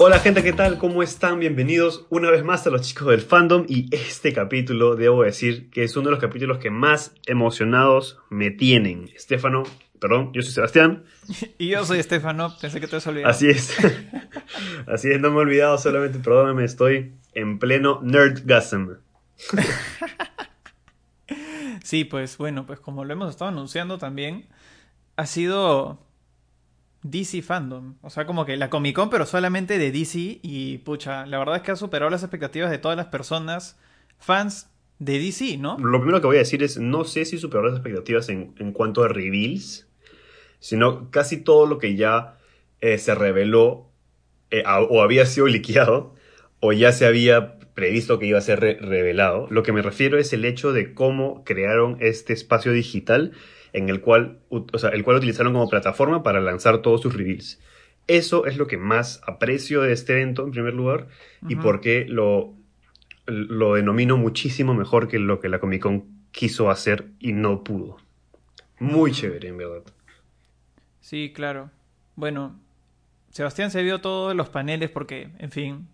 [0.00, 0.78] Hola gente, ¿qué tal?
[0.78, 1.40] ¿Cómo están?
[1.40, 5.82] Bienvenidos una vez más a los chicos del fandom y este capítulo, debo decir, que
[5.82, 9.10] es uno de los capítulos que más emocionados me tienen.
[9.16, 9.64] Estefano,
[9.98, 11.02] perdón, yo soy Sebastián.
[11.58, 13.28] Y yo soy Estefano, pensé que te has olvidado.
[13.28, 13.76] Así es.
[14.86, 18.98] Así es, no me he olvidado, solamente perdóname, estoy en pleno nerdgasm.
[21.82, 24.46] sí, pues bueno, pues como lo hemos estado anunciando también,
[25.16, 25.98] ha sido
[27.02, 27.94] DC Fandom.
[28.02, 30.40] O sea, como que la Comic Con, pero solamente de DC.
[30.42, 33.78] Y pucha, la verdad es que ha superado las expectativas de todas las personas
[34.18, 35.78] fans de DC, ¿no?
[35.78, 39.04] Lo primero que voy a decir es, no sé si superó las expectativas en, cuanto
[39.04, 39.86] a reveals,
[40.58, 42.36] sino casi todo lo que ya
[42.80, 43.88] eh, se reveló
[44.50, 46.14] eh, o había sido liqueado
[46.60, 49.46] o ya se había previsto que iba a ser revelado.
[49.50, 53.32] Lo que me refiero es el hecho de cómo crearon este espacio digital
[53.72, 57.60] en el cual, o sea, el cual utilizaron como plataforma para lanzar todos sus reveals.
[58.06, 61.08] Eso es lo que más aprecio de este evento, en primer lugar,
[61.46, 62.54] y porque lo,
[63.26, 67.98] lo denomino muchísimo mejor que lo que la Comic Con quiso hacer y no pudo.
[68.78, 69.82] Muy chévere, en verdad.
[71.00, 71.70] Sí, claro.
[72.16, 72.58] Bueno,
[73.30, 75.88] Sebastián se vio todos los paneles porque, en fin,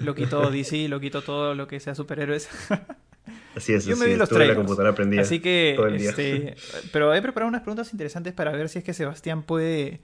[0.00, 2.48] lo quitó DC, lo quitó todo lo que sea superhéroes.
[3.56, 4.50] Así es, Yo me vi los trailers.
[4.50, 6.54] La computadora prendida Así que, este,
[6.92, 10.00] pero he preparado unas preguntas interesantes para ver si es que Sebastián puede,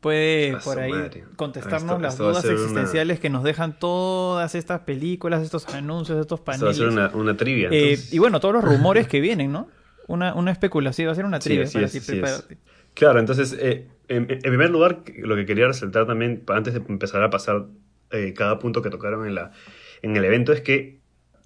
[0.00, 0.92] puede por ahí
[1.36, 6.70] contestarnos las dudas existenciales que nos dejan todas estas películas, estos anuncios, estos paneles.
[6.70, 7.68] Esto va a ser una, una trivia.
[7.72, 9.68] Eh, y bueno, todos los rumores que vienen, ¿no?
[10.06, 12.56] Una, una especulación, va a ser una trivia para ti,
[12.94, 17.30] Claro, entonces, eh, en, primer lugar, lo que quería resaltar también, antes de empezar a
[17.30, 17.66] pasar
[18.10, 19.52] eh, cada punto que tocaron en, la,
[20.02, 20.97] en el evento, es que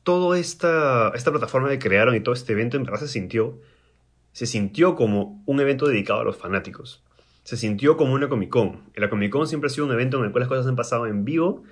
[0.03, 3.61] toda esta, esta plataforma que crearon y todo este evento en verdad se sintió,
[4.33, 7.03] se sintió como un evento dedicado a los fanáticos.
[7.45, 8.81] Se sintió como una Comic Con.
[8.95, 11.07] La Comic Con siempre ha sido un evento en el cual las cosas han pasado
[11.07, 11.65] en vivo.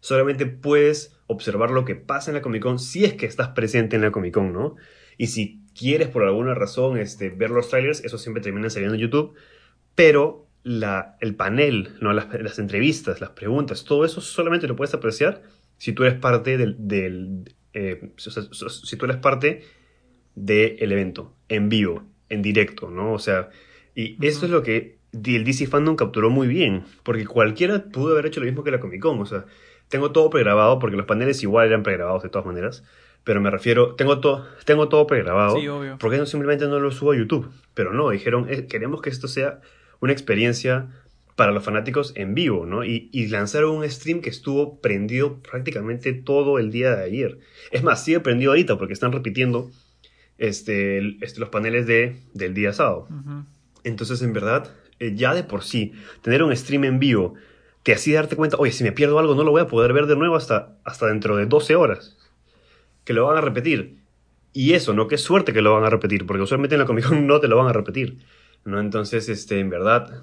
[0.00, 3.96] Solamente puedes observar lo que pasa en la Comic Con si es que estás presente
[3.96, 4.76] en la Comic Con, ¿no?
[5.18, 9.02] Y si quieres por alguna razón este, ver los trailers, eso siempre termina saliendo en
[9.02, 9.34] YouTube.
[9.94, 12.12] Pero la, el panel, ¿no?
[12.12, 15.42] las, las entrevistas, las preguntas, todo eso solamente lo puedes apreciar
[15.82, 19.64] si tú eres parte del, eh, si tú eres parte
[20.34, 23.12] del evento, en vivo, en directo, ¿no?
[23.12, 23.50] O sea,
[23.94, 28.26] y eso es lo que el DC Fandom capturó muy bien, porque cualquiera pudo haber
[28.26, 29.44] hecho lo mismo que la Comic Con, o sea,
[29.88, 32.82] tengo todo pregrabado, porque los paneles igual eran pregrabados de todas maneras,
[33.24, 35.96] pero me refiero, tengo, todo tengo todo pregrabado, sí, obvio.
[35.98, 37.50] porque no, simplemente no lo subo a YouTube?
[37.74, 39.60] Pero no, dijeron, eh, queremos que esto sea
[40.00, 40.88] una experiencia
[41.36, 42.84] para los fanáticos en vivo, ¿no?
[42.84, 47.38] Y, lanzaron un stream que estuvo prendido prácticamente todo el día de ayer.
[47.70, 49.70] Es más, sigue prendido ahorita porque están repitiendo
[50.38, 53.08] este, este los paneles de, del día sábado.
[53.84, 57.34] Entonces, en verdad, eh, ya de por sí, tener un stream en vivo
[57.82, 60.06] te hacía darte cuenta, oye, si me pierdo algo no lo voy a poder ver
[60.06, 62.16] de nuevo hasta, hasta dentro de 12 horas.
[63.04, 63.96] Que lo van a repetir.
[64.52, 65.08] Y eso, ¿no?
[65.08, 67.48] Qué suerte que lo van a repetir, porque usualmente en la Comic Con no te
[67.48, 68.18] lo van a repetir.
[68.64, 68.78] ¿no?
[68.78, 70.22] Entonces, este, en verdad,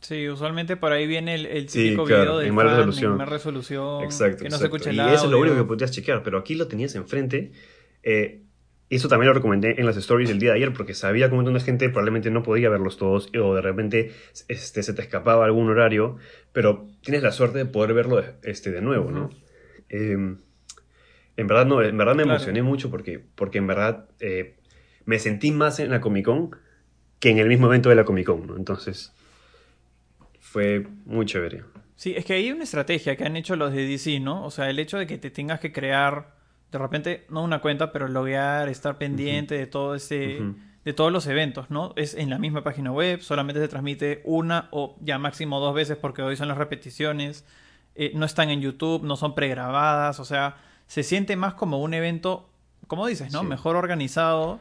[0.00, 3.18] Sí, usualmente por ahí viene el, típico video de en resolución.
[3.26, 6.22] resolución exacto, que no se escucha el Y eso es lo único que podías chequear,
[6.22, 7.50] pero aquí lo tenías enfrente.
[8.02, 8.42] Eh,
[8.90, 11.38] eso también lo recomendé en las stories del día de ayer porque sabía que un
[11.38, 14.12] montón de gente probablemente no podía verlos todos o de repente
[14.48, 16.16] este, se te escapaba algún horario,
[16.52, 19.28] pero tienes la suerte de poder verlo este, de nuevo, ¿no?
[19.90, 20.38] Em,
[21.36, 24.56] en verdad no, en verdad me emocioné mucho porque, porque en verdad eh,
[25.04, 26.56] me sentí más en la Comic Con
[27.20, 28.56] que en el mismo evento de la Comic Con, ¿no?
[28.56, 29.12] Entonces
[30.48, 31.62] fue muy chévere.
[31.94, 34.44] Sí, es que hay una estrategia que han hecho los de DC, ¿no?
[34.44, 36.34] O sea, el hecho de que te tengas que crear,
[36.72, 40.40] de repente, no una cuenta, pero loguear, estar pendiente de todo ese,
[40.84, 41.92] de todos los eventos, ¿no?
[41.96, 45.98] Es en la misma página web, solamente se transmite una o ya máximo dos veces
[45.98, 47.44] porque hoy son las repeticiones,
[47.94, 51.92] eh, no están en YouTube, no son pregrabadas, o sea, se siente más como un
[51.92, 52.48] evento,
[52.86, 53.42] como dices, ¿no?
[53.42, 54.60] Mejor organizado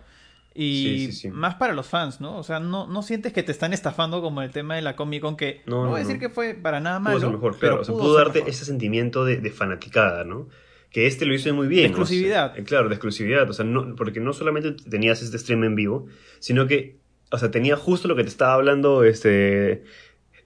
[0.59, 2.35] y más para los fans, ¿no?
[2.35, 5.21] O sea, no, no sientes que te están estafando como el tema de la Comic
[5.21, 7.19] Con, que no, voy a decir que fue para nada malo.
[7.19, 10.49] Pudo mejor, pero, pudo, darte ese sentimiento de, fanaticada, ¿no?
[10.89, 11.83] Que este lo hizo muy bien.
[11.83, 12.57] De exclusividad.
[12.57, 13.47] Eh, claro, de exclusividad.
[13.47, 16.07] O sea, no, porque no solamente tenías este stream en vivo,
[16.39, 16.97] sino que,
[17.29, 19.83] o sea, tenía justo lo que te estaba hablando este,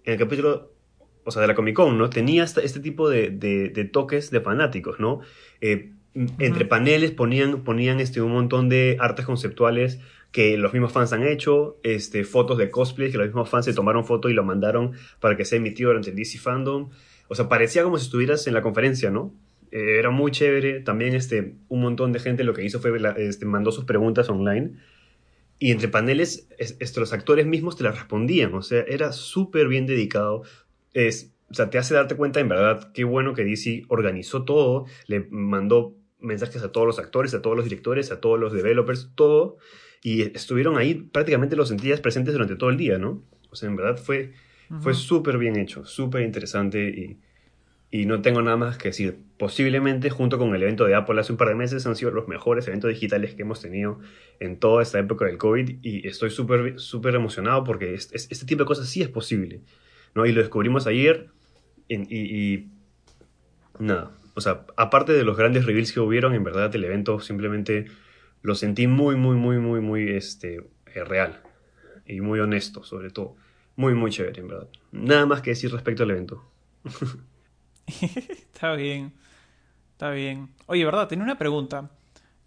[0.04, 0.74] en el capítulo,
[1.24, 2.10] o sea, de la Comic Con, ¿no?
[2.10, 5.22] Tenía este, este tipo de, de, toques de fanáticos, ¿no?
[5.62, 10.00] Eh, entre paneles ponían, ponían este, un montón de artes conceptuales
[10.32, 13.74] que los mismos fans han hecho, este, fotos de cosplay que los mismos fans se
[13.74, 16.90] tomaron foto y lo mandaron para que sea emitido durante el DC Fandom.
[17.28, 19.34] O sea, parecía como si estuvieras en la conferencia, ¿no?
[19.72, 20.82] Eh, era muy chévere.
[20.82, 24.72] También este, un montón de gente lo que hizo fue, este, mandó sus preguntas online.
[25.60, 26.48] Y entre paneles,
[26.96, 28.54] los actores mismos te las respondían.
[28.54, 30.44] O sea, era súper bien dedicado.
[30.94, 34.86] Es, o sea, te hace darte cuenta en verdad qué bueno que DC organizó todo,
[35.08, 39.12] le mandó mensajes a todos los actores, a todos los directores, a todos los developers,
[39.16, 39.58] todo,
[40.04, 43.24] y estuvieron ahí, prácticamente los sentías presentes durante todo el día, ¿no?
[43.50, 44.34] O sea, en verdad fue,
[44.80, 47.20] fue súper bien hecho, súper interesante y,
[47.92, 49.20] y no tengo nada más que decir.
[49.38, 52.28] Posiblemente, junto con el evento de Apple hace un par de meses, han sido los
[52.28, 54.00] mejores eventos digitales que hemos tenido
[54.40, 58.66] en toda esta época del COVID y estoy súper súper emocionado porque este tipo de
[58.66, 59.62] cosas sí es posible,
[60.16, 60.26] ¿no?
[60.26, 61.28] Y lo descubrimos ayer
[61.90, 62.68] y,
[63.78, 67.86] nada, o sea, aparte de los grandes reveals que hubieron, en verdad el evento simplemente
[68.42, 70.64] lo sentí muy, muy, muy, muy, muy este,
[70.94, 71.42] eh, real
[72.06, 73.36] y muy honesto, sobre todo.
[73.76, 74.68] Muy, muy chévere, en verdad.
[74.92, 76.44] Nada más que decir respecto al evento.
[77.88, 79.14] Está bien.
[79.94, 80.50] Está bien.
[80.66, 81.08] Oye, ¿verdad?
[81.08, 81.92] Tenía una pregunta.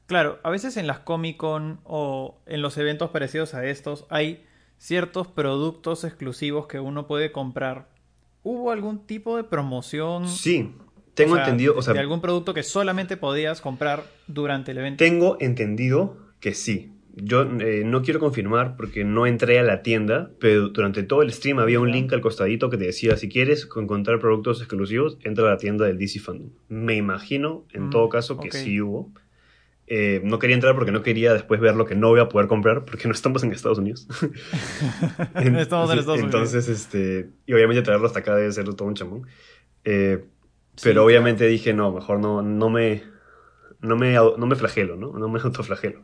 [0.06, 4.44] Claro, a veces en las Comic Con o en los eventos parecidos a estos hay
[4.78, 7.88] ciertos productos exclusivos que uno puede comprar
[8.44, 10.28] ¿Hubo algún tipo de promoción?
[10.28, 10.70] Sí,
[11.14, 11.74] tengo entendido.
[11.76, 15.04] O sea, de algún producto que solamente podías comprar durante el evento.
[15.04, 16.90] Tengo entendido que sí.
[17.16, 21.32] Yo eh, no quiero confirmar porque no entré a la tienda, pero durante todo el
[21.32, 25.46] stream había un link al costadito que te decía, si quieres encontrar productos exclusivos, entra
[25.46, 26.50] a la tienda del DC Fandom.
[26.68, 29.12] Me imagino, en mm, todo caso, que sí hubo.
[29.86, 32.48] Eh, no quería entrar porque no quería después ver lo que no voy a poder
[32.48, 34.08] comprar porque no estamos en Estados Unidos.
[35.34, 36.18] estamos en Estados Unidos.
[36.18, 39.26] Entonces, este, y obviamente traerlo hasta acá debe ser todo un chamón.
[39.84, 40.24] Eh,
[40.82, 43.02] pero obviamente dije, no, mejor no, no me,
[43.80, 45.12] no me, no me flagelo, ¿no?
[45.12, 46.00] No me autoflagelo.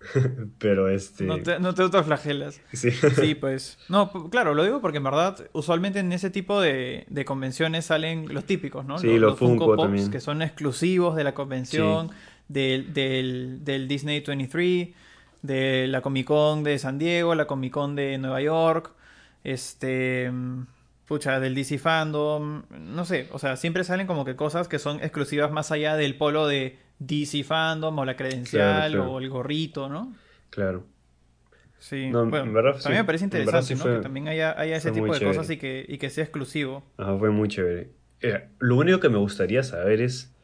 [0.58, 1.24] pero este...
[1.24, 2.60] No te, no te autoflagelas.
[2.72, 2.90] Sí.
[2.90, 3.78] sí, pues.
[3.88, 8.32] No, claro, lo digo porque en verdad, usualmente en ese tipo de, de convenciones salen
[8.32, 8.98] los típicos, ¿no?
[8.98, 12.10] Sí, los, Funko, Pops, que son exclusivos de la convención
[12.48, 14.88] del, del, Disney 23,
[15.42, 18.92] de la Comic Con de San Diego, la Comic Con de Nueva York,
[19.44, 20.30] este,
[21.08, 25.00] pucha, del DC Fandom, no sé, o sea, siempre salen como que cosas que son
[25.00, 30.14] exclusivas más allá del polo de DC Fandom o la credencial o el gorrito, ¿no?
[30.50, 30.84] Claro.
[31.78, 33.84] Sí, bueno, también me parece interesante, ¿no?
[33.84, 36.84] que también haya, ese tipo de cosas y que, y que sea exclusivo.
[36.98, 37.90] Ajá, fue muy chévere.
[38.20, 40.34] Eh, lo único que me gustaría saber es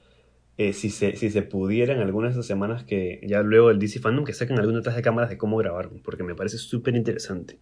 [0.57, 3.81] eh, si, se, si se pudiera en algunas de esas semanas que ya luego el
[3.81, 6.95] DC Fandom que saquen alguna detrás de cámaras de cómo grabaron, porque me parece súper
[6.95, 7.59] interesante.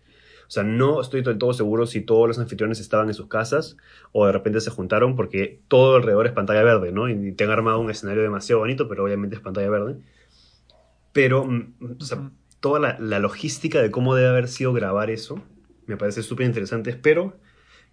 [0.52, 3.78] O sea, no estoy del todo seguro si todos los anfitriones estaban en sus casas
[4.12, 7.08] o de repente se juntaron porque todo alrededor es pantalla verde, ¿no?
[7.08, 9.96] Y te han armado un escenario demasiado bonito, pero obviamente es pantalla verde.
[11.14, 15.42] Pero, mm, o sea, toda la, la logística de cómo debe haber sido grabar eso
[15.86, 16.90] me parece súper interesante.
[16.90, 17.38] Espero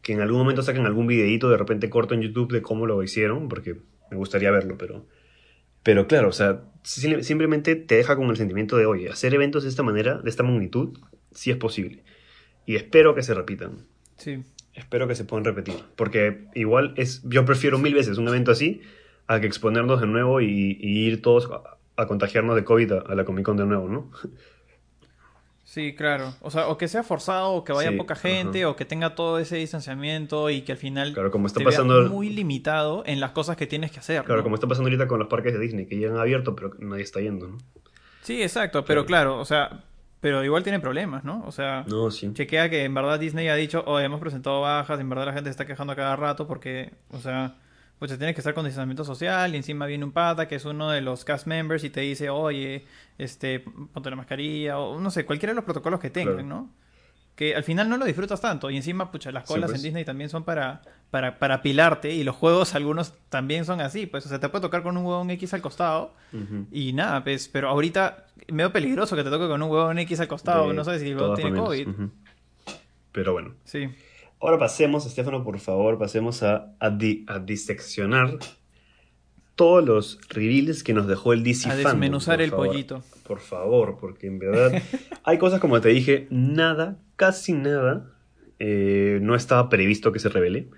[0.01, 3.01] que en algún momento saquen algún videito de repente corto en YouTube de cómo lo
[3.01, 3.77] hicieron, porque
[4.11, 5.05] me gustaría verlo, pero,
[5.81, 9.69] pero claro, o sea, simplemente te deja con el sentimiento de, oye, hacer eventos de
[9.69, 10.97] esta manera, de esta magnitud,
[11.31, 12.03] sí es posible.
[12.69, 13.87] Y espero que se repitan.
[14.17, 14.43] Sí.
[14.75, 18.81] Espero que se puedan repetir, porque igual es, yo prefiero mil veces un evento así
[19.25, 21.49] a que exponernos de nuevo y, ir todos
[21.95, 24.11] a, contagiarnos de COVID a, a la Comic Con de nuevo, ¿no?
[25.63, 26.35] Sí, claro.
[26.41, 29.39] O sea, o que sea forzado, o que vaya poca gente, o que tenga todo
[29.39, 32.07] ese distanciamiento y que al final claro, como está pasando...
[32.07, 34.23] muy limitado en las cosas que tienes que hacer.
[34.25, 36.75] Claro, como está pasando ahorita con los parques de Disney, que ya han abierto, pero
[36.77, 37.57] nadie está yendo, ¿no?
[38.21, 39.85] Sí, exacto, pero claro, o sea,
[40.21, 41.43] pero igual tiene problemas, ¿no?
[41.45, 42.31] O sea, no, sí.
[42.33, 45.47] chequea que en verdad Disney ha dicho, oh, hemos presentado bajas, en verdad la gente
[45.47, 47.55] se está quejando a cada rato porque, o sea,
[47.99, 50.89] pues tienes que estar con distanciamiento social y encima viene un pata que es uno
[50.89, 52.85] de los cast members y te dice, oye,
[53.17, 53.59] este,
[53.93, 56.69] ponte la mascarilla o no sé, cualquiera de los protocolos que tengan, ¿no?
[57.35, 59.83] Que al final no lo disfrutas tanto y encima, pucha, las colas en pues.
[59.83, 64.25] Disney también son para, para, para pilarte y los juegos algunos también son así, pues,
[64.25, 66.13] o sea, te puede tocar con un huevón X al costado
[66.71, 70.27] y nada, pues, pero ahorita medio peligroso que te toque con un huevón X al
[70.27, 71.87] costado, no sé si el tiene COVID.
[73.11, 73.55] Pero bueno.
[73.63, 73.89] Sí.
[74.41, 76.89] Ahora pasemos, Estefano, por favor, pasemos a, a,
[77.39, 78.37] diseccionar
[79.55, 83.03] todos los reveals que nos dejó el DC A desmenuzar el pollito.
[83.27, 84.81] Por favor, porque en verdad
[85.23, 88.13] hay cosas como te dije, nada, casi nada,
[88.59, 90.69] eh, no estaba previsto que se revele.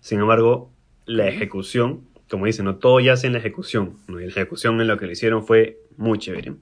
[0.00, 0.72] Sin embargo,
[1.04, 3.98] la ejecución, como dicen, no todo ya en la ejecución.
[4.08, 4.18] ¿no?
[4.18, 6.54] la ejecución en lo que le hicieron fue muy chévere.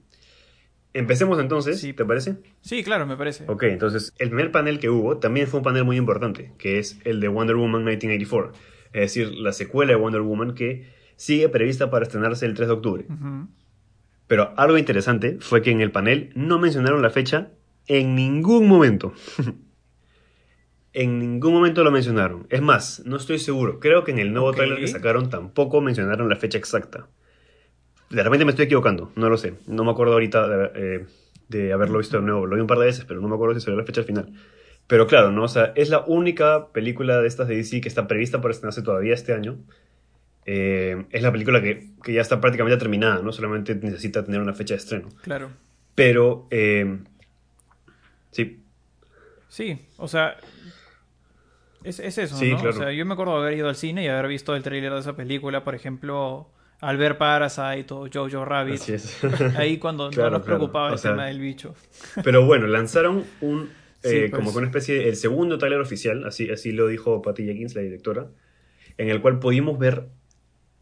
[0.93, 1.93] Empecemos entonces, sí.
[1.93, 2.37] ¿te parece?
[2.61, 3.45] Sí, claro, me parece.
[3.47, 6.99] Ok, entonces el primer panel que hubo también fue un panel muy importante, que es
[7.05, 8.51] el de Wonder Woman 1984,
[8.93, 12.73] es decir, la secuela de Wonder Woman que sigue prevista para estrenarse el 3 de
[12.73, 13.05] octubre.
[14.27, 17.51] Pero algo interesante fue que en el panel no mencionaron la fecha
[17.87, 19.13] en ningún momento.
[20.93, 22.47] en ningún momento lo mencionaron.
[22.49, 23.79] Es más, no estoy seguro.
[23.79, 27.07] Creo que en el nuevo trailer que sacaron tampoco mencionaron la fecha exacta.
[28.11, 29.53] De repente me estoy equivocando, no lo sé.
[29.67, 31.05] No me acuerdo ahorita de,
[31.53, 32.45] eh, haberlo visto de nuevo.
[32.45, 34.07] Lo vi un par de veces, pero no me acuerdo si salió la fecha al
[34.07, 34.33] final.
[34.87, 35.43] Pero claro, ¿no?
[35.43, 38.81] O sea, es la única película de estas de DC que está prevista para estrenarse
[38.81, 39.57] todavía este año.
[40.45, 43.31] Eh, es la película que, que, ya está prácticamente terminada, ¿no?
[43.31, 45.09] Solamente necesita tener una fecha de estreno.
[45.21, 45.51] Claro.
[45.95, 46.99] Pero, eh,
[48.31, 48.59] sí.
[49.47, 50.37] Sí, o sea,
[51.83, 52.57] es, es eso, ¿no?
[52.57, 52.69] Claro.
[52.69, 54.93] O sea, yo me acuerdo de haber ido al cine y haber visto el tráiler
[54.93, 56.49] de esa película, por ejemplo,
[56.81, 58.81] al ver Parasite o Jojo Rabbit.
[58.81, 59.23] Así es.
[59.55, 60.89] Ahí cuando Claro, no nos preocupaba.
[60.89, 61.75] O el sea, tema del bicho.
[62.23, 63.69] Pero bueno, lanzaron un.
[64.03, 64.39] Sí, eh, pues.
[64.39, 65.09] como que una especie de.
[65.09, 68.27] El segundo tráiler oficial, así, así lo dijo Patty Jenkins, la directora,
[68.97, 70.07] en el cual pudimos ver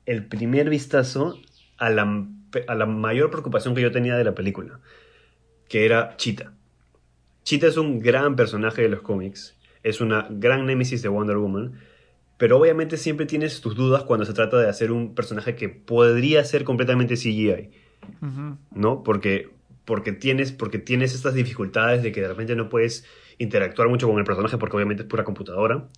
[0.06, 1.38] el primer vistazo
[1.77, 2.27] a la,
[2.68, 4.79] a la mayor preocupación que yo tenía de la película,
[5.68, 6.53] que era Cheetah.
[7.44, 11.79] Cheetah es un gran personaje de los cómics, es una gran némesis de Wonder Woman,
[12.39, 16.41] pero obviamente siempre tienes tus dudas cuando se trata de hacer un personaje que podría
[16.46, 17.69] ser completamente CGI.
[18.72, 19.03] ¿no?
[19.03, 19.50] Porque,
[19.84, 23.05] porque, tienes, porque tienes estas dificultades de que de repente no puedes
[23.39, 25.89] interactuar mucho con el personaje porque obviamente es pura computadora.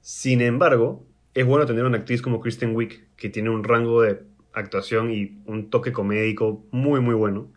[0.00, 4.22] Sin embargo, es bueno tener una actriz como Kristen Wiig que tiene un rango de
[4.54, 7.52] actuación y un toque comédico muy muy bueno.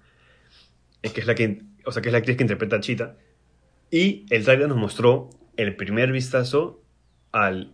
[1.01, 3.15] Es que es la que, o sea, que es la actriz que interpreta a Cheetah.
[3.89, 6.83] Y el trailer nos mostró el primer vistazo
[7.31, 7.73] al,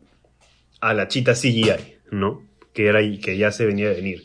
[0.81, 2.43] a la Cheetah CGI, ¿no?
[2.73, 4.23] Que era que ya se venía a venir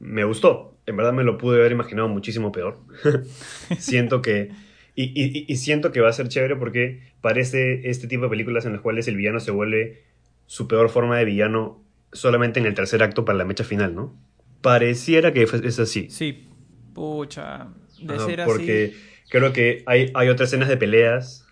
[0.00, 0.76] me gustó.
[0.86, 2.78] En verdad me lo pude haber imaginado muchísimo peor.
[3.78, 4.50] siento que.
[4.94, 8.64] Y, y- y siento que va a ser chévere porque parece este tipo de películas
[8.66, 10.02] en las cuales el villano se vuelve
[10.46, 14.16] su peor forma de villano solamente en el tercer acto para la mecha final, ¿no?
[14.62, 16.08] Pareciera que es así.
[16.10, 16.48] Sí,
[16.94, 17.68] pucha.
[18.00, 19.26] De Ajá, ser porque así.
[19.30, 21.46] creo que hay, hay otras escenas de peleas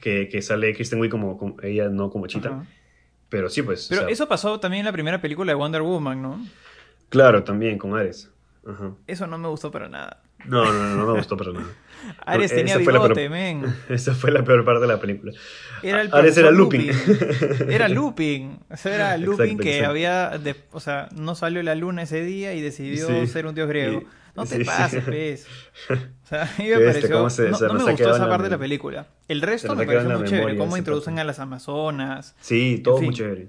[0.00, 2.48] que, que sale Kristen Wiig como, como- ella, no como Chita.
[2.50, 2.66] Ajá.
[3.30, 3.86] Pero sí, pues.
[3.86, 6.46] o Pero sea, eso pasó también en la primera película de Wonder Woman, ¿no?
[7.08, 8.30] Claro, también con Ares.
[8.66, 8.92] Ajá.
[9.06, 10.22] Eso no me gustó para nada.
[10.46, 11.66] No, no, no, no me gustó para nada.
[12.26, 13.74] Ares tenía bigote, peor- men.
[13.88, 15.32] Esa fue la peor parte de la película.
[15.82, 17.68] Era el Ares era profesor looping.
[17.70, 18.58] Era looping.
[18.70, 19.90] O sea, era looping Exacto, que exacto.
[19.90, 20.28] había.
[20.38, 23.26] de- o sea, no salió la luna ese día y decidió Sí.
[23.26, 24.00] ser un dios griego.
[24.02, 24.06] Y-
[24.40, 24.66] no te sí, sí.
[24.66, 25.46] pases, pez.
[25.90, 27.16] O sea, a mí me Este, pareció.
[27.16, 29.06] cómo se- no se no me gustó esa parte de la película.
[29.28, 30.56] El resto me pareció muy chévere.
[30.58, 31.20] Cómo introducen parte.
[31.20, 32.34] a las amazonas.
[32.40, 33.06] Sí, todo En fin.
[33.08, 33.48] muy chévere.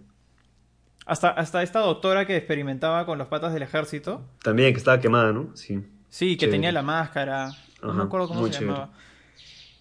[1.05, 4.23] Hasta, hasta esta doctora que experimentaba con los patas del ejército.
[4.43, 5.49] También que estaba quemada, ¿no?
[5.55, 5.79] Sí.
[6.09, 6.51] Sí, que Chévere.
[6.57, 7.51] tenía la máscara.
[7.81, 8.67] No me acuerdo cómo se chévere.
[8.71, 8.91] llamaba.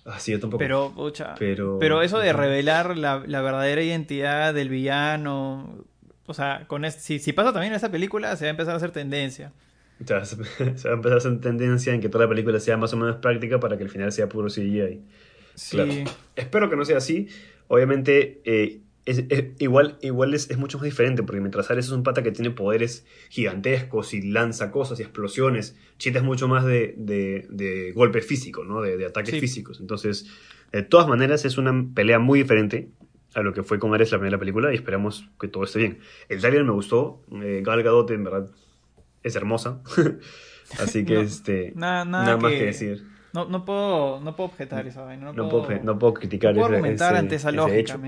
[0.06, 0.58] Ah, sí, yo tampoco.
[0.58, 5.84] Pero, pucha, Pero- pero, eso de revelar la, la verdadera identidad del villano,
[6.26, 8.76] o sea, con si, si pasa también en esta película, se va a empezar a
[8.78, 9.52] hacer tendencia.
[10.02, 10.44] O sea, se, va
[10.90, 13.60] a empezar a hacer tendencia en que toda la película sea más o menos práctica
[13.60, 15.00] para que el final sea puro CGI.
[15.54, 15.92] Sí, Claro.
[16.36, 17.28] Espero que no sea así.
[17.68, 21.92] Obviamente, eh, es, es- igual, igual es, es mucho más diferente, porque mientras Ares es
[21.92, 26.64] un pata que tiene poderes gigantescos y lanza cosas y explosiones, Cheetah es mucho más
[26.64, 28.80] de, de, de golpe físico, ¿no?
[28.82, 29.40] De, de ataques Sí.
[29.40, 29.80] físicos.
[29.80, 30.26] Entonces,
[30.72, 32.88] de todas maneras, es una pelea muy diferente
[33.34, 35.98] a lo que fue con Ares la primera película y esperamos que todo esté bien.
[36.28, 37.22] El trailer me gustó.
[37.42, 38.50] eh, Gal Gadot, en verdad,
[39.22, 39.80] es hermosa.
[40.78, 43.02] Así que, No, este, nada- nada nada más que- que decir.
[43.34, 46.54] no, no puedo, no puedo objetar esa vaina, no, No puedo, puedo, no puedo criticar
[46.54, 47.98] no puedo ese- ese- ante esa lógica.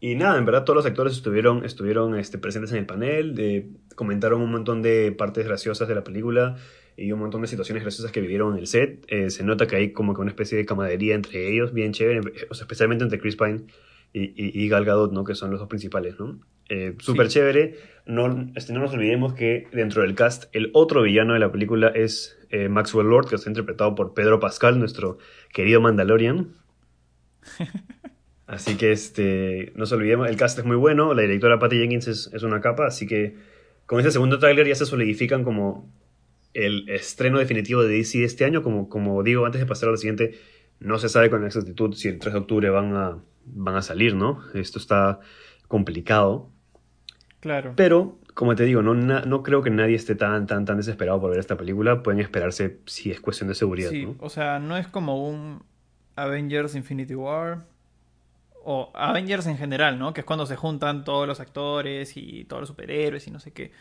[0.00, 3.68] Y nada, en verdad todos los actores estuvieron, estuvieron este, presentes en el panel, de-
[3.94, 6.56] comentaron un montón de partes graciosas de la película
[6.96, 9.04] y un montón de situaciones graciosas que vivieron en el set.
[9.08, 12.20] Eh, se nota que hay como que una especie de camaradería entre ellos, bien chévere,
[12.50, 13.62] o sea, especialmente entre Chris Pine
[14.12, 15.22] y, y, y Gal Gadot, ¿no?
[15.22, 16.18] que son los dos principales.
[16.18, 16.40] ¿no?
[16.72, 17.34] Eh, Súper Sí.
[17.34, 17.76] chévere.
[18.06, 21.88] No, este, no nos olvidemos que dentro del cast el otro villano de la película
[21.88, 25.18] es eh, Maxwell Lord, que está interpretado por Pedro Pascal, nuestro
[25.52, 26.54] querido Mandalorian.
[28.46, 32.08] Así que este, no se olvidemos, el cast es muy bueno, la directora Patty Jenkins
[32.08, 33.36] es, es una capa, así que
[33.86, 35.90] con este segundo tráiler ya se solidifican como
[36.52, 39.96] el estreno definitivo de DC este año, como, como digo antes de pasar a lo
[39.96, 40.34] siguiente,
[40.80, 44.14] no se sabe con exactitud si el 3 de octubre van a, van a salir,
[44.16, 44.42] ¿no?
[44.52, 45.20] Esto está
[45.66, 46.51] complicado,
[47.42, 47.74] Claro.
[47.76, 51.20] pero como te digo, no, na- no creo que nadie esté tan, tan, tan desesperado
[51.20, 54.14] por ver esta película, pueden esperarse si es cuestión de seguridad, Sí, ¿no?
[54.20, 55.62] o sea, no es como un
[56.16, 57.64] Avengers Infinity War
[58.64, 60.14] o Avengers en general, ¿no?
[60.14, 63.50] Que es cuando se juntan todos los actores y todos los superhéroes y no sé
[63.50, 63.72] qué.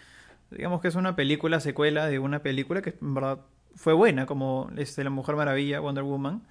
[0.49, 3.39] Digamos que es una película secuela de una película que en verdad
[3.75, 6.41] fue buena, como este, La Mujer Maravilla, Wonder Woman.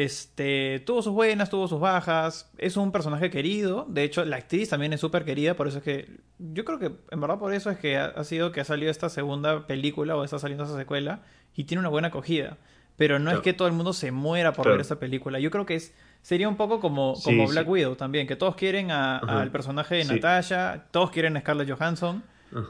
[0.00, 2.50] Este, tuvo sus buenas, tuvo sus bajas.
[2.58, 3.86] Es un personaje querido.
[3.88, 5.54] De hecho, la actriz también es súper querida.
[5.54, 6.18] Por eso es que.
[6.38, 8.90] Yo creo que, en verdad, por eso es que ha, ha sido que ha salido
[8.90, 11.20] esta segunda película o está saliendo esta secuela.
[11.54, 12.58] Y tiene una buena acogida.
[12.98, 13.38] Pero no Claro.
[13.38, 14.72] es que todo el mundo se muera por Claro.
[14.76, 15.38] ver esta película.
[15.40, 15.94] Yo creo que es.
[16.20, 17.70] Sería un poco como, como Sí, Black sí.
[17.70, 20.12] Widow también, que todos quieren al personaje de Sí.
[20.12, 22.22] Natasha, todos quieren a Scarlett Johansson,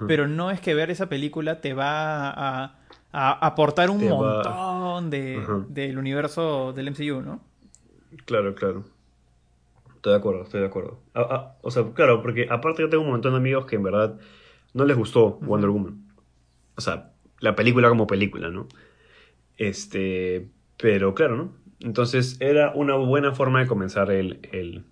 [0.07, 2.79] pero no es que ver esa película te va a,
[3.19, 7.41] a aportar un montón de, del universo del MCU, ¿no?
[8.27, 8.85] Claro, claro.
[9.95, 11.01] Estoy de acuerdo, estoy de acuerdo.
[11.15, 13.85] Ah, ah, o sea, claro, porque aparte yo tengo un montón de amigos que en
[13.85, 14.21] verdad
[14.75, 16.07] no les gustó Wonder Woman.
[16.77, 18.69] O sea, la película como película, ¿no?
[19.57, 21.53] Este, pero claro, ¿no?
[21.81, 24.85] Entonces era una buena forma de comenzar el, el,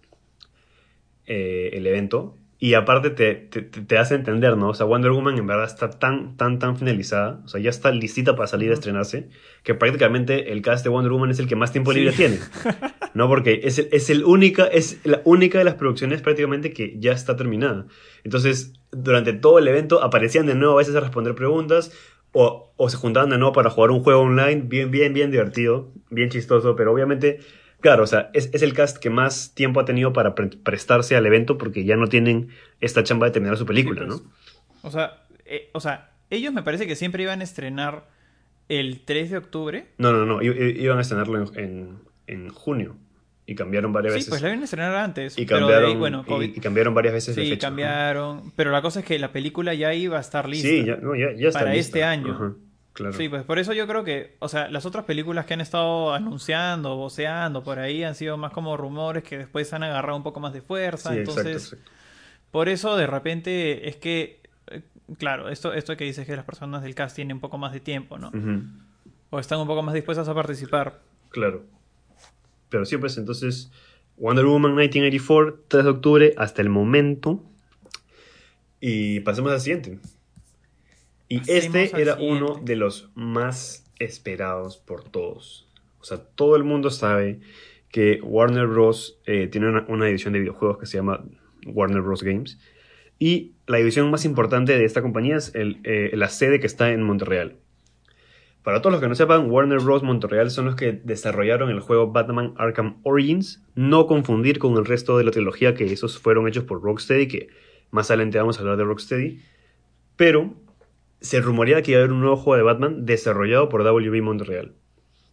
[1.27, 2.39] eh, el evento.
[2.59, 4.71] Y aparte te, te, hace entender, ¿no?
[4.71, 7.91] O sea, Wonder Woman en verdad está tan, tan, tan finalizada, o sea, ya está
[7.91, 9.29] listita para salir a estrenarse,
[9.65, 12.39] que prácticamente el cast de Wonder Woman es el que más tiempo libre tiene.
[13.15, 13.29] ¿No?
[13.29, 17.13] Porque es, el, es, el única, es la única de las producciones prácticamente que ya
[17.13, 17.87] está terminada.
[18.25, 21.93] Entonces, durante todo el evento aparecían de nuevo a veces a responder preguntas,
[22.33, 25.93] o, o, se juntaban de nuevo para jugar un juego online bien, bien, bien divertido,
[26.11, 27.39] bien chistoso, pero obviamente
[27.85, 31.59] Claro, o sea, es, el cast que más tiempo ha tenido para prestarse al evento
[31.59, 32.49] porque ya no tienen
[32.81, 34.23] esta chamba de terminar su película, pues.
[34.23, 34.33] ¿no?
[34.81, 38.09] O sea, eh, o sea, ellos me parece que siempre iban a estrenar
[38.71, 39.89] el 3 de octubre.
[39.99, 42.97] No, no, no, iban a estrenarlo en, junio.
[43.45, 44.25] Y cambiaron varias veces.
[44.25, 45.37] Sí, pues la iban a estrenar antes.
[45.37, 47.67] Y cambiaron, bueno, y, cambiaron varias veces de fecha.
[47.67, 48.51] cambiaron.
[48.57, 50.69] Pero la cosa es que la película ya iba a estar lista.
[50.69, 50.99] Sí, ya,
[51.37, 52.57] ya, está Para este año.
[53.13, 56.15] Sí, pues por eso yo creo que, o sea, las otras películas que han estado
[56.15, 60.39] anunciando, voceando por ahí han sido más como rumores que después han agarrado un poco
[60.39, 61.17] más de fuerza.
[61.17, 61.77] entonces,
[62.53, 64.83] por eso de repente es que, eh,
[65.19, 67.81] claro, esto, esto que dices que las personas del cast tienen un poco más de
[67.81, 68.31] tiempo, ¿no?
[69.31, 71.01] O están un poco más dispuestas a participar.
[71.31, 71.65] Claro.
[72.69, 73.73] Pero sí, pues entonces,
[74.19, 77.43] Wonder Woman 1984, 3 de octubre, hasta el momento.
[78.81, 79.99] Y pasemos al siguiente.
[81.35, 85.69] Y este era uno de los más esperados por todos.
[86.01, 87.41] O sea, todo el mundo sabe
[87.89, 89.21] que Warner Bros.
[89.25, 91.25] Eh, tiene una, una, división de videojuegos que se llama
[91.67, 92.23] Warner Bros.
[92.23, 92.59] Games.
[93.19, 96.91] Y la división más importante de esta compañía es el, eh, la sede que está
[96.91, 97.57] en Montreal.
[98.63, 100.03] Para todos los que no sepan, Warner Bros.
[100.03, 103.63] Montreal son los que desarrollaron el juego Batman Arkham Origins.
[103.75, 107.49] No confundir con el resto de la trilogía, que esos fueron hechos por Rocksteady, que
[107.91, 109.41] más adelante vamos a hablar de Rocksteady.
[110.17, 110.55] Pero
[111.25, 114.75] se rumoreaba que iba a haber un nuevo juego de Batman desarrollado por WB Montreal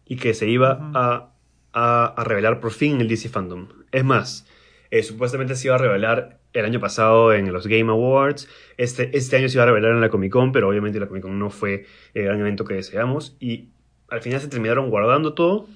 [0.06, 1.34] y que se iba a,
[1.74, 3.68] a, revelar por fin en el DC Fandom.
[3.92, 4.48] Es más,
[4.90, 9.36] eh, supuestamente se iba a revelar el año pasado en los Game Awards, este, este
[9.36, 11.50] año se iba a revelar en la Comic Con, pero obviamente la Comic Con no
[11.50, 13.68] fue el gran evento que deseamos y
[14.08, 15.66] al final se terminaron guardando todo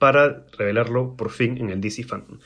[0.00, 2.40] para revelarlo por fin en el DC Fandom.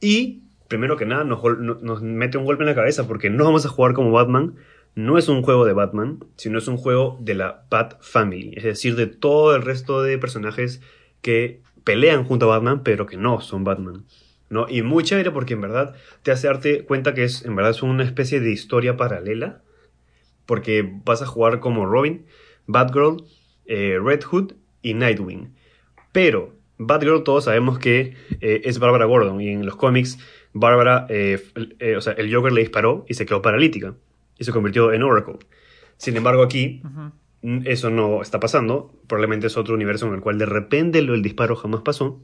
[0.00, 3.66] Y, primero que nada, nos, nos mete un golpe en la cabeza porque no vamos
[3.66, 4.54] a jugar como Batman,
[4.94, 8.64] no es un juego de Batman, sino es un juego de la Bat Family, es
[8.64, 10.80] decir, de todo el resto de personajes
[11.22, 14.04] que pelean junto a Batman, pero que no son Batman.
[14.48, 14.66] ¿no?
[14.68, 17.82] Y muy chévere porque en verdad te hace darte cuenta que es, en verdad es
[17.82, 19.62] una especie de historia paralela,
[20.44, 22.26] porque vas a jugar como Robin,
[22.66, 23.24] Batgirl,
[23.66, 25.54] eh, Red Hood y Nightwing.
[26.12, 30.18] Pero Batgirl todos sabemos que eh, es Barbara Gordon y en los cómics
[30.52, 31.40] Barbara, eh,
[31.96, 33.94] o sea, el Joker le disparó y se quedó paralítica
[34.40, 35.38] y se convirtió en Oracle.
[35.98, 36.82] Sin embargo, aquí
[37.64, 38.90] eso no está pasando.
[39.06, 42.20] Probablemente es otro universo en el cual de repente lo, el disparo jamás pasó.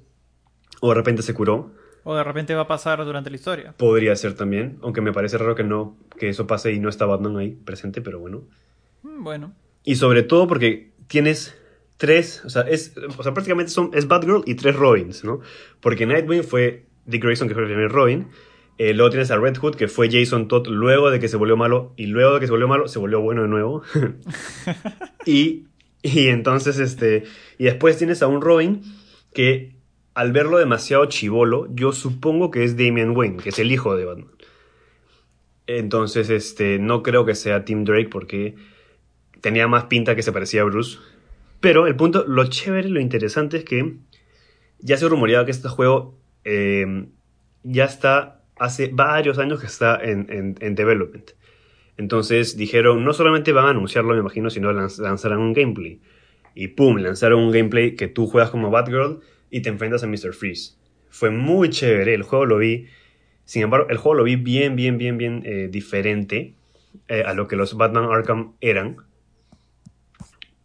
[0.81, 1.72] O de repente se curó.
[2.05, 3.74] O de repente va a pasar durante la historia.
[3.76, 7.05] Podría ser también, aunque me parece raro que no, que eso pase y no está
[7.05, 8.44] Batman ahí presente, pero bueno.
[9.02, 9.52] Mm, bueno.
[9.85, 11.55] Y sobre todo porque tienes
[11.98, 15.40] tres, o sea, es, o sea prácticamente son, es Batgirl y tres Robins, ¿no?
[15.81, 18.29] Porque Nightwing fue Dick Grayson, que fue el primer Robin.
[18.79, 21.95] Luego tienes a Red Hood, que fue Jason Todd luego de que se volvió malo.
[21.97, 23.83] Y luego de que se volvió malo, se volvió bueno de nuevo.
[25.27, 25.65] y,
[26.03, 27.25] y entonces, este.
[27.59, 28.83] Y después tienes a un Robin
[29.33, 29.77] que,
[30.15, 34.05] al verlo demasiado chivolo, yo supongo que es Damian Wayne, que es el hijo de
[34.05, 34.31] Batman.
[35.67, 36.79] Entonces, este.
[36.79, 38.57] No creo que sea Tim Drake porque
[39.41, 40.99] tenía más pinta que se parecía a Bruce.
[41.61, 43.97] Pero el punto, lo chévere, lo interesante es que
[44.79, 47.07] ya se rumoreaba que este juego eh,
[47.62, 51.33] ya está hace varios años que está en, en, development.
[51.97, 56.01] Entonces dijeron, no solamente van a anunciarlo, me imagino, sino lanzarán un gameplay.
[56.55, 60.33] Y pum, lanzaron un gameplay que tú juegas como Batgirl y te enfrentas a Mr.
[60.33, 60.75] Freeze.
[61.11, 62.87] Fue muy chévere, el juego lo vi.
[63.45, 66.55] Sin embargo, el juego lo vi bien, bien, bien, bien eh, diferente
[67.09, 68.97] eh, a lo que los Batman Arkham eran.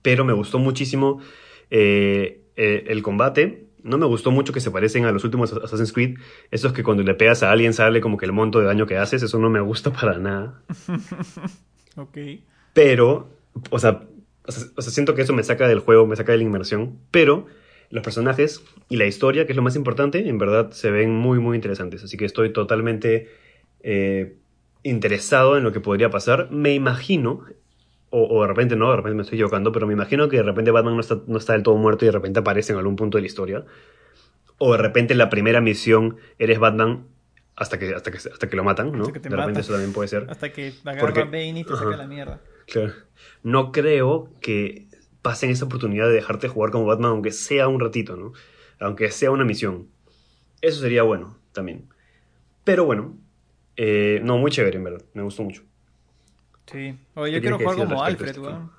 [0.01, 1.21] Pero me gustó muchísimo
[1.69, 3.67] eh, el combate.
[3.83, 6.17] No me gustó mucho que se parecen a los últimos Assassin's Creed.
[6.51, 8.97] Esos que cuando le pegas a alguien sale como que el monto de daño que
[8.97, 9.23] haces.
[9.23, 10.61] Eso no me gusta para nada.
[11.95, 12.17] ok.
[12.73, 13.29] Pero,
[13.69, 14.03] o sea,
[14.45, 16.99] o sea, siento que eso me saca del juego, me saca de la inmersión.
[17.11, 17.47] Pero
[17.89, 21.39] los personajes y la historia, que es lo más importante, en verdad se ven muy,
[21.39, 22.03] muy interesantes.
[22.03, 23.29] Así que estoy totalmente
[23.81, 24.37] eh,
[24.83, 26.49] interesado en lo que podría pasar.
[26.51, 27.45] Me imagino,
[28.11, 30.69] o, de repente no, de repente me estoy equivocando, pero me imagino que de repente
[30.69, 33.17] Batman no está, no está del todo muerto y de repente aparece en algún punto
[33.17, 33.65] de la historia.
[34.57, 37.07] O de repente la primera misión eres Batman
[37.55, 39.05] hasta que, hasta que, hasta que lo matan, ¿no?
[39.05, 40.27] De repente eso también puede ser.
[40.29, 42.41] Hasta que agarra Porque- Bane y te saca la mierda.
[42.67, 42.93] Claro.
[43.43, 44.87] No creo que
[45.21, 48.33] pasen esa oportunidad de dejarte jugar como Batman, aunque sea un ratito, ¿no?
[48.79, 49.87] Aunque sea una misión.
[50.61, 51.87] Eso sería bueno también.
[52.63, 53.17] Pero bueno,
[53.77, 55.01] eh, no, muy chévere, en verdad.
[55.13, 55.63] Me gustó mucho.
[56.71, 56.97] Sí.
[57.15, 58.71] Oye, ¿Qué yo quiero jugar como Alfred, weón.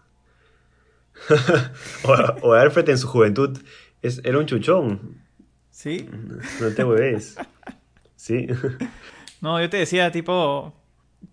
[2.04, 2.12] O,
[2.48, 3.58] o Alfred en su juventud
[4.00, 5.18] es- era un chuchón.
[5.70, 6.08] ¿Sí?
[6.60, 7.36] No te hueves.
[8.16, 8.46] Sí.
[9.40, 10.72] No, yo te decía, tipo.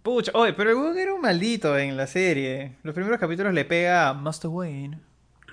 [0.02, 2.72] Pucha, oye, pero el weón era un maldito en la serie.
[2.82, 4.98] Los primeros capítulos le pega a Master Wayne.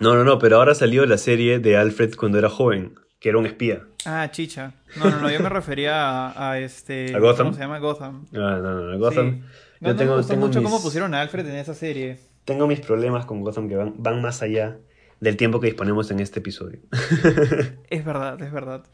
[0.00, 3.36] No, no, no, pero ahora salió la serie de Alfred cuando era joven, que era
[3.36, 3.82] un espía.
[4.06, 4.72] Ah, chicha.
[4.96, 7.14] No, no, no, yo me refería a, a este.
[7.14, 7.48] ¿A Gotham?
[7.48, 7.78] ¿Cómo se llama?
[7.78, 8.24] Gotham.
[8.32, 9.42] Ah, no, no, no, Gotham.
[9.42, 9.42] Sí.
[9.80, 11.74] No, Yo no tengo, me gustó tengo mucho mis, cómo pusieron a Alfred en esa
[11.74, 12.18] serie.
[12.44, 14.78] tengo mis problemas con Gotham que van, van más allá
[15.20, 16.78] del tiempo que disponemos en este episodio.
[17.90, 18.84] Es verdad, es verdad.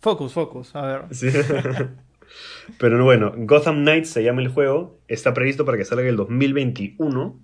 [0.00, 0.74] Focus, focus.
[0.74, 1.02] A ver.
[1.14, 1.28] Sí.
[2.78, 4.98] Pero bueno, Gotham Knights se llama el juego.
[5.08, 7.38] Está previsto para que salga el 2021.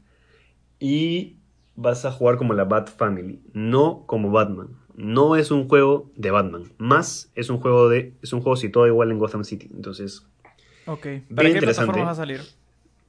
[0.79, 1.37] Y
[1.75, 4.69] vas a jugar como la Bat Family, no como Batman.
[4.95, 8.87] No es un juego de Batman, más es un juego de es un juego situado
[8.87, 9.69] igual en Gotham City.
[9.75, 10.27] Entonces,
[10.87, 11.01] Ok.
[11.35, 11.59] ¿Para qué interesante.
[11.63, 12.41] plataforma va a salir?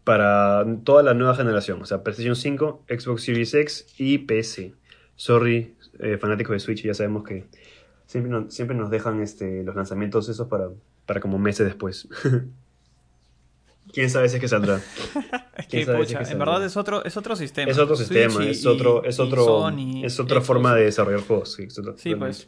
[0.08, 4.74] Para toda la nueva generación, o sea, PlayStation 5, Xbox Series X y PC.
[5.18, 7.44] Sorry, eh, fanáticos de Switch, ya sabemos que
[8.06, 10.70] siempre, nos- siempre nos dejan este, los lanzamientos esos para,
[11.06, 12.08] para como meses después.
[13.94, 14.80] ¿Quién sabe si es que saldrá?
[15.58, 17.70] Es ¿Quién que, sabe si pucha, es que en verdad es otro, es otro sistema.
[17.72, 20.48] Es otro Switch sistema, y- es, otro, es, otro, Sony, es otra Xbox.
[20.48, 21.58] forma de desarrollar juegos.
[21.98, 22.48] Sí, pues.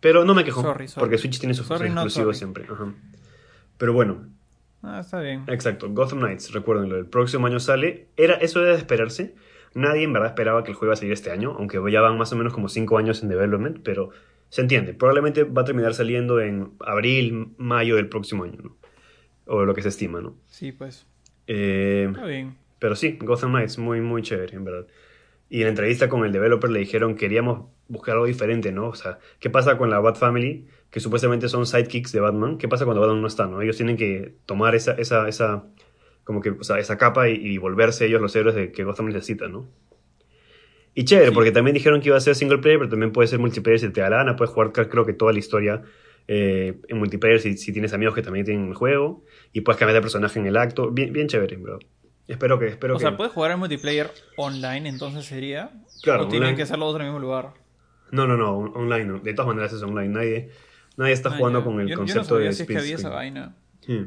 [0.00, 1.00] Pero no me quejo, Sorry, sorry.
[1.00, 2.64] porque Switch tiene sus Sorry, exclusivos siempre.
[2.64, 2.94] ajá.
[3.76, 4.26] Pero bueno,
[4.82, 5.44] Ah, está bien.
[5.46, 8.08] Exacto, Gotham Knights, recuérdenlo, el próximo año sale.
[8.16, 9.34] Era, eso era de esperarse.
[9.74, 12.18] Nadie en verdad esperaba que el juego iba a salir este año, aunque ya van
[12.18, 14.10] más o menos como 5 años en development, pero
[14.48, 14.92] se entiende.
[14.92, 18.76] Probablemente va a terminar saliendo en abril, mayo del próximo año, ¿no?
[19.46, 20.36] O lo que se estima, ¿no?
[20.46, 21.06] Sí, pues.
[21.46, 22.56] Eh, Está bien.
[22.78, 24.86] pero sí, Gotham Knights, muy, muy chévere, en verdad.
[25.52, 28.88] Y en la entrevista con el developer le dijeron queríamos buscar algo diferente, ¿no?
[28.88, 30.66] O sea, ¿qué pasa con la Bat Family?
[30.88, 32.56] Que supuestamente son sidekicks de Batman.
[32.56, 33.60] ¿Qué pasa cuando Batman no está, no?
[33.60, 35.66] Ellos tienen que tomar esa, esa, esa,
[36.24, 39.08] como que, o sea, esa capa y, y volverse ellos los héroes de que Gotham
[39.08, 39.68] necesita, ¿no?
[40.94, 41.34] Y chévere, Sí.
[41.34, 43.90] porque también dijeron que iba a ser single player, pero también puede ser multiplayer si
[43.90, 44.36] te da la gana.
[44.36, 45.82] Puedes jugar, creo que toda la historia
[46.28, 49.24] eh, en multiplayer si, si tienes amigos que también tienen el juego.
[49.52, 50.90] Y puedes cambiar de personaje en el acto.
[50.90, 51.78] Bien, bien chévere, bro.
[52.28, 53.02] Espero que, espero O que...
[53.02, 55.70] sea, puedes jugar en multiplayer online, entonces sería.
[56.02, 57.50] Claro, o tienen que hacerlo otro en el mismo lugar.
[58.10, 59.04] No, no, no, on- online.
[59.06, 59.18] no.
[59.18, 60.08] De todas maneras es online.
[60.08, 60.50] Nadie,
[60.96, 61.64] nadie está Ah, jugando ya.
[61.64, 63.54] con el yo, yo concepto no sabía de si es que había esa vaina.
[63.86, 64.04] Hmm.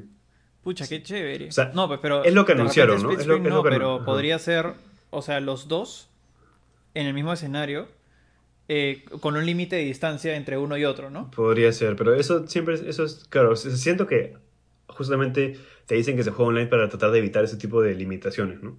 [0.64, 1.50] Pucha, qué chévere.
[1.50, 3.12] O sea, no, pues, pero es lo que anunciaron, ¿no?
[3.12, 4.06] Es lo- es lo no, que pero ajá.
[4.06, 4.74] podría ser,
[5.12, 6.10] o sea, los dos
[6.94, 7.88] en el mismo escenario,
[8.68, 11.30] eh, con un límite de distancia entre uno y otro, ¿no?
[11.32, 14.38] Podría ser, pero eso siempre, es- eso es, claro, siento que
[14.96, 18.62] justamente te dicen que se juega online para tratar de evitar ese tipo de limitaciones,
[18.64, 18.78] ¿no?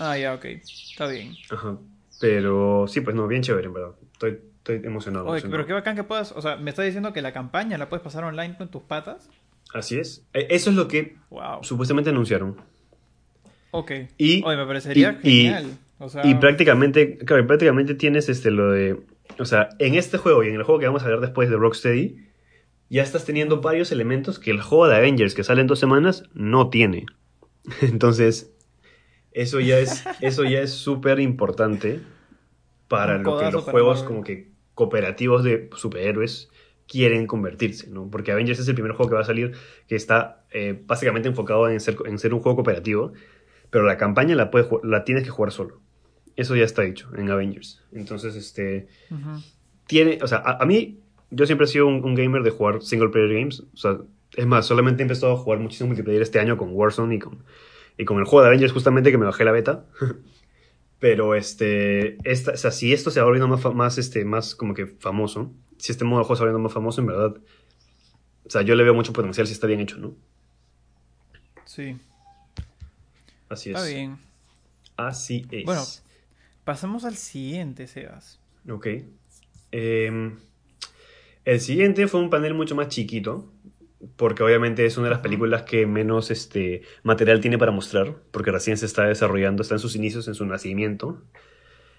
[0.00, 0.44] Ah, ya, ok.
[0.44, 1.34] Está bien.
[1.50, 1.78] Ajá.
[2.20, 3.90] Pero sí, pues no, bien chévere, en verdad.
[4.12, 5.24] Estoy, estoy emocionado.
[5.26, 5.50] Oye, emocionado.
[5.52, 8.02] pero qué bacán que puedas, o sea, me estás diciendo que la campaña la puedes
[8.02, 9.28] pasar online con tus patas.
[9.72, 10.24] Así es.
[10.32, 11.62] E- Eso es lo que Wow.
[11.62, 12.56] supuestamente anunciaron.
[13.70, 13.90] Ok.
[14.18, 15.78] Y- Oye, me parecería y- y- genial.
[15.98, 19.00] o sea, Y prácticamente, claro, prácticamente tienes este lo de.
[19.38, 21.56] O sea, en este juego y en el juego que vamos a ver después de
[21.56, 22.24] Rocksteady,
[22.88, 26.24] ya estás teniendo varios elementos que el juego de Avengers que sale en dos semanas
[26.34, 27.06] no tiene.
[27.80, 28.52] Entonces,
[29.32, 32.00] eso ya es, eso ya es súper importante
[32.88, 36.50] para lo que los juegos como que cooperativos de superhéroes
[36.86, 38.10] quieren convertirse, ¿no?
[38.10, 39.52] Porque Avengers es el primer juego que va a salir
[39.88, 43.12] que está eh, básicamente enfocado en ser, en ser un juego cooperativo,
[43.70, 45.80] pero la campaña la, puedes, la tienes que jugar solo.
[46.36, 47.82] Eso ya está dicho en Avengers.
[47.92, 48.88] Entonces, este,
[49.86, 51.00] tiene, o sea, a, a mí,
[51.34, 53.60] yo siempre he sido un, un gamer de jugar single player games.
[53.60, 53.98] O sea,
[54.36, 57.44] es más, solamente he empezado a jugar muchísimo multiplayer este año con Warzone y con,
[57.98, 59.84] y con el juego de Avengers, justamente que me bajé la beta.
[60.98, 64.74] Pero este, esta, o sea, si esto se va volviendo más, más, este, más como
[64.74, 67.36] que famoso, si este modo de juego se va volviendo más famoso, en verdad,
[68.46, 70.14] o sea, yo le veo mucho potencial si está bien hecho, ¿no?
[71.66, 71.98] Sí,
[73.48, 73.76] Así es.
[73.76, 74.18] está bien.
[74.96, 75.64] Así es.
[75.64, 75.82] Bueno.
[76.64, 78.40] Pasamos al siguiente, Sebas.
[78.68, 78.86] Ok.
[79.70, 80.38] Em,
[81.44, 83.52] el siguiente fue un panel mucho más chiquito,
[84.16, 88.50] porque obviamente es una de las películas que menos este, material tiene para mostrar, porque
[88.50, 91.22] recién se está desarrollando, está en sus inicios, en su nacimiento.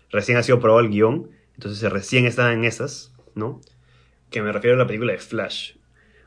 [0.10, 3.62] Recién ha sido probado el guion, entonces recién está en esas, ¿no?
[4.30, 5.74] Que me refiero a la película de Flash.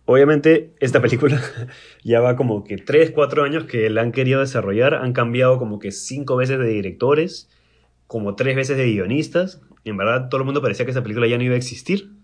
[0.04, 1.40] Obviamente, esta película
[2.04, 5.78] ya va como que 3, 4 años que la han querido desarrollar, han cambiado como
[5.78, 7.50] que 5 veces de directores,
[8.06, 9.60] como 3 veces de guionistas.
[9.84, 12.17] En verdad, todo el mundo parecía que esa película ya no iba a existir.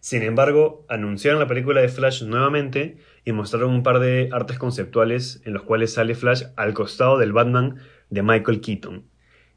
[0.00, 5.42] Sin embargo, anunciaron la película de Flash nuevamente y mostraron un par de artes conceptuales
[5.44, 7.76] en los cuales sale Flash al costado del Batman
[8.10, 9.04] de Michael Keaton.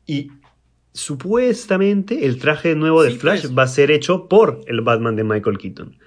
[0.06, 0.32] Y
[0.94, 3.58] supuestamente el traje nuevo de Sí, Flash pues.
[3.58, 5.98] va a ser hecho por el Batman de Michael Keaton.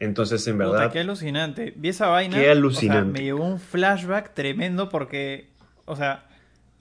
[0.00, 1.72] Entonces, en Puta, verdad, qué alucinante.
[1.76, 2.36] Vi esa vaina.
[2.36, 3.10] Qué alucinante.
[3.10, 5.50] o sea, me llevó un flashback tremendo porque,
[5.84, 6.26] o sea,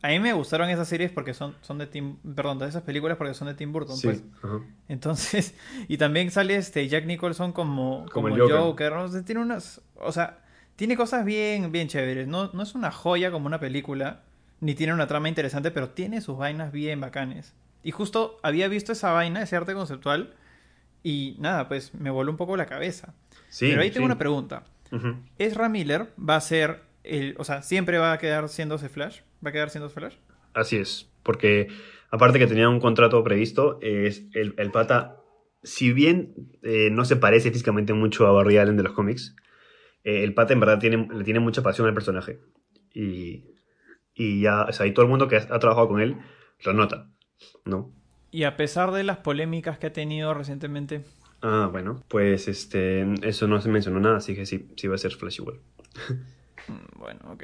[0.04, 3.16] a mí me gustaron esas series porque son, son de Tim, perdón, de esas películas
[3.18, 4.24] porque son de Tim Burton, sí, pues.
[4.44, 4.60] ajá.
[4.90, 5.56] Entonces,
[5.88, 8.58] y también sale este Jack Nicholson como, Como como, el Joker.
[8.58, 8.92] Joker.
[8.92, 9.04] ¿no?
[9.04, 10.40] O sea, tiene unas, o sea,
[10.76, 12.28] tiene cosas bien, bien chéveres.
[12.28, 14.24] No, no es una joya como una película,
[14.60, 17.54] ni tiene una trama interesante, pero tiene sus vainas bien bacanes.
[17.82, 20.34] Y justo había visto esa vaina, ese arte conceptual,
[21.02, 23.14] y nada, pues me voló un poco la cabeza.
[23.48, 24.64] Sí, pero ahí tengo una pregunta.
[24.92, 25.16] Ujú.
[25.40, 29.22] ¿Ezra Miller va a ser el, o sea, siempre va a quedar siéndose Flash?
[29.44, 30.16] ¿Va a quedar siendo Flash?
[30.54, 31.68] Así es, porque
[32.10, 35.18] aparte que tenía un contrato previsto, es el, el pata,
[35.64, 39.36] si bien eh, no se parece físicamente mucho a Barry Allen de los cómics,
[40.04, 42.40] eh, el pata en verdad tiene, le tiene mucha pasión al personaje.
[42.94, 43.46] Y,
[44.14, 46.18] y ya, o sea, y todo el mundo que ha, ha trabajado con él
[46.64, 47.10] lo nota,
[47.66, 47.92] ¿no?
[48.32, 51.04] Y a pesar de las polémicas que ha tenido recientemente,
[51.46, 54.98] Ah, bueno, pues este, eso no se mencionó nada, así que sí, sí va a
[54.98, 55.60] ser Flash igual.
[56.96, 57.44] bueno, ok.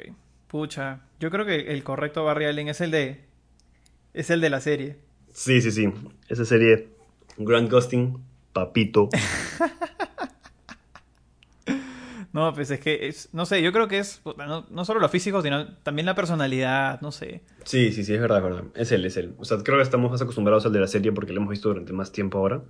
[0.50, 3.20] Pucha, yo creo que el correcto Barry Allen es el de,
[4.12, 4.96] es el de la serie.
[5.32, 5.88] Sí, sí, sí,
[6.28, 6.88] esa serie,
[7.38, 8.18] Grant Gustin,
[8.52, 9.08] Papito.
[12.32, 15.00] No, pues es que es, no sé, yo creo que es puta, no, no solo
[15.00, 17.42] lo físico, sino también la personalidad, no sé.
[17.64, 18.64] Sí, sí, sí, es verdad, es verdad.
[18.76, 19.34] Es él, es él.
[19.38, 21.70] O sea, creo que estamos más acostumbrados al de la serie porque lo hemos visto
[21.70, 22.62] durante más tiempo ahora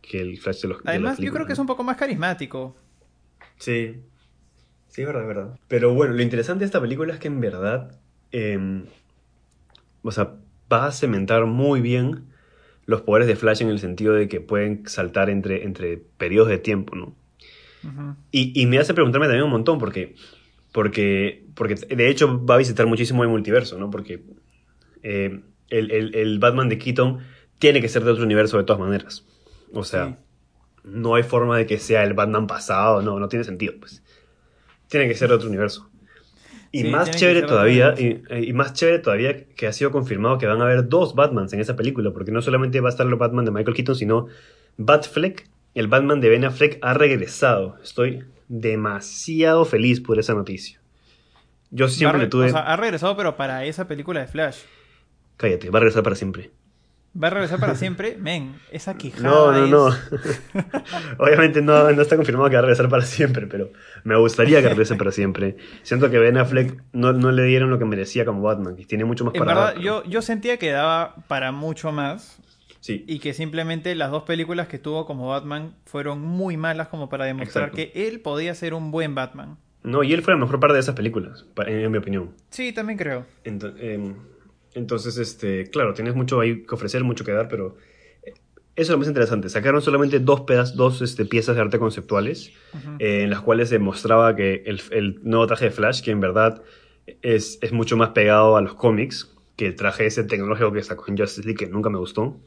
[0.00, 2.76] que el Flash de los de Además, yo creo que es un poco más carismático.
[3.56, 3.96] Sí.
[4.98, 5.58] Sí, verdad, es verdad.
[5.68, 7.92] Pero bueno, lo interesante de esta película es que en verdad,
[8.32, 8.82] eh,
[10.02, 10.34] o sea,
[10.72, 12.24] va a cementar muy bien
[12.84, 16.58] los poderes de Flash en el sentido de que pueden saltar entre, entre periodos de
[16.58, 17.14] tiempo, ¿no?
[18.32, 20.16] Y, y me hace preguntarme también un montón porque,
[20.72, 23.90] porque, porque de hecho va a visitar muchísimo el multiverso, ¿no?
[23.90, 24.24] Porque
[25.04, 27.20] eh, el, el- el Batman de Keaton
[27.60, 29.24] tiene que ser de otro universo de todas maneras.
[29.72, 30.14] O sea, Sí.
[30.82, 34.02] no hay forma de que sea el Batman pasado, no, no tiene sentido, pues.
[34.88, 35.90] Tiene que ser de otro universo.
[36.70, 40.46] Y Sí, más chévere todavía, y, y más chévere todavía que ha sido confirmado que
[40.46, 43.14] van a haber dos Batmans en esa película, porque no solamente va a estar el
[43.14, 44.26] Batman de Michael Keaton, sino
[44.76, 47.78] Batfleck, el Batman de Ben Affleck, ha regresado.
[47.82, 50.80] Estoy demasiado feliz por esa noticia.
[51.70, 52.46] Yo siempre le tuve...
[52.46, 54.58] O sea, ha regresado, pero para esa película de Flash.
[55.36, 56.50] Cállate, va a regresar para siempre.
[57.22, 58.16] Va a regresar para siempre.
[58.20, 59.88] Men, esa quijada No, no, no.
[59.88, 60.42] es-
[61.18, 63.70] Obviamente no, no está confirmado que va a regresar para siempre, pero
[64.04, 65.56] me gustaría que regrese para siempre.
[65.82, 69.04] Siento que Ben Affleck no, no le dieron lo que merecía como Batman, y tiene
[69.04, 72.38] mucho más En para verdad, dar, yo, yo sentía que daba para mucho más.
[72.80, 73.04] Sí.
[73.08, 77.24] Y que simplemente las dos películas que tuvo como Batman fueron muy malas como para
[77.24, 77.92] demostrar Exacto.
[77.92, 79.58] que él podía ser un buen Batman.
[79.82, 82.30] No, y él fue la mejor parte de esas películas, en, en mi opinión.
[82.50, 83.26] Sí, también creo.
[83.44, 84.14] Ento- em,
[84.74, 87.76] entonces, este, claro, tienes mucho ahí que ofrecer, mucho que dar, pero
[88.22, 88.34] eh,
[88.76, 89.48] eso es lo más interesante.
[89.48, 92.52] Sacaron solamente dos, pedaz- dos este, piezas de arte conceptuales
[92.98, 96.20] eh, en las cuales se mostraba que el, el nuevo traje de Flash, que en
[96.20, 96.62] verdad
[97.22, 101.06] es, es mucho más pegado a los cómics que el traje ese tecnológico que sacó
[101.08, 102.40] en Justice League, que nunca me gustó.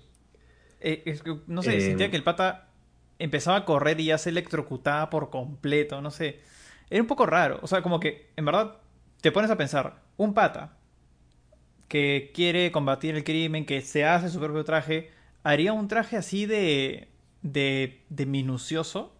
[0.79, 2.69] Eh, es que, no sé, Eh, sentía que el pata
[3.19, 6.39] empezaba a correr y ya se electrocutaba por completo, no sé.
[6.89, 7.59] Era un poco raro.
[7.61, 8.77] O sea, como que, en verdad,
[9.21, 10.77] te pones a pensar, un pata
[11.91, 15.11] que quiere combatir el crimen, que se hace su propio traje,
[15.43, 17.09] ¿haría un traje así de,
[17.43, 19.13] de, de minucioso?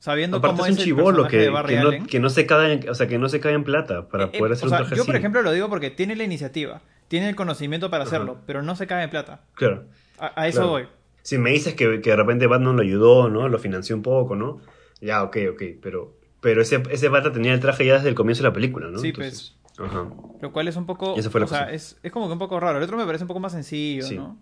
[0.00, 2.94] Sabiendo Aparte cómo es un chivolo que, que, no, que no se cae en, o
[2.94, 4.84] sea, que no se cae en plata para Eh, poder eh, hacer o sea, un
[4.88, 5.06] traje yo, así.
[5.06, 8.10] por ejemplo, lo digo porque tiene la iniciativa, tiene el conocimiento para Ajá.
[8.16, 9.44] hacerlo, pero no se cae en plata.
[9.54, 9.88] Claro.
[10.18, 10.70] A, a eso Claro.
[10.70, 10.88] voy.
[11.22, 13.48] Si me dices que, que de repente Batman lo ayudó, ¿no?
[13.48, 14.60] Lo financió un poco, ¿no?
[15.00, 18.42] Ya, ok, ok, pero, pero ese, ese pata tenía el traje ya desde el comienzo
[18.42, 18.98] de la película, ¿no?
[19.00, 20.08] Sí, Entonces, Ajá.
[20.40, 21.16] Lo cual es un poco.
[21.16, 22.78] Esa fue la o sea, es, es como que un poco raro.
[22.78, 24.16] El otro me parece un poco más sencillo, Sí.
[24.16, 24.38] ¿no?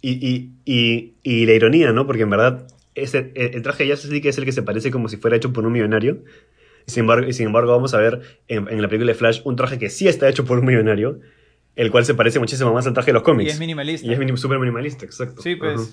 [0.00, 2.06] Y, y, y, y la ironía, ¿no?
[2.06, 4.90] Porque en verdad ese, el, el traje de Justice League es el que se parece
[4.90, 6.22] como si fuera hecho por un millonario.
[6.86, 9.40] Y sin embargo, y sin embargo vamos a ver en, en la película de Flash
[9.44, 11.20] un traje que sí está hecho por un millonario,
[11.76, 13.50] el cual se parece muchísimo más al traje de los cómics.
[13.50, 14.06] Y es minimalista.
[14.06, 15.42] Y es minim- súper minimalista, exacto.
[15.42, 15.80] Sí, pues.
[15.80, 15.90] Ajá.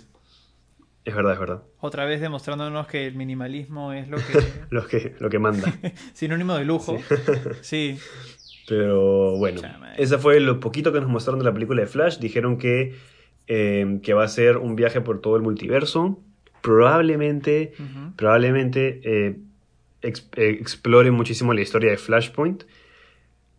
[1.04, 1.64] Es verdad, es verdad.
[1.82, 4.24] Otra vez demostrándonos que el minimalismo es lo que.
[4.72, 5.72] Lo que, lo que manda.
[6.14, 6.98] sinónimo de lujo.
[7.62, 8.00] Sí.
[8.68, 9.62] Pero bueno,
[9.98, 12.18] ese fue lo poquito que nos mostraron de la película de Flash.
[12.18, 12.96] Dijeron que,
[13.48, 16.20] eh, que va a ser un viaje por todo el multiverso.
[16.62, 17.74] Probablemente,
[18.16, 19.38] probablemente eh,
[20.02, 22.64] eh, explore muchísimo la historia de Flashpoint.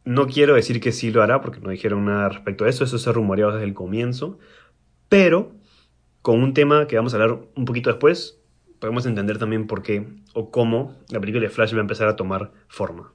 [0.05, 2.85] No quiero decir que sí lo hará porque no dijeron nada respecto a eso.
[2.85, 4.39] Eso se ha rumoreado desde el comienzo.
[5.09, 5.53] Pero
[6.23, 8.41] con un tema que vamos a hablar un poquito después,
[8.81, 12.17] podemos entender también por qué o cómo la película de Flash va a empezar a
[12.17, 13.13] tomar forma.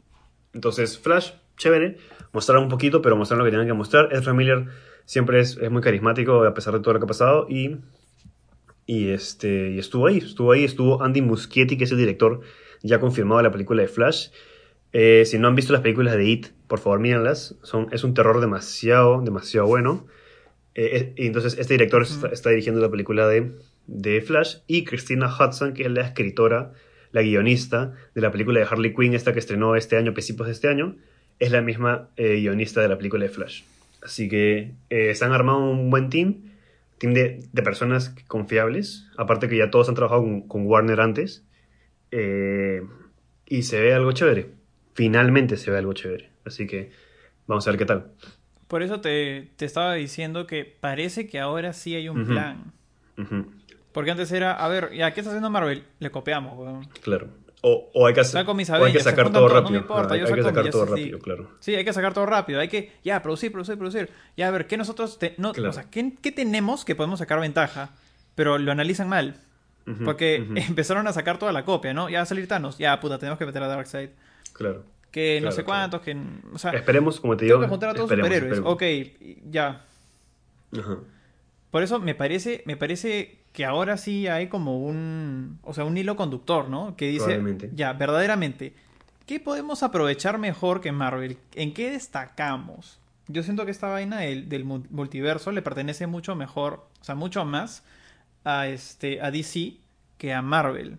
[0.54, 1.98] Entonces, Flash, chévere,
[2.34, 4.10] mostrar un poquito, pero mostrar lo que tenían que mostrar.
[4.12, 4.66] Ezra Miller
[5.06, 7.78] siempre es, es, muy carismático a pesar de todo lo que ha pasado y,
[8.86, 12.42] y, este, y estuvo ahí, estuvo ahí, estuvo Andy Muschietti, que es el director
[12.82, 14.30] ya confirmado de la película de Flash.
[14.94, 18.14] Eh, si no han visto las películas de It, por favor mírenlas, Son, es un
[18.14, 20.08] terror demasiado, demasiado bueno.
[20.74, 23.52] Eh, y entonces este director está, está, dirigiendo la película de,
[23.88, 26.74] de Flash y Christina Hudson, que es la escritora,
[27.12, 30.54] la guionista de la película de Harley Quinn, esta que estrenó este año, principios de
[30.54, 30.96] este año,
[31.42, 33.64] es la misma eh, guionista de la película de Flash.
[34.04, 36.36] Así que eh, se han armado un buen team,
[37.00, 41.44] team de, de, personas confiables, aparte que ya todos han trabajado con, con Warner antes,
[42.12, 42.84] eh,
[43.48, 44.50] y se ve algo chévere.
[44.94, 46.30] Finalmente se ve algo chévere.
[46.46, 46.92] Así que
[47.48, 48.12] vamos a ver qué tal.
[48.68, 52.28] Por eso te, te estaba diciendo que parece que ahora sí hay un uh -huh.
[52.28, 52.74] plan.
[53.18, 53.46] Uh -huh.
[53.94, 55.84] Porque antes era, a ver, ya, ¿qué está haciendo Marvel?
[56.00, 56.88] Le copiamos, weón.
[57.02, 57.30] Claro.
[57.64, 59.62] O, o, hay que, hacer, mis o hay que sacar todo, rápido.
[59.66, 60.90] No me importa, hay, que sacar todo sí.
[60.90, 61.52] rápido, claro.
[61.60, 62.60] Sí, hay que sacar todo rápido.
[62.60, 64.10] Hay que, ya, producir, producir, producir.
[64.36, 65.70] Ya, a ver, ¿qué nosotros, te- no, Claro.
[65.70, 67.92] o sea, ¿qué, qué tenemos que podemos sacar ventaja?
[68.34, 69.36] Pero lo analizan mal.
[70.04, 72.10] Porque empezaron a sacar toda la copia, ¿no?
[72.10, 72.80] Ya va a salir Thanos.
[72.80, 74.10] Ya, puta, tenemos que meter a Darkseid.
[74.54, 74.84] Claro.
[75.12, 75.90] Que no sé claro.
[75.92, 76.18] cuántos, que...
[76.54, 77.58] O sea, Esperemos, como te digo.
[77.58, 78.58] tengo que juntar a todos los superhéroes.
[78.60, 78.74] esperemos.
[78.74, 79.86] Ok, ya.
[80.80, 80.98] Ajá.
[81.70, 85.98] Por eso me parece, me parece que ahora sí hay como un, o sea, un
[85.98, 86.96] hilo conductor, ¿no?
[86.96, 87.36] Que dice,
[87.76, 88.74] ya, verdaderamente,
[89.26, 91.38] ¿qué podemos aprovechar mejor que Marvel?
[91.56, 93.00] ¿En qué destacamos?
[93.28, 97.16] Yo siento que esta vaina del, del mu- multiverso le pertenece mucho mejor, o sea,
[97.16, 97.84] mucho más
[98.44, 99.76] a este a DC
[100.18, 100.98] que a Marvel.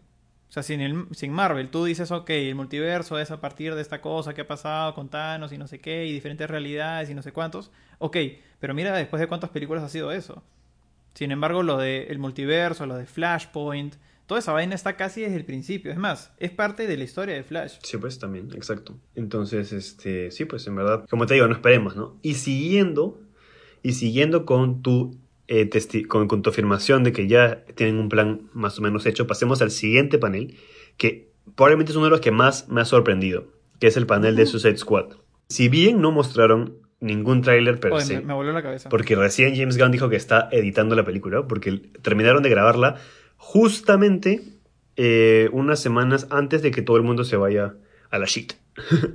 [0.48, 3.80] O sea, sin, el, sin Marvel tú dices, ok, el multiverso es a partir de
[3.80, 7.14] esta cosa que ha pasado con Thanos y no sé qué, y diferentes realidades y
[7.14, 7.70] no sé cuántos.
[7.98, 8.16] Ok,
[8.60, 10.42] pero mira después de cuántas películas ha sido eso.
[11.14, 13.94] Sin embargo, lo de el multiverso, lo de Flashpoint,
[14.26, 15.92] toda esa vaina está casi desde el principio.
[15.92, 17.74] Es más, es parte de la historia de Flash.
[17.82, 18.98] Sí, pues también, exacto.
[19.14, 22.18] Entonces, este, sí, pues en verdad, como te digo, no esperemos, ¿no?
[22.22, 23.20] Y siguiendo,
[23.82, 25.68] y siguiendo con tu, eh,
[26.08, 29.70] con tu afirmación de que ya tienen un plan más o menos hecho, pasemos al
[29.70, 30.56] siguiente panel,
[30.96, 33.48] que probablemente es uno de los que más me ha sorprendido,
[33.80, 35.16] que es el panel de Suicide Squad.
[35.48, 38.88] Si bien no mostraron ningún tráiler per Oye, se, me, me voló la cabeza.
[38.88, 42.96] porque recién James Gunn dijo que está editando la película, porque terminaron de grabarla
[43.36, 44.42] justamente
[44.96, 47.74] eh, unas semanas antes de que todo el mundo se vaya
[48.10, 48.54] a la shit.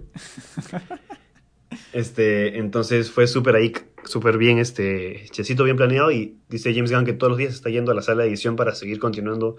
[1.93, 3.73] este, entonces fue súper ahí,
[4.04, 7.69] súper bien, este, checito bien planeado y dice James Gunn que todos los días está
[7.69, 9.58] yendo a la sala de edición para seguir continuando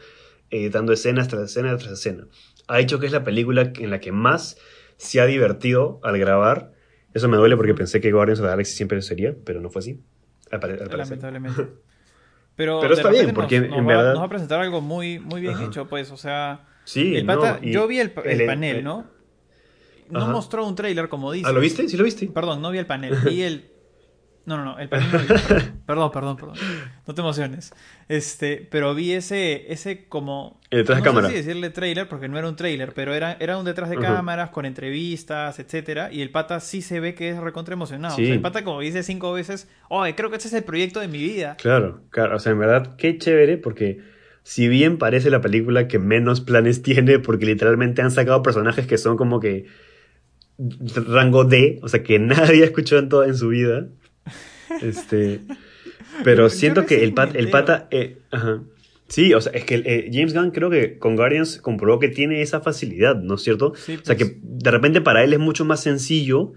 [0.50, 2.26] editando escenas tras escena tras escena.
[2.66, 4.58] Ha dicho que es la película en la que más
[4.96, 6.72] se ha divertido al grabar.
[7.18, 9.80] Eso me duele porque pensé que Guardians of the Galaxy siempre sería, pero no fue
[9.80, 10.00] así.
[10.50, 10.98] Al al.
[10.98, 11.68] Lamentablemente.
[12.56, 15.20] Pero, está bien, porque nos, nos en va, verdad- nos va a presentar algo muy,
[15.20, 15.66] muy bien Ajá.
[15.66, 16.66] hecho, pues, o sea...
[16.82, 19.06] Sí, el pata, no, yo vi el, el el- panel, el- ¿no?
[20.10, 20.32] No Ajá.
[20.32, 21.46] mostró un tráiler como dice.
[21.48, 21.88] ¿Ah, lo viste?
[21.88, 22.26] ¿Sí lo viste?
[22.26, 23.70] Perdón, no vi el panel, vi el...
[24.48, 24.98] No, no, no, el vi.
[25.84, 26.54] Perdón, perdón, perdón.
[27.06, 27.70] No te emociones.
[28.08, 30.58] Este, pero vi ese, ese como...
[30.70, 31.28] El detrás de cámara.
[31.28, 33.96] sé si decirle trailer, porque no era un trailer, pero era, era un detrás de
[33.96, 38.16] cámaras, con entrevistas, etcétera, y el pata sí se ve que es recontra emocionado.
[38.16, 38.22] Sí.
[38.22, 41.00] O sea, el pata como dice cinco veces, oye, creo que este es el proyecto
[41.00, 41.56] de mi vida.
[41.56, 42.36] Claro, claro.
[42.36, 44.00] O sea, en verdad, qué chévere porque
[44.44, 48.96] si bien parece la película que menos planes tiene, porque literalmente han sacado personajes que
[48.96, 49.66] son como que
[50.58, 53.88] rango D, o sea, que nadie ha escuchado en toda en su vida.
[54.82, 55.40] Este,
[56.24, 57.88] pero siento que el, pat- el pata...
[57.90, 58.62] eh, ajá.
[59.08, 62.42] Sí, o sea, es que eh, James Gunn creo que con Guardians comprobó que tiene
[62.42, 63.72] esa facilidad, ¿no es cierto?
[63.74, 64.18] Sí, O sea, pues.
[64.18, 66.52] que de repente para él es mucho más sencillo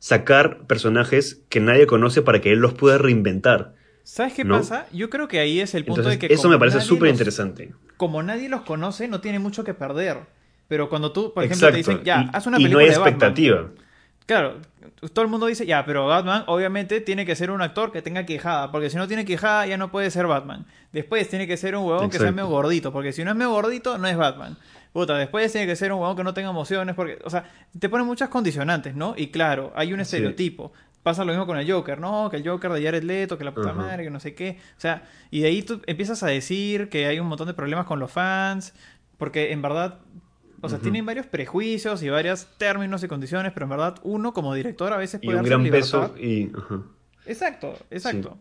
[0.00, 3.74] sacar personajes que nadie conoce para que él los pueda reinventar.
[4.02, 4.58] ¿Sabes qué ¿no?
[4.58, 4.86] pasa?
[4.92, 7.72] Yo creo que ahí es el punto Entonces, de que eso me parece súper interesante.
[7.96, 10.18] Como nadie los conoce, no tiene mucho que perder.
[10.68, 11.72] Pero cuando tú, por ejemplo, Exacto.
[11.72, 13.14] te dicen, ya, y, haz una y película no hay de Batman.
[13.14, 13.70] expectativa.
[14.26, 14.60] Claro,
[15.12, 18.24] todo el mundo dice, ya, pero Batman obviamente tiene que ser un actor que tenga
[18.24, 20.66] quijada, porque si no tiene quijada ya no puede ser Batman.
[20.92, 23.50] Después tiene que ser un huevón que sea medio gordito, porque si no es medio
[23.50, 24.56] gordito no es Batman.
[24.92, 27.44] Puta, después tiene que ser un huevón que no tenga emociones, porque, o sea,
[27.78, 29.14] te ponen muchas condicionantes, ¿no?
[29.16, 30.02] Y claro, hay un Sí.
[30.02, 30.72] estereotipo.
[31.02, 32.30] Pasa lo mismo con el Joker, ¿no?
[32.30, 34.58] Que el Joker de Jared Leto, que la puta madre, que no sé qué.
[34.76, 37.84] O sea, y de ahí tú empiezas a decir que hay un montón de problemas
[37.86, 38.72] con los fans,
[39.18, 39.98] porque en verdad,
[40.64, 44.54] o sea, tienen varios prejuicios y varios términos y condiciones, pero en verdad uno como
[44.54, 46.10] director a veces Y puede un darse gran libertad.
[46.12, 46.18] peso.
[46.18, 46.52] Y.
[47.26, 48.38] Exacto, exacto.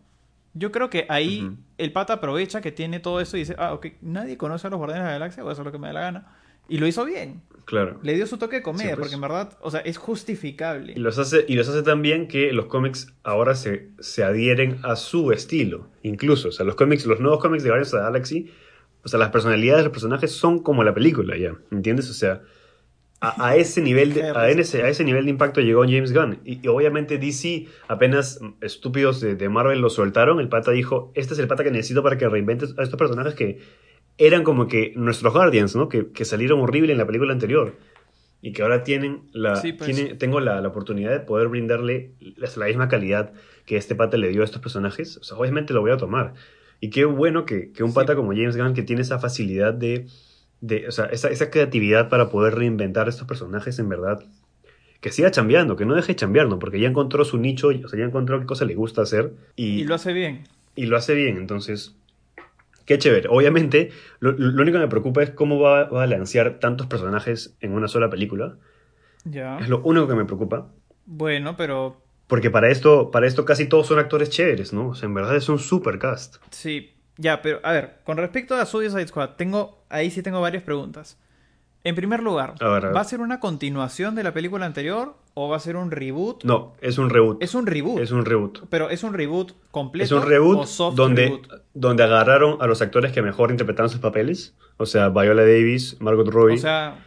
[0.55, 1.49] Yo creo que ahí
[1.79, 4.77] el pata aprovecha que tiene todo eso y dice, ah, ok, nadie conoce a los
[4.77, 6.27] Guardianes de la Galaxia, voy a hacer lo que me dé la gana.
[6.69, 7.41] Y lo hizo bien.
[7.65, 7.99] Claro.
[8.03, 8.99] Le dio su toque de comedia, Sí, pues.
[8.99, 10.93] porque en verdad, o sea, es justificable.
[10.95, 14.79] Y los hace, y los hace tan bien que los cómics ahora se, se adhieren
[14.83, 15.87] a su estilo.
[16.03, 18.51] Incluso, o sea, los cómics, los nuevos cómics de Guardians of the Galaxy
[19.03, 21.55] O sea, las personalidades de los personajes son como la película, ya.
[21.71, 22.09] ¿Entiendes?
[22.09, 22.41] O sea,
[23.23, 26.39] a, ese nivel de, a, ese, a ese nivel de impacto llegó James Gunn.
[26.43, 31.47] Y, obviamente DC, apenas estúpidos de, Marvel lo soltaron, el pata dijo, este es el
[31.47, 33.59] pata que necesito para que reinventes a estos personajes que
[34.17, 35.87] eran como que nuestros Guardians, ¿no?
[35.87, 37.77] Que, que salieron horrible en la película anterior.
[38.41, 40.17] Y que ahora tienen la, pues.
[40.17, 43.31] tengo la, la, oportunidad de poder brindarle la, la, misma calidad
[43.65, 45.15] que este pata le dio a estos personajes.
[45.15, 46.33] O sea, obviamente lo voy a tomar.
[46.83, 50.05] Y qué bueno que, que un pata como James Gunn, que tiene esa facilidad de
[50.59, 54.21] de, o sea, esa, esa, creatividad para poder reinventar estos personajes en verdad.
[54.99, 58.03] Que siga chambeando, que no deje chambearlo, porque ya encontró su nicho, o sea, ya
[58.03, 59.33] encontró qué cosa le gusta hacer.
[59.55, 60.43] Y, y lo hace bien.
[60.75, 61.95] Y lo hace bien, entonces,
[62.85, 63.29] qué chévere.
[63.31, 67.87] Obviamente, lo, único que me preocupa es cómo va, a balancear tantos personajes en una
[67.87, 68.57] sola película.
[69.23, 69.57] Ya.
[69.59, 70.67] Es lo único que me preocupa.
[71.05, 72.02] Bueno, pero...
[72.33, 74.87] Porque para esto, para esto casi todos son actores chéveres, ¿no?
[74.87, 76.37] O sea, en verdad es un super cast.
[76.49, 80.63] Sí, ya, pero a ver, con respecto a Suicide Squad, tengo, ahí sí tengo varias
[80.63, 81.19] preguntas.
[81.83, 85.59] En primer lugar, ¿va a ser una continuación de la película anterior o va a
[85.59, 86.43] ser un reboot?
[86.43, 87.37] No, es un reboot.
[87.43, 87.99] Es un reboot.
[87.99, 88.67] Es un reboot.
[88.67, 90.17] Pero es un reboot completo.
[90.17, 90.65] Es un reboot
[90.95, 91.39] donde,
[91.75, 94.55] donde agarraron a los actores que mejor interpretaron sus papeles.
[94.77, 96.55] O sea, Viola Davis, Margot Robbie.
[96.55, 97.02] O sea,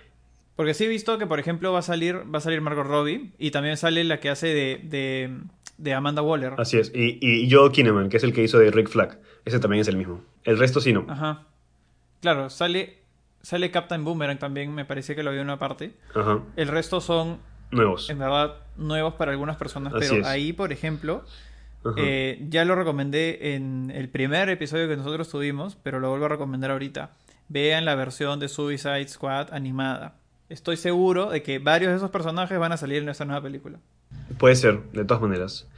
[0.57, 3.32] porque sí he visto que, por ejemplo, va a salir, va a salir Margot Robbie
[3.38, 5.38] y también sale la que hace de,
[5.76, 6.54] de, Amanda Waller.
[6.57, 6.90] Así es.
[6.94, 9.20] Y, y Joe Kinnaman, que es el que hizo de Rick Flag.
[9.44, 10.22] Ese también es el mismo.
[10.44, 11.04] El resto sí no.
[11.09, 11.44] Ajá.
[12.22, 12.98] Claro, sale,
[13.42, 15.94] sale Captain Boomerang también, me parece que lo vi en una parte.
[16.14, 16.40] Ajá.
[16.57, 17.38] El resto son...
[17.70, 18.09] Nuevos.
[18.09, 19.92] En verdad, nuevos para algunas personas.
[19.98, 21.24] pero ahí, por ejemplo,
[21.96, 26.28] eh, ya lo recomendé en el primer episodio que nosotros tuvimos, pero lo vuelvo a
[26.28, 27.11] recomendar ahorita.
[27.48, 30.14] Vean la versión de Suicide Squad animada.
[30.49, 33.78] Estoy seguro de que varios de esos personajes van a salir en esta nueva película.
[34.38, 35.68] Puede ser, de todas maneras.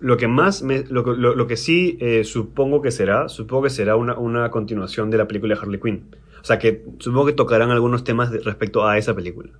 [0.00, 3.96] Lo que más, me, lo, lo, que sí eh, supongo que será, supongo que será
[3.96, 6.14] una, una, continuación de la película de Harley Quinn.
[6.40, 9.50] O sea que supongo que tocarán algunos temas respecto a esa película.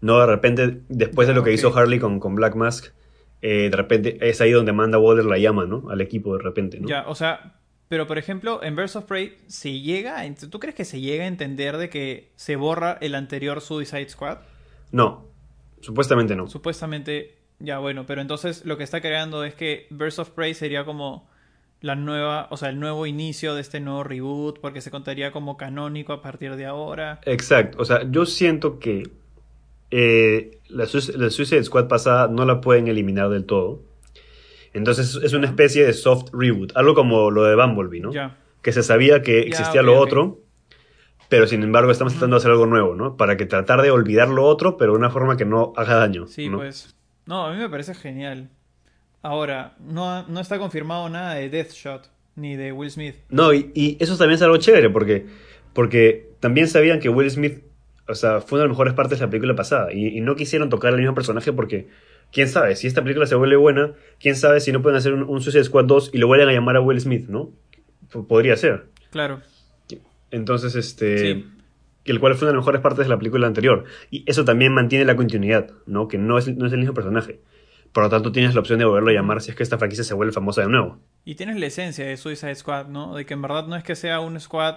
[0.00, 2.92] No de repente, después de lo que hizo Harley con, con Black Mask,
[3.42, 5.88] eh, de repente es ahí donde manda Waller la llama, ¿no?
[5.90, 6.88] Al equipo de repente, ¿no?
[6.88, 7.54] Ya, o sea,
[7.88, 11.28] pero por ejemplo, en Birds of Prey, ¿se llega, ¿tú crees que se llega a
[11.28, 14.38] entender de que se borra el anterior Suicide Squad?
[14.92, 15.26] No,
[15.80, 16.48] supuestamente no.
[16.48, 20.84] Supuestamente ya, bueno, pero entonces lo que está creando es que Birds of Prey sería
[20.84, 21.28] como
[21.80, 25.56] la nueva, o sea, el nuevo inicio de este nuevo reboot, porque se contaría como
[25.56, 27.20] canónico a partir de ahora.
[27.24, 29.04] Exacto, o sea, yo siento que
[29.90, 33.82] eh, la, Suicide Squad pasada no la pueden eliminar del todo.
[34.78, 38.12] Entonces es una especie de soft reboot, algo como lo de Bumblebee, ¿no?
[38.12, 38.36] Ya.
[38.62, 40.40] Que se sabía que existía lo otro,
[41.28, 43.16] pero sin embargo estamos tratando de hacer algo nuevo, ¿no?
[43.16, 46.26] Para que tratar de olvidar lo otro, pero de una forma que no haga daño.
[46.26, 46.94] Sí, pues.
[47.26, 48.50] No, a mí me parece genial.
[49.22, 53.16] Ahora, no, no está confirmado nada de Deathshot ni de Will Smith.
[53.28, 55.26] No, y, eso también es algo chévere porque,
[55.72, 57.64] porque también sabían que Will Smith,
[58.06, 60.68] o sea, fue una de las mejores partes de la película pasada y, no quisieron
[60.68, 61.88] tocar al mismo personaje porque,
[62.36, 65.40] quién sabe, si esta película se vuelve buena, quién sabe si no pueden hacer un,
[65.40, 67.50] Suicide Squad 2 y lo vuelven a llamar a Will Smith, ¿no?
[68.28, 68.88] podría ser.
[69.10, 69.40] Claro.
[70.30, 71.46] Entonces, este
[72.04, 73.84] el cual fue una de las mejores partes de la película anterior.
[74.10, 76.08] Y eso también mantiene la continuidad, ¿no?
[76.08, 77.40] Que no es, no es el mismo personaje.
[77.92, 80.04] Por lo tanto, tienes la opción de volverlo a llamar si es que esta franquicia
[80.04, 81.00] se vuelve famosa de nuevo.
[81.24, 83.14] Y tienes la esencia de Suicide Squad, ¿no?
[83.14, 84.76] De que en verdad no es que sea un squad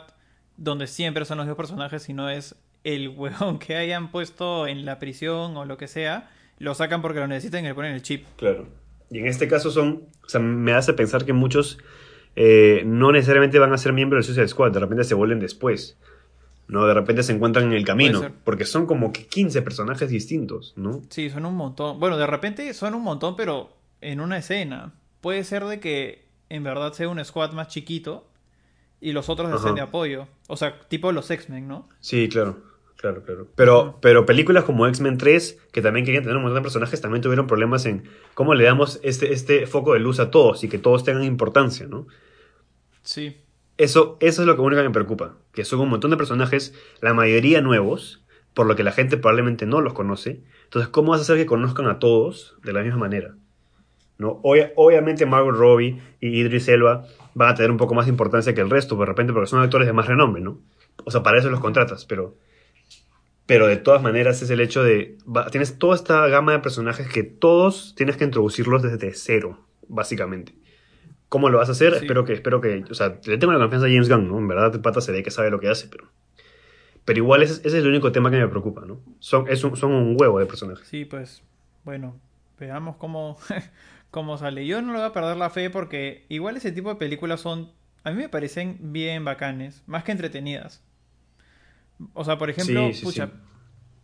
[0.56, 2.56] donde siempre son los dos personajes, sino es
[2.86, 7.20] el huevón que hayan puesto en la prisión o lo que sea, lo sacan porque
[7.20, 8.26] lo necesitan y le ponen el chip.
[8.38, 8.68] Claro.
[9.10, 11.80] Y en este caso son, o sea, me hace pensar que muchos
[12.36, 15.98] eh, no necesariamente van a ser miembros del Suicide Squad, de repente se vuelven después.
[16.70, 16.86] ¿no?
[16.86, 21.02] De repente se encuentran en el camino, porque son como que 15 personajes distintos, ¿no?
[21.10, 22.00] Sí, son un montón.
[22.00, 24.94] Bueno, de repente son un montón, pero en una escena.
[25.20, 28.30] Puede ser de que en verdad sea un squad más chiquito
[29.02, 30.28] y los otros estén de apoyo.
[30.48, 31.90] O sea, tipo los X-Men, ¿no?
[32.00, 32.62] Sí, claro.
[33.00, 33.48] Claro, claro.
[33.56, 37.22] Pero, pero películas como X-Men 3, que también querían tener un montón de personajes, también
[37.22, 40.80] tuvieron problemas en cómo le damos este, este foco de luz a todos y que
[40.80, 42.08] todos tengan importancia, ¿no?
[43.02, 43.38] Sí.
[43.78, 46.74] Eso, eso es lo que único que me preocupa, que son un montón de personajes,
[47.00, 48.22] la mayoría nuevos,
[48.54, 50.42] por lo que la gente probablemente no los conoce.
[50.66, 53.36] Entonces, ¿cómo vas a hacer que conozcan a todos de la misma manera?
[54.18, 54.42] ¿No?
[54.44, 58.60] obviamente Margot Robbie y Idris Elba van a tener un poco más de importancia que
[58.60, 60.60] el resto, de repente, porque son actores de más renombre, ¿no?
[61.06, 62.36] O sea, para eso los contratas, pero...
[63.50, 65.18] Pero de todas maneras es el hecho de...
[65.50, 70.54] tienes toda esta gama de personajes que todos tienes que introducirlos desde cero, básicamente.
[71.30, 71.96] ¿Cómo lo vas a hacer?
[71.96, 74.38] Espero que, espero que, o sea, le tengo la confianza a James Gunn, ¿no?
[74.38, 76.12] En verdad, el pata se ve que sabe lo que hace, pero...
[77.06, 79.02] Pero igual ese, es el único tema que me preocupa, ¿no?
[79.18, 80.88] Son, es un, son un huevo de personajes.
[80.88, 81.42] Sí, pues,
[81.84, 82.20] bueno,
[82.60, 83.40] veamos cómo,
[84.12, 84.68] cómo sale.
[84.68, 87.72] Yo no le voy a perder la fe porque igual ese tipo de películas son
[88.04, 90.84] a mí me parecen bien bacanes, más que entretenidas.
[92.14, 93.30] O sea, por ejemplo, Sí, sí, pucha,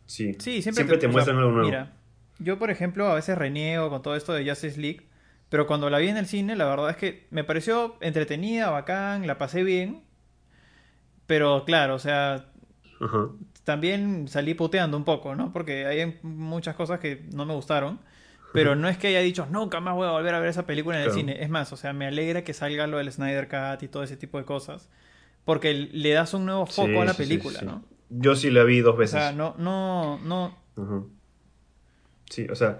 [0.05, 0.33] sí.
[0.37, 1.65] Siempre, siempre te o sea, muestran algo nuevo.
[1.67, 1.93] Mira,
[2.39, 5.07] yo por ejemplo a veces reniego con todo esto de Justice League,
[5.49, 9.25] pero cuando la vi en el cine, la verdad es que me pareció entretenida, bacán,
[9.27, 10.03] la pasé bien.
[11.27, 12.51] Pero claro, o sea,
[13.01, 13.29] Ajá.
[13.63, 15.51] también salí puteando un poco, ¿no?
[15.51, 17.99] Porque hay muchas cosas que no me gustaron.
[18.53, 20.97] Pero no es que haya dicho, nunca más voy a volver a ver esa película
[20.97, 21.43] en el cine.
[21.43, 24.15] Es más, o sea, me alegra que salga lo del Snyder Cut y todo ese
[24.15, 24.87] tipo de cosas.
[25.45, 27.65] Porque le das un nuevo foco Sí, a la sí, sí, película, sí.
[27.65, 27.83] ¿no?
[28.09, 29.19] Yo sí la vi dos O veces.
[29.21, 31.03] sea, no, no, no, Ajá.
[32.29, 32.79] Sí, o sea,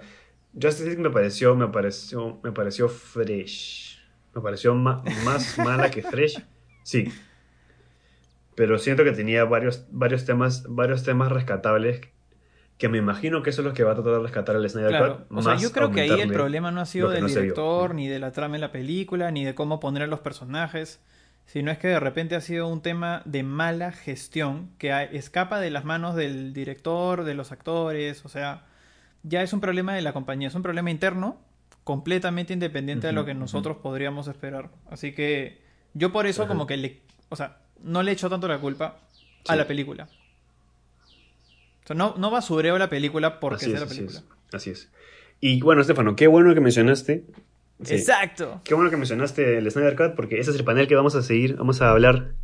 [0.52, 3.98] Justice League me pareció, me pareció, me pareció fresh.
[4.34, 6.42] Me pareció ma- más mala que fresh.
[6.82, 7.12] Sí.
[8.54, 12.00] Pero siento que tenía varios, varios temas, varios temas rescatables
[12.78, 14.90] que me imagino que eso es lo que va a tratar de rescatar el Snyder
[14.90, 15.38] Claro, Cut.
[15.38, 18.06] o sea, yo creo que ahí el problema no ha sido del no director, ni
[18.08, 21.00] de la trama en la película, ni de cómo poner a los personajes,
[21.46, 25.70] sino es que de repente ha sido un tema de mala gestión que escapa de
[25.70, 28.66] las manos del director, de los actores, o sea,
[29.22, 31.40] ya es un problema de la compañía, es un problema interno
[31.84, 34.70] completamente independiente de lo que nosotros podríamos esperar.
[34.90, 35.62] Así que
[35.94, 38.98] yo por eso como que le, o sea, no le echo tanto la culpa
[39.46, 40.08] a la película.
[41.84, 44.18] O sea, no, no basureo la película porque Así sea es, la así película.
[44.48, 44.90] es, así es.
[45.40, 47.24] Y bueno, Estefano, qué bueno que mencionaste.
[47.82, 48.60] Sí, Exacto.
[48.64, 51.22] Qué bueno que mencionaste el Snyder Cut porque ese es el panel que vamos a
[51.22, 52.34] seguir, vamos a hablar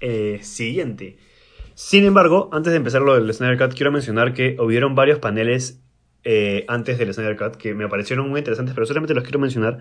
[0.00, 1.18] eh, siguiente.
[1.74, 5.80] Sin embargo, antes de empezar lo del Snyder Cut, quiero mencionar que hubieron varios paneles
[6.22, 9.78] eh, antes del Snyder Cut que me parecieron muy interesantes, pero solamente los quiero mencionar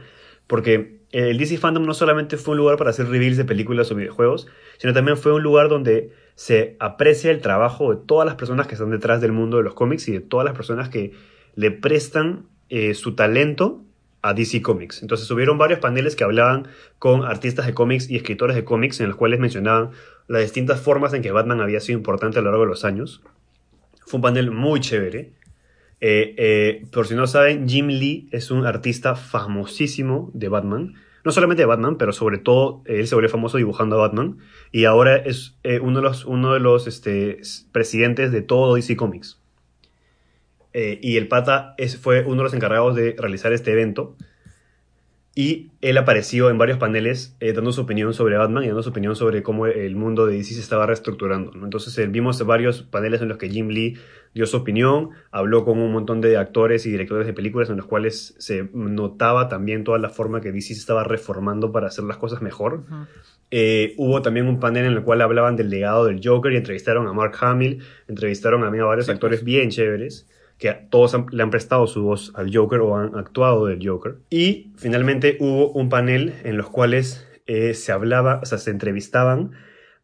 [0.48, 3.96] porque el DC Fandom no solamente fue un lugar para hacer reveals de películas o
[3.96, 4.48] videojuegos,
[4.78, 8.76] sino también fue un lugar donde se aprecia el trabajo de todas las personas que
[8.76, 11.14] están detrás del mundo de los cómics y de todas las personas que
[11.56, 13.84] le prestan eh, su talento
[14.24, 15.02] a DC Comics.
[15.04, 16.68] Entonces hubieron varios paneles que hablaban
[16.98, 19.92] con artistas de cómics y escritores de cómics en los cuales mencionaban
[20.28, 23.22] las distintas formas en que Batman había sido importante a lo largo de los años.
[24.08, 25.34] Fue un panel muy chévere.
[26.00, 30.96] Eh, eh, por si no saben, Jim Lee es un artista famosísimo de Batman.
[31.26, 34.38] No solamente de Batman, pero sobre todo eh, él se volvió famoso dibujando a Batman.
[34.72, 37.42] Y ahora es eh, uno de los, este,
[37.74, 39.43] presidentes de todo DC Comics.
[40.74, 44.16] Eh, y el pata es, fue uno de los encargados de realizar este evento.
[45.36, 48.90] Y él apareció en varios paneles eh, dando su opinión sobre Batman y dando su
[48.90, 51.52] opinión sobre cómo el mundo de DC se estaba reestructurando.
[51.54, 51.64] ¿no?
[51.64, 53.98] Entonces eh, vimos varios paneles en los que Jim Lee
[54.36, 57.88] dio su opinión, habló con un montón de actores y directores de películas en los
[57.88, 62.18] cuales se notaba también toda la forma que DC se estaba reformando para hacer las
[62.18, 62.84] cosas mejor.
[63.50, 67.08] Eh, hubo también un panel en el cual hablaban del legado del Joker y entrevistaron
[67.08, 70.28] a Mark Hamill, entrevistaron también a varios Sí, actores bien chéveres
[70.64, 74.16] que todos han- le han prestado su voz al Joker o han actuado del Joker.
[74.30, 79.52] Y finalmente hubo un panel en los cuales eh, se hablaba, o sea, se entrevistaban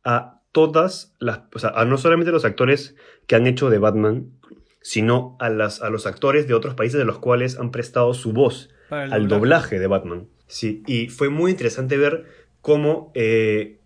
[0.04, 4.32] a todas las, o sea, a no solamente los actores que han hecho de Batman,
[4.82, 8.34] sino a, las, a los actores de otros países de los cuales han prestado su
[8.34, 9.28] voz al doblaje.
[9.30, 10.28] doblaje de Batman.
[10.48, 12.26] Sí, y fue muy interesante ver
[12.60, 13.80] cómo eh,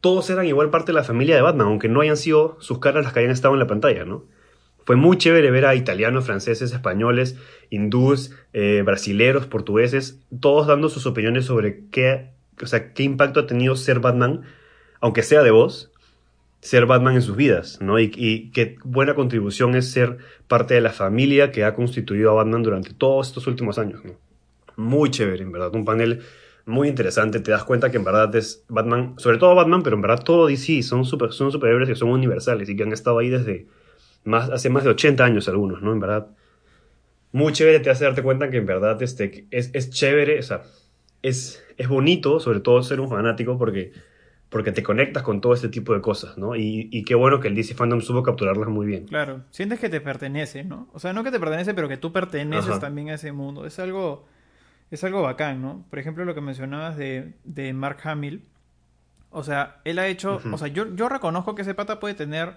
[0.00, 3.02] todos eran igual parte de la familia de Batman, aunque no hayan sido sus caras
[3.02, 4.24] las que hayan estado en la pantalla, ¿no?
[4.84, 7.36] Fue muy chévere ver a italianos, franceses, españoles,
[7.70, 12.30] hindús, eh, brasileros, portugueses, todos dando sus opiniones sobre qué,
[12.62, 14.42] o sea, qué impacto ha tenido ser Batman,
[15.00, 15.90] aunque sea de voz,
[16.60, 17.98] ser Batman en sus vidas, ¿no?
[17.98, 20.18] Y, y qué buena contribución es ser
[20.48, 24.12] parte de la familia que ha constituido a Batman durante todos estos últimos años, ¿no?
[24.76, 25.74] Muy chévere, en verdad.
[25.74, 26.22] Un panel
[26.66, 27.40] muy interesante.
[27.40, 30.46] Te das cuenta que en verdad es Batman, sobre todo Batman, pero en verdad todo
[30.46, 33.66] DC son, super, son superhéroes que son universales y que han estado ahí desde
[34.24, 35.92] más, hace más de 80 años algunos, ¿no?
[35.92, 36.28] En verdad.
[37.32, 40.62] Muy chévere te hace darte cuenta que en verdad este, es, es chévere, o sea,
[41.22, 43.92] es, es bonito, sobre todo ser un fanático, porque,
[44.50, 46.54] porque te conectas con todo este tipo de cosas, ¿no?
[46.56, 49.06] Y, y qué bueno que el DC Fandom supo capturarlas muy bien.
[49.06, 50.88] Claro, sientes que te pertenece, ¿no?
[50.92, 52.80] O sea, no que te pertenece, pero que tú perteneces Ajá.
[52.80, 53.64] también a ese mundo.
[53.64, 54.26] Es algo,
[54.90, 55.86] es algo bacán, ¿no?
[55.88, 58.44] Por ejemplo, lo que mencionabas de, de Mark Hamill.
[59.30, 62.56] O sea, él ha hecho, o sea, yo, yo reconozco que ese pata puede tener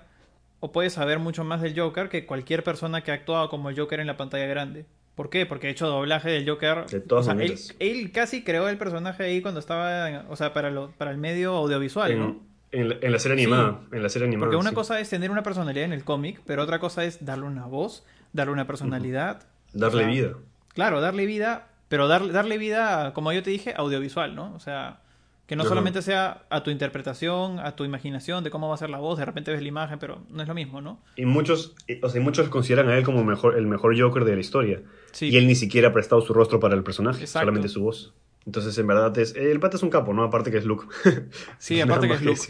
[0.60, 3.78] o puede saber mucho más del Joker que cualquier persona que ha actuado como el
[3.80, 4.86] Joker en la pantalla grande.
[5.16, 5.46] ¿Por qué?
[5.46, 6.86] Porque ha hecho doblaje del Joker.
[6.88, 7.76] De todas o sea, él, maneras.
[7.80, 11.18] él casi creó el personaje ahí cuando estaba, en- o sea, para, lo, para el
[11.18, 12.40] medio audiovisual, ¿no?
[12.72, 13.80] En, la, en la serie animada.
[13.94, 14.48] En la serie animada.
[14.48, 14.76] Porque una sí.
[14.76, 18.04] cosa es tener una personalidad en el cómic, pero otra cosa es darle una voz,
[18.34, 19.44] darle una personalidad.
[19.72, 20.34] Darle o sea, vida.
[20.74, 24.54] Claro, darle vida, pero darle, darle vida, como yo te dije, audiovisual, ¿no?
[24.54, 25.00] O sea,
[25.48, 28.90] que no solamente sea a tu interpretación, a tu imaginación de cómo va a ser
[28.90, 31.00] la voz, de repente ves la imagen, pero no es lo mismo, ¿no?
[31.16, 34.42] Y muchos, o sea, muchos consideran a él como mejor, el mejor Joker de la
[34.42, 34.82] historia.
[35.12, 35.30] Sí.
[35.30, 37.46] Y él ni siquiera ha prestado su rostro para el personaje, Exacto.
[37.46, 38.16] solamente su voz.
[38.46, 40.24] Entonces, en verdad, es, el pata es un capo, ¿no?
[40.24, 40.86] Aparte que es Luke.
[41.60, 42.42] sí, aparte que es Luke.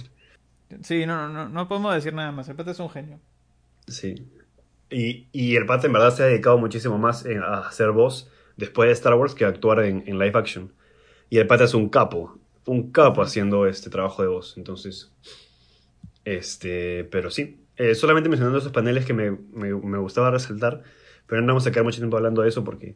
[0.81, 2.47] Sí, no, no, no podemos decir nada más.
[2.49, 3.19] El pata es un genio.
[3.87, 4.27] Sí.
[4.89, 8.87] Y, y el pata en verdad se ha dedicado muchísimo más a hacer voz después
[8.87, 10.73] de Star Wars que a actuar en, en live action.
[11.29, 12.37] Y el pata es un capo.
[12.65, 14.55] Un capo haciendo este trabajo de voz.
[14.57, 15.11] Entonces.
[16.23, 17.03] Este.
[17.05, 17.61] Pero sí.
[17.77, 20.83] Eh, solamente mencionando esos paneles que me, me, me gustaba resaltar.
[21.27, 22.95] Pero no vamos a quedar mucho tiempo hablando de eso porque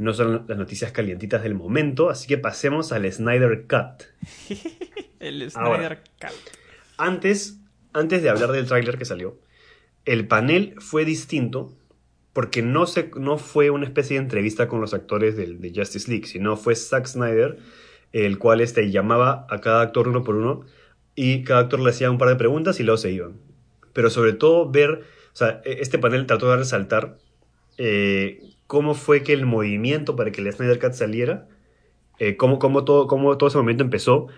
[0.00, 4.04] no son las noticias calientitas del momento, así que pasemos al Snyder Cut.
[5.20, 6.30] el Snyder Cut.
[6.96, 7.58] Antes,
[7.92, 9.38] antes de hablar del tráiler que salió,
[10.06, 11.76] el panel fue distinto
[12.32, 16.10] porque no, se, no fue una especie de entrevista con los actores de, de Justice
[16.10, 17.58] League, sino fue Zack Snyder,
[18.12, 20.64] el cual este, llamaba a cada actor uno por uno
[21.14, 23.34] y cada actor le hacía un par de preguntas y luego se iban.
[23.92, 25.02] Pero sobre todo ver,
[25.32, 27.18] o sea, e, este panel trató de resaltar
[27.78, 31.48] eh, cómo fue que el movimiento para que el Snyder Cut saliera,
[32.18, 34.28] eh, cómo, cómo, todo, cómo todo ese movimiento empezó.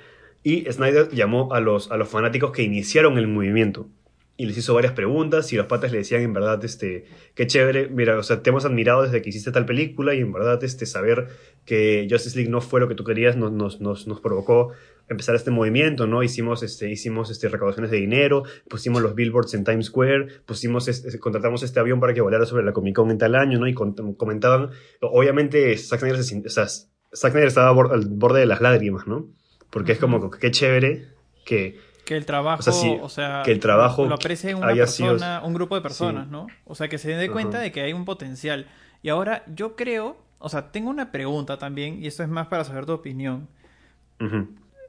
[0.42, 3.88] Y Snyder llamó a los, a los fanáticos que iniciaron el movimiento
[4.36, 7.04] y les hizo varias preguntas y los patas le decían en verdad, este,
[7.34, 10.32] qué chévere, mira, o sea, te hemos admirado desde que hiciste tal película y en
[10.32, 11.28] verdad, este, saber
[11.64, 14.72] que Justice League no fue lo que tú querías nos, nos, nos, nos provocó
[15.08, 16.22] empezar este movimiento, ¿no?
[16.22, 21.18] Hicimos, este, hicimos este, recaudaciones de dinero, pusimos los billboards en Times Square, pusimos, este,
[21.18, 23.68] contratamos este avión para que volara sobre la Comic Con en tal año, ¿no?
[23.68, 24.70] Y comentaban,
[25.00, 29.28] obviamente, Zack Snyder, o sea, Zack Snyder estaba al borde de las lágrimas, ¿no?
[29.70, 31.08] Porque es como, qué chévere
[31.44, 31.91] que...
[32.04, 35.80] Que el trabajo, o sea, que el trabajo lo aprecie una persona, un grupo de
[35.80, 36.48] personas, ¿no?
[36.64, 38.66] O sea, que se dé cuenta de que hay un potencial.
[39.02, 42.64] Y ahora yo creo, o sea, tengo una pregunta también, y esto es más para
[42.64, 43.48] saber tu opinión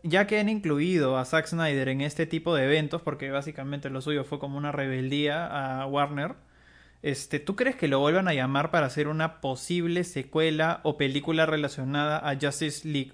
[0.03, 4.01] ya que han incluido a Zack Snyder en este tipo de eventos, porque básicamente lo
[4.01, 6.35] suyo fue como una rebeldía a Warner,
[7.01, 11.45] este, ¿tú crees que lo vuelvan a llamar para hacer una posible secuela o película
[11.45, 13.13] relacionada a Justice League?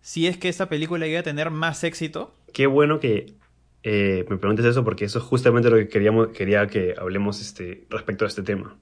[0.00, 2.34] Si es que esta película iba a tener más éxito.
[2.54, 3.34] Qué bueno que
[3.82, 7.84] eh, me preguntes eso, porque eso es justamente lo que queríamos, quería que hablemos este,
[7.90, 8.78] respecto a este tema.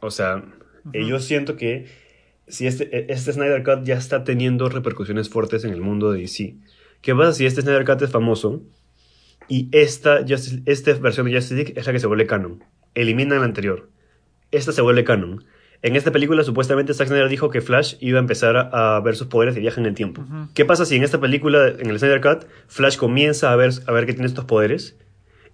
[0.00, 0.44] O sea,
[0.92, 1.86] eh, yo siento que
[2.48, 6.20] si este, e, este Snyder Cut ya está teniendo repercusiones fuertes en el mundo de
[6.20, 6.56] DC.
[7.00, 8.62] ¿Qué pasa si este Snyder Cut es famoso
[9.48, 10.24] y esta,
[10.66, 12.64] esta versión de Justice League es la que se vuelve canon?
[12.94, 13.88] Eliminan la anterior.
[14.50, 15.44] Esta se vuelve canon.
[15.82, 19.26] En esta película supuestamente Zack Snyder dijo que Flash iba a empezar a, ver sus
[19.26, 20.24] poderes de viaje en el tiempo.
[20.54, 23.92] ¿Qué pasa si en esta película, en el Snyder Cut, Flash comienza a ver, a
[23.92, 24.96] ver que tiene estos poderes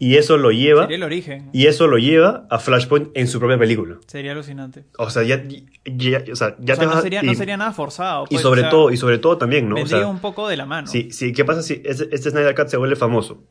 [0.02, 0.82] y eso lo lleva.
[0.82, 1.48] Sería el origen.
[1.52, 3.98] Y eso lo lleva a Flashpoint en su propia película.
[4.08, 4.82] Sería alucinante.
[4.98, 5.44] O sea, ya,
[5.84, 8.24] ya, o sea, ya te no, sería, no sería nada forzado.
[8.24, 9.76] y pues, sobre todo, y sobre todo también, ¿no?
[9.76, 10.88] Vendría un poco de la mano.
[10.88, 11.32] Sí, sí.
[11.32, 13.44] ¿Qué pasa si este, este Snyder Cut se vuelve famoso?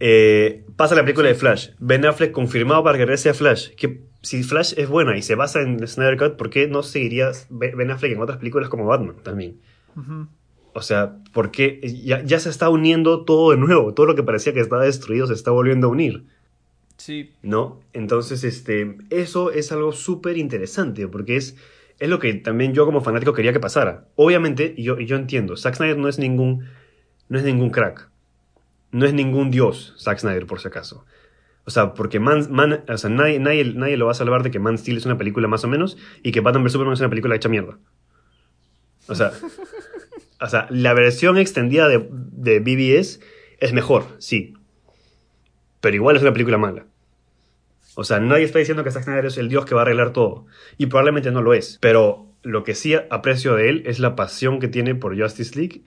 [0.00, 1.70] Eh, pasa la película de Flash.
[1.78, 3.70] Ben Affleck confirmado para que regrese a Flash.
[3.70, 7.30] Que si Flash es buena y se basa en Snyder Cut, ¿por qué no seguiría
[7.50, 9.60] Ben Affleck en otras películas como Batman también?
[10.74, 13.94] O sea, porque ya, ya, se está uniendo todo de nuevo.
[13.94, 16.26] Todo lo que parecía que estaba destruido se está volviendo a unir.
[16.96, 17.32] Sí.
[17.42, 17.80] ¿No?
[17.92, 21.56] Entonces, este, eso es algo súper interesante porque es,
[21.98, 24.08] es lo que también yo como fanático quería que pasara.
[24.14, 26.66] Obviamente, y yo, yo entiendo, Zack Snyder no es ningún,
[27.28, 28.08] no es ningún crack.
[28.90, 31.04] No es ningún dios, Zack Snyder, por si acaso.
[31.64, 34.50] O sea, porque Man, Man o sea, nadie, nadie, nadie, lo va a salvar de
[34.50, 37.00] que Man Steel es una película más o menos y que Batman vs Superman es
[37.00, 37.78] una película hecha mierda.
[39.06, 39.32] O sea,
[40.40, 43.20] O sea, la versión extendida de, de BBS
[43.58, 44.54] es mejor, sí.
[45.80, 46.86] Pero igual es una película mala.
[47.96, 50.12] O sea, nadie está diciendo que Zack Snyder es el dios que va a arreglar
[50.12, 50.46] todo.
[50.76, 51.78] Y probablemente no lo es.
[51.80, 55.82] Pero lo que sí aprecio de él es la pasión que tiene por Justice League.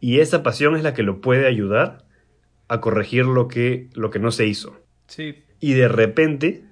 [0.00, 2.04] Y esa pasión es la que lo puede ayudar
[2.68, 4.76] a corregir lo que, lo que no se hizo.
[5.06, 5.42] Sí.
[5.60, 6.62] Y de repente,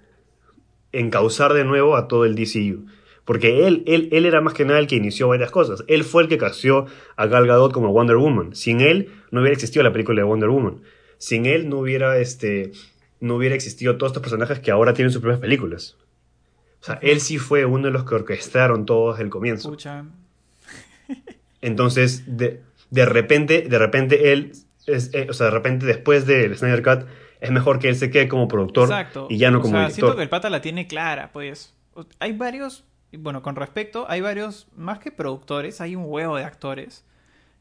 [0.93, 2.87] encauzar de nuevo a todo el DCU.
[3.25, 5.83] Porque él, él, él era más que nada el que inició varias cosas.
[5.89, 6.87] Él fue el que casió
[7.17, 8.55] a Gal Gadot como Wonder Woman.
[8.55, 10.83] Sin él no hubiera existido la película de Wonder Woman.
[11.19, 12.71] Sin él no hubiera, este,
[13.19, 15.97] no hubiera existido todos estos personajes que ahora tienen sus propias películas.
[16.81, 19.77] O sea, él sí fue uno de los que orquestaron todo desde el comienzo.
[21.61, 24.53] Entonces, de, de, repente, de repente él,
[24.87, 27.09] es, eh, o sea, de repente después del Snyder Cut,
[27.41, 28.89] es mejor que él se quede como productor
[29.29, 31.75] y ya no como sea, Siento que el pata la tiene clara, pues.
[32.19, 37.05] Hay varios bueno, con respecto, hay varios, más que productores, hay un huevo de actores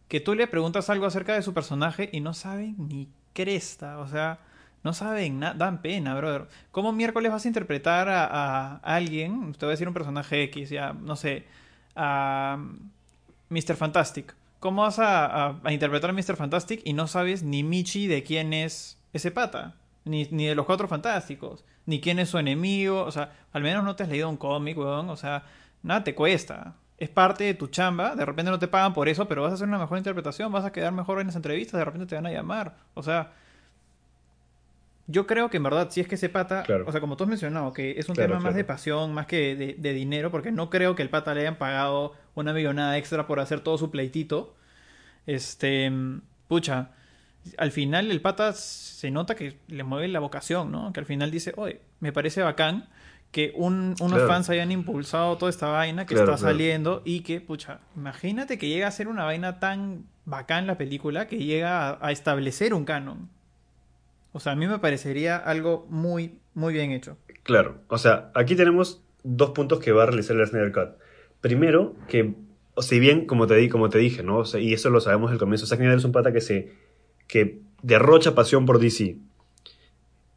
[0.07, 4.07] que tú le preguntas algo acerca de su personaje y no saben ni cresta, o
[4.07, 4.39] sea,
[4.83, 6.47] no saben nada, dan pena, brother.
[6.71, 10.93] ¿Cómo miércoles vas a interpretar a, alguien, te voy a decir un personaje X, ya,
[10.93, 11.45] no sé,
[11.95, 12.57] a
[13.49, 13.75] Mr.
[13.75, 14.35] Fantastic?
[14.65, 16.35] ¿Cómo vas a, a, interpretar a Mr.
[16.35, 19.75] Fantastic y no sabes ni Michi de quién es ese pata?
[20.05, 23.03] Ni, ni de los cuatro fantásticos ni quién es su enemigo.
[23.03, 25.11] O sea, al menos no te has leído un cómic, weón.
[25.11, 25.43] O sea,
[25.83, 26.73] nada te cuesta.
[26.97, 29.53] es parte de tu chamba, de repente no te pagan por eso, pero vas a
[29.53, 32.25] hacer una mejor interpretación, vas a quedar mejor en las entrevistas, de repente te van
[32.25, 32.75] a llamar.
[32.95, 33.33] O sea,
[35.07, 37.29] yo creo que en verdad, si es que ese pata, o sea, como tú has
[37.29, 40.95] mencionado, que es un tema más de pasión, más que de, dinero, porque no creo
[40.95, 44.55] que el pata le hayan pagado una millonada extra por hacer todo su pleitito.
[45.27, 45.91] Este,
[46.47, 46.89] pucha,
[47.57, 50.91] al final el pata se nota que le mueve la vocación, ¿no?
[50.91, 52.87] Que al final dice, oye, me parece bacán
[53.31, 58.57] que unos fans hayan impulsado toda esta vaina que está saliendo y que, pucha, imagínate
[58.57, 62.85] que llega a ser una vaina tan bacán la película que llega a, establecer un
[62.85, 63.29] canon.
[64.35, 67.17] O sea, a mí me parecería algo muy, muy bien hecho.
[67.43, 70.89] Claro, o sea, aquí tenemos dos puntos que va a realizar el Snyder Cut.
[71.39, 72.33] Primero, que,
[72.73, 74.43] o si bien, como te, di, como te dije, ¿no?
[74.59, 76.73] y eso lo sabemos al comienzo, Zack Snyder es un pata que se
[77.29, 79.15] que derrocha pasión por DC,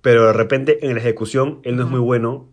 [0.01, 2.47] pero de repente en la ejecución él no es muy bueno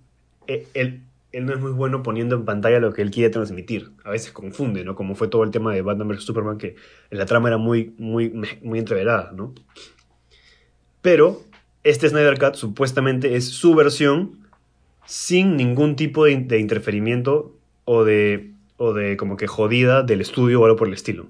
[0.47, 3.91] eh, él, él no es muy bueno poniendo en pantalla lo que él quiere transmitir.
[4.03, 4.95] A veces confunde, ¿no?
[4.95, 6.23] Como fue todo el tema de Batman vs.
[6.23, 6.75] Superman, que
[7.11, 8.33] la trama era muy, muy,
[8.63, 9.53] muy entreverada, ¿no?
[11.05, 11.43] Pero
[11.83, 14.39] este Snyder Cut supuestamente es su versión
[15.05, 17.53] sin ningún tipo de, interferimiento
[17.83, 21.27] o de, o de como que jodida del estudio o algo por el estilo.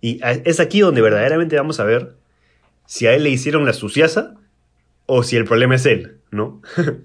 [0.00, 2.14] Y es aquí donde verdaderamente vamos a ver
[2.86, 4.36] si a él le hicieron la suciasa
[5.06, 6.62] o si el problema es él, ¿no?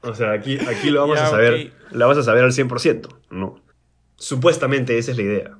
[0.00, 3.60] O sea, aquí, aquí lo vamos a saber, lo vas a saber al 100%, ¿no?
[4.14, 5.58] Supuestamente esa es la idea.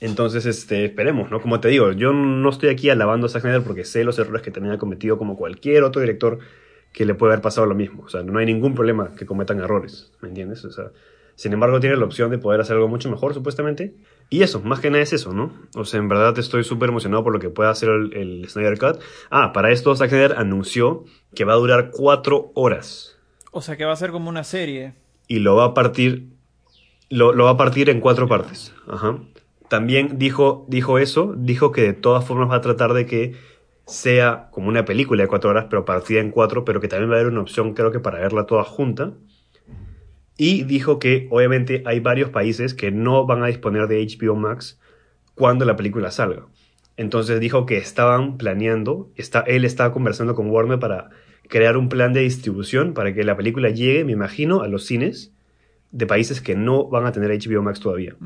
[0.00, 1.40] Entonces, este, esperemos, ¿no?
[1.40, 4.42] Como te digo, yo no estoy aquí alabando a Zack Snyder porque sé los errores
[4.42, 6.38] que tenía cometido como cualquier otro director
[6.92, 8.04] que le puede haber pasado lo mismo.
[8.04, 10.64] O sea, no hay ningún problema que cometan errores, ¿me entiendes?
[10.64, 10.90] O sea,
[11.40, 13.94] sin embargo, tiene la opción de poder hacer algo mucho mejor, supuestamente.
[14.28, 15.52] Y eso, más que nada es eso, ¿no?
[15.74, 19.00] O sea, en verdad estoy súper emocionado por lo que pueda hacer el, Snyder Cut.
[19.30, 23.16] Ah, para esto Zack Snyder anunció que va a durar cuatro horas.
[23.52, 24.94] O sea, que va a ser como una serie.
[25.28, 26.28] Y lo va a partir,
[27.08, 28.74] lo, va a partir en cuatro partes.
[28.86, 29.18] Ajá.
[29.70, 33.36] También dijo, dijo eso, dijo que de todas formas va a tratar de que
[33.86, 37.14] sea como una película de cuatro horas, pero partida en cuatro, pero que también va
[37.14, 39.12] a haber una opción, creo que para verla toda junta.
[40.36, 44.80] Y dijo que obviamente hay varios países que no van a disponer de HBO Max
[45.36, 46.46] cuando la película salga.
[46.96, 51.10] Entonces dijo que estaban planeando, está, él estaba conversando con Warner para
[51.46, 55.32] crear un plan de distribución para que la película llegue, me imagino, a los cines
[55.92, 58.16] de países que no van a tener HBO Max todavía.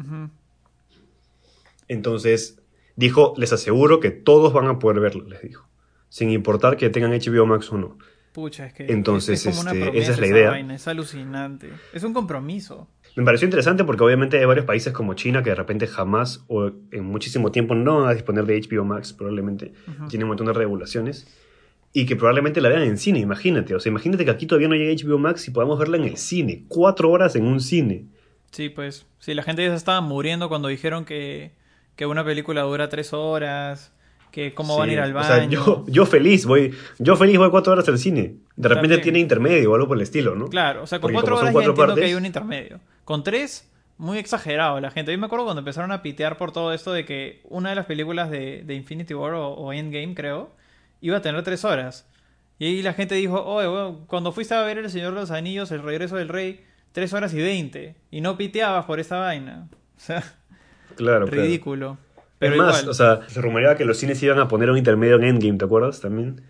[1.89, 2.61] Entonces
[2.97, 5.69] dijo, les aseguro que todos van a poder verlo, les dijo,
[6.09, 7.99] sin importar que tengan HBO Max o no.
[8.33, 10.59] Pucha, es que Entonces, este, esa es la idea.
[10.59, 11.71] es alucinante.
[11.93, 12.89] Es un compromiso.
[13.15, 16.73] Me pareció interesante porque obviamente hay varios países como China que de repente jamás o
[16.91, 19.73] en muchísimo tiempo no van a disponer de HBO Max, probablemente.
[20.09, 21.29] Tiene un montón de regulaciones.
[21.93, 23.73] Y que probablemente la vean en cine, imagínate.
[23.77, 26.17] O sea, imagínate que aquí todavía no llega HBO Max y podamos verla en el
[26.17, 26.65] cine.
[26.67, 28.07] Cuatro horas en un cine.
[28.51, 29.07] Sí, pues.
[29.21, 31.53] Sí, la gente ya se estaba muriendo cuando dijeron que,
[31.97, 33.93] que una película dura tres horas
[34.35, 35.27] que cómo van a ir al baño.
[35.27, 38.35] O sea, yo, yo feliz voy, yo feliz voy cuatro horas al cine.
[38.57, 40.49] De repente tiene intermedio o algo por el estilo, ¿no?
[40.49, 42.81] Claro, o sea, con cuatro horas ya entiendo que hay un intermedio.
[43.05, 45.13] Con tres, muy exagerado la gente.
[45.13, 47.87] Yo me acuerdo cuando empezaron a pitear por todo esto de que una de las
[47.87, 50.51] películas de, Infinity War o, Endgame, creo,
[51.01, 52.09] iba a tener tres horas.
[52.59, 55.71] Y ahí la gente dijo, oye, cuando fuiste a ver El Señor de los Anillos,
[55.71, 57.95] El Regreso del Rey, tres horas y veinte.
[58.11, 59.69] Y no piteabas por esa vaina.
[59.97, 60.25] O sea,
[60.97, 61.99] claro, ridículo.
[62.39, 65.25] Pero más, o sea, se rumoreaba que los cines iban a poner un intermedio en
[65.25, 66.01] Endgame, ¿te acuerdas?
[66.01, 66.43] También.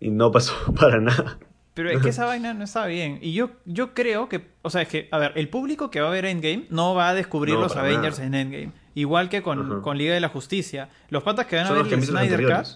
[0.00, 1.38] Y no pasó para nada.
[1.74, 3.18] Pero es que esa vaina no está bien.
[3.22, 6.08] Y yo, yo creo que, o sea, es que, a ver, el público que va
[6.08, 8.72] a ver Endgame no va a descubrir los Avengers en Endgame.
[8.94, 10.88] Igual que con, con, Liga de la Justicia.
[11.10, 12.66] Los patas que van a ver el Snyder Cut,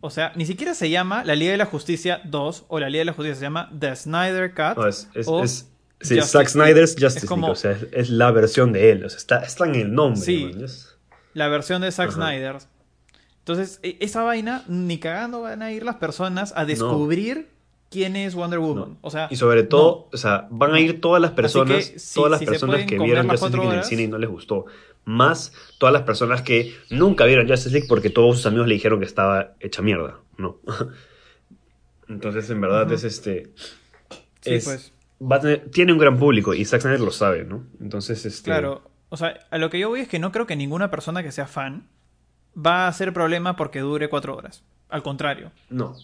[0.00, 3.00] o sea, ni siquiera se llama la Liga de la Justicia 2 o la Liga
[3.00, 4.76] de la Justicia, se llama The Snyder Cut.
[4.76, 5.72] No, es, es,
[6.02, 9.38] sí, Zack Snyder's Justice League, o sea, es, la versión de él, o sea, está,
[9.38, 10.20] está en el nombre.
[10.20, 10.52] Sí,
[11.34, 12.56] la versión de Zack Snyder.
[13.38, 17.48] Entonces, e, esa vaina, ni cagando van a ir las personas a descubrir
[17.90, 18.98] quién es Wonder Woman.
[19.02, 22.42] O sea, y sobre todo, o sea, van a ir todas las personas, todas las
[22.42, 24.66] personas que vieron Justice League en el cine y no les gustó.
[25.04, 29.00] Más todas las personas que nunca vieron Justice League porque todos sus amigos le dijeron
[29.00, 30.20] que estaba hecha mierda.
[30.38, 30.58] No.
[32.08, 33.50] Entonces, en verdad, es este.
[34.40, 34.92] Sí, pues.
[35.70, 37.64] Tiene un gran público y Zack Snyder lo sabe, ¿no?
[37.80, 38.44] Entonces, este.
[38.44, 38.82] Claro.
[39.08, 41.32] O sea, a lo que yo voy es que no creo que ninguna persona que
[41.32, 41.88] sea fan
[42.56, 44.64] va a ser problema porque dure cuatro horas.
[44.88, 45.52] Al contrario.
[45.70, 45.94] No.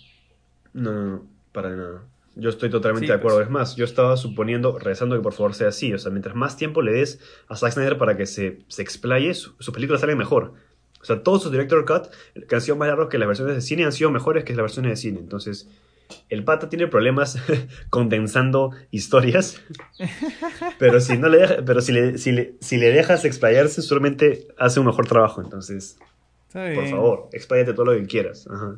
[0.72, 1.22] No, no, no.
[1.52, 2.02] Para nada.
[2.36, 3.38] Yo estoy totalmente de acuerdo.
[3.38, 3.48] Pues.
[3.48, 5.92] Es más, yo estaba suponiendo, rezando que por favor sea así.
[5.92, 9.34] O sea, mientras más tiempo le des a Zack Snyder para que se, se explaye,
[9.34, 10.54] sus películas salen mejor.
[11.00, 12.12] O sea, todos sus director cut
[12.46, 14.62] que han sido más largos que las versiones de cine han sido mejores que las
[14.62, 15.18] versiones de cine.
[15.20, 15.68] Entonces,
[16.28, 17.38] el pata tiene problemas
[17.90, 19.60] condensando historias,
[20.78, 24.48] pero si no le deja- pero si le, si le, si le dejas explayarse, solamente
[24.58, 25.40] hace un mejor trabajo.
[25.42, 25.98] Entonces,
[26.46, 28.46] Está por favor, expláyate todo lo que quieras.
[28.50, 28.76] Ajá.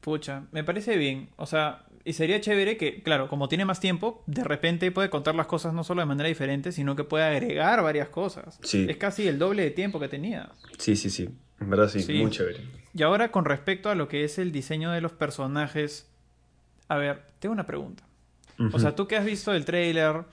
[0.00, 1.28] Pucha, me parece bien.
[1.36, 5.34] O sea, y sería chévere que, claro, como tiene más tiempo, de repente puede contar
[5.34, 8.58] las cosas no solo de manera diferente, sino que puede agregar varias cosas.
[8.62, 8.86] Sí.
[8.88, 10.52] Es casi el doble de tiempo que tenía.
[10.78, 11.28] Sí, sí, sí.
[11.60, 12.14] En verdad sí, Sí.
[12.14, 12.60] muy chévere.
[12.94, 16.08] Y ahora con respecto a lo que es el diseño de los personajes,
[16.88, 18.02] a ver, tengo una pregunta.
[18.72, 20.24] O sea, tú que has visto el trailer,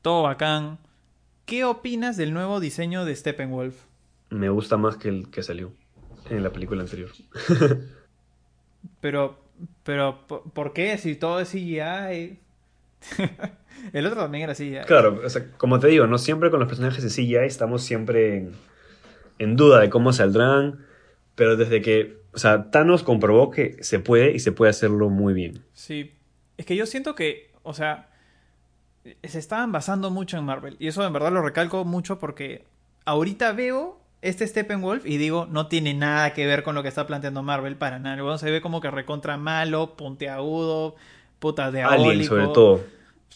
[0.00, 0.78] todo bacán,
[1.44, 3.74] ¿qué opinas del nuevo diseño de Steppenwolf?
[4.30, 5.72] Me gusta más que el que salió
[6.30, 7.10] en la película anterior.
[9.00, 9.38] Pero,
[9.82, 10.96] pero, ¿por por qué?
[10.96, 12.38] Si todo es CGI.
[13.92, 14.86] el otro también era CGI.
[14.86, 18.36] Claro, o sea, como te digo, no siempre con los personajes de CGI estamos siempre
[18.36, 18.52] en,
[19.38, 20.86] en duda de cómo saldrán,
[21.34, 25.32] pero desde que, o sea, Thanos comprobó que se puede y se puede hacerlo muy
[25.32, 25.64] bien.
[25.72, 26.12] Sí.
[26.58, 28.10] Es que yo siento que, o sea,
[29.24, 30.76] se estaban basando mucho en Marvel.
[30.78, 32.66] Y eso en verdad lo recalco mucho porque
[33.06, 37.06] ahorita veo este Steppenwolf y digo, no tiene nada que ver con lo que está
[37.06, 38.36] planteando Marvel para nada.
[38.36, 40.94] Se ve como que recontra malo, puntiagudo,
[41.38, 42.82] puta de Alien, sobre todo.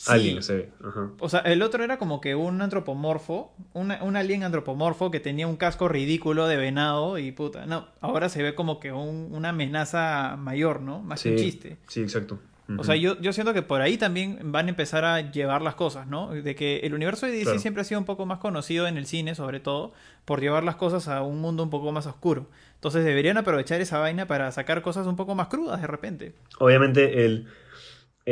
[0.06, 0.68] Alien se ve.
[0.82, 1.10] Ajá.
[1.18, 5.46] O sea, el otro era como que un antropomorfo, una- un alien antropomorfo que tenía
[5.46, 7.66] un casco ridículo de venado y puta.
[7.66, 11.00] No, ahora se ve como que un- una amenaza mayor, ¿no?
[11.02, 11.76] Más que un Sí, chiste.
[11.88, 12.38] sí, exacto.
[12.78, 15.74] O sea, yo, yo siento que por ahí también van a empezar a llevar las
[15.74, 16.30] cosas, ¿no?
[16.30, 17.58] De que el universo de DC Claro.
[17.58, 19.92] siempre ha sido un poco más conocido en el cine, sobre todo,
[20.24, 22.46] por llevar las cosas a un mundo un poco más oscuro.
[22.76, 26.32] Entonces deberían aprovechar esa vaina para sacar cosas un poco más crudas de repente.
[26.60, 27.48] Obviamente el,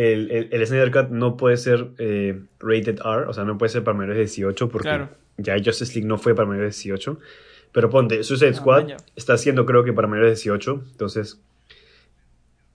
[0.03, 3.71] el, el, el Snyder Cut no puede ser eh, rated R, o sea, no puede
[3.71, 5.09] ser para mayores de 18 porque Claro.
[5.39, 7.19] ya Justice League no fue para mayores de 18.
[7.73, 8.87] Pero ponte, Suicide Ah, Squad
[9.17, 11.41] está haciendo creo que para mayores de 18, entonces...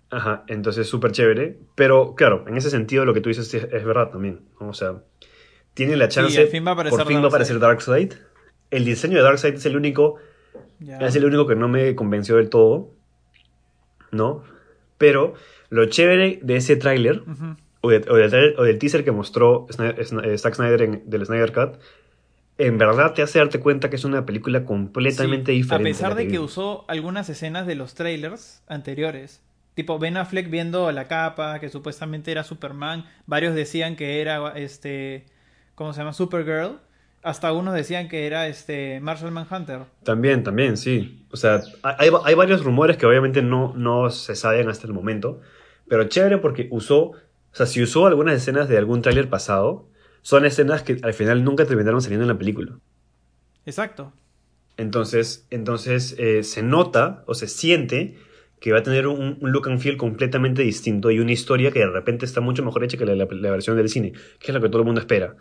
[0.09, 1.57] Ajá, entonces súper chévere.
[1.75, 4.41] Pero claro, en ese sentido lo que tú dices es, es verdad también.
[4.59, 4.69] ¿no?
[4.69, 5.01] O sea,
[5.73, 6.39] tiene la chance...
[6.39, 8.09] al fin va a aparecer por fin va a aparecer Darkseid.
[8.09, 8.27] Darkseid.
[8.69, 10.17] El diseño de Darkseid es el único
[10.79, 10.99] Ya.
[10.99, 12.91] es el único que no me convenció del todo,
[14.11, 14.43] ¿no?
[15.03, 15.33] Pero
[15.69, 17.23] lo chévere de ese tráiler,
[17.81, 20.81] o, de- o del tráiler- o del teaser que mostró Sny- Sny- eh, Zack Snyder
[20.81, 21.79] en- del Snyder Cut,
[22.57, 25.89] en verdad te hace darte cuenta que es una película completamente Sí, diferente.
[25.89, 29.41] A pesar de que usó algunas escenas de los trailers anteriores.
[29.73, 33.05] Tipo Ben Affleck viendo la capa, que supuestamente era Superman.
[33.25, 35.25] Varios decían que era este.
[35.75, 36.13] ¿Cómo se llama?
[36.13, 36.77] Supergirl.
[37.23, 39.79] Hasta unos decían que era este Marshall Manhunter.
[40.03, 41.25] También, también, sí.
[41.31, 45.39] O sea, hay, hay varios rumores que obviamente no, no se saben hasta el momento,
[45.87, 47.15] pero chévere porque usó, o
[47.53, 49.87] sea, si usó algunas escenas de algún tráiler pasado,
[50.21, 52.73] son escenas que al final nunca terminaron saliendo en la película.
[53.65, 54.11] Exacto.
[54.77, 58.17] Entonces, entonces eh, se nota o se siente
[58.59, 61.79] que va a tener un, un look and feel completamente distinto y una historia que
[61.79, 64.53] de repente está mucho mejor hecha que la, la- la versión del cine, que es
[64.53, 65.35] lo que todo el mundo espera.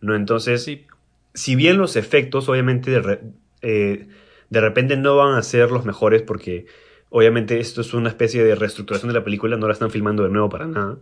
[0.00, 0.14] ¿no?
[0.14, 0.86] Entonces, Sí.
[1.34, 3.22] Si bien los efectos obviamente de, re-
[3.62, 4.08] eh,
[4.50, 6.66] de repente no van a ser los mejores porque
[7.10, 10.30] obviamente esto es una especie de reestructuración de la película, no la están filmando de
[10.30, 10.98] nuevo para nada.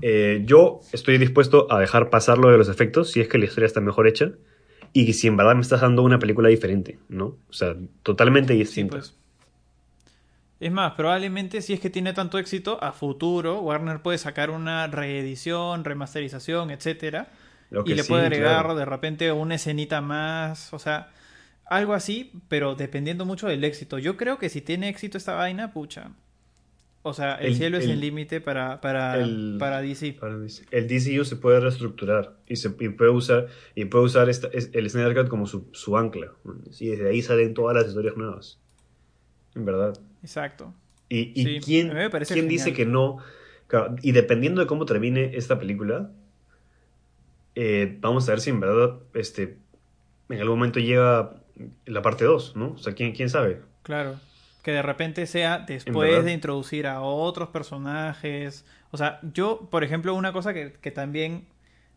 [0.00, 3.46] Eh, yo estoy dispuesto a dejar pasar lo de los efectos si es que la
[3.46, 4.32] historia está mejor hecha
[4.92, 7.38] y si en verdad me estás dando una película diferente, ¿no?
[7.48, 8.98] O sea, totalmente Sí, distinta.
[8.98, 9.18] pues.
[10.60, 14.86] Es más, probablemente si es que tiene tanto éxito, a futuro Warner puede sacar una
[14.88, 17.28] reedición, remasterización, etcétera,
[17.70, 18.74] Lo y que le sí, puede agregar claro.
[18.78, 21.10] de repente una escenita más, o sea,
[21.66, 23.98] algo así, pero dependiendo mucho del éxito.
[23.98, 26.10] Yo creo que si tiene éxito esta vaina, pucha.
[27.02, 30.16] O sea, el, El- cielo es el- límite para, para, el- para DC.
[30.42, 34.48] Dice, El DCU se puede reestructurar y, se, y puede usar, y puede usar esta-
[34.52, 36.32] es- el Snyder Cut como su, su ancla.
[36.80, 38.58] Y desde ahí salen todas las historias nuevas.
[39.54, 39.94] En verdad.
[40.22, 40.74] Exacto.
[41.08, 41.92] Y, y Sí, quién,
[42.26, 43.18] quién dice que no.
[43.68, 46.10] Claro, y dependiendo de cómo termine esta película,
[47.60, 49.58] eh, vamos a ver si en verdad este,
[50.28, 51.42] en algún momento llega
[51.86, 52.70] la parte 2, ¿no?
[52.70, 53.62] O sea, ¿quién, quién sabe?
[53.82, 54.14] Claro.
[54.62, 58.64] Que de repente sea después de introducir a otros personajes.
[58.92, 61.46] O sea, yo, por ejemplo, una cosa que, que también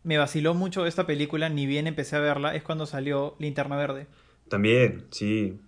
[0.02, 4.08] me vaciló mucho esta película, ni bien empecé a verla, es cuando salió Linterna Verde.
[4.48, 5.60] También, sí.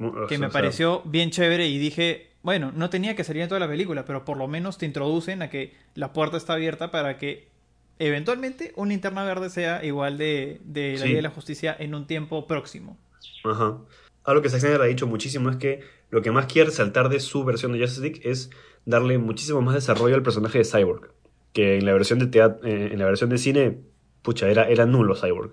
[0.00, 3.42] O Que sea, me sea, pareció bien chévere y dije, bueno, no tenía que salir
[3.42, 6.54] en toda la película, pero por lo menos te introducen a que la puerta está
[6.54, 7.53] abierta para que
[7.98, 11.04] eventualmente un Linterna Verde sea igual de, de la Sí.
[11.08, 12.96] Liga de la Justicia en un tiempo próximo.
[13.44, 13.78] Ajá.
[14.24, 15.80] Algo que Zack ha dicho muchísimo es que
[16.10, 18.50] lo que más quiere resaltar de su versión de Justice League es
[18.86, 21.12] darle muchísimo más desarrollo al personaje de Cyborg.
[21.52, 23.78] Que en la versión de teatro, en la versión de cine,
[24.22, 25.52] pucha, era, era nulo Cyborg.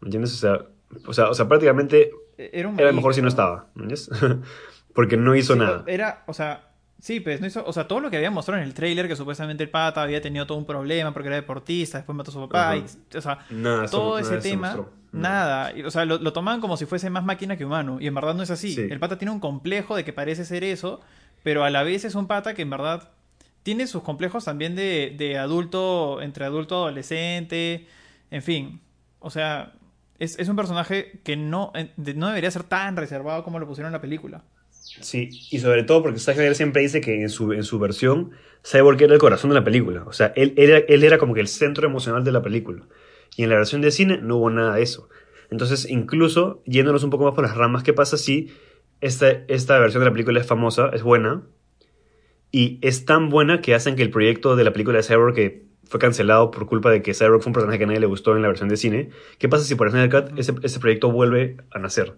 [0.00, 0.32] ¿Me entiendes?
[0.34, 0.66] O sea,
[1.06, 3.70] o sea, o sea prácticamente E- Era, un era mejor si no estaba.
[3.74, 4.10] ¿Me entiendes?
[4.94, 5.84] Porque no hizo Sí, nada.
[5.86, 6.67] Era, o sea,
[7.00, 9.14] Sí, pues, no hizo, o sea, todo lo que había mostrado en el tráiler, que
[9.14, 12.40] supuestamente el pata había tenido todo un problema porque era deportista, después mató a su
[12.40, 12.84] papá, y,
[13.16, 13.38] o sea,
[13.88, 17.98] todo ese tema, nada, o sea, lo, tomaban como si fuese más máquina que humano,
[18.00, 18.76] y en verdad no es así.
[18.78, 21.00] El pata tiene un complejo de que parece ser eso,
[21.44, 23.10] pero a la vez es un pata que en verdad
[23.62, 27.86] tiene sus complejos también de, de adulto, entre adulto adolescente,
[28.32, 28.80] en fin,
[29.20, 29.72] o sea,
[30.18, 33.90] es, es un personaje que no, eh, no debería ser tan reservado como lo pusieron
[33.90, 34.42] en la película.
[35.00, 38.32] Sí, y sobre todo porque Zack Snyder siempre dice que en su, en su versión
[38.64, 40.04] Cyborg era el corazón de la película.
[40.06, 42.86] O sea, él, era, él era como que el centro emocional de la película.
[43.36, 45.08] Y en la versión de cine no hubo nada de eso.
[45.50, 48.50] Entonces, incluso yéndonos un poco más por las ramas, ¿qué pasa si
[49.00, 51.42] esta, esta versión de la película es famosa, es buena?
[52.50, 55.68] Y es tan buena que hacen que el proyecto de la película de Cyborg, que
[55.84, 58.34] fue cancelado por culpa de que Cyborg fue un personaje que a nadie le gustó
[58.36, 61.56] en la versión de cine, ¿qué pasa si por Snyder Cut ese, ese proyecto vuelve
[61.70, 62.14] a nacer?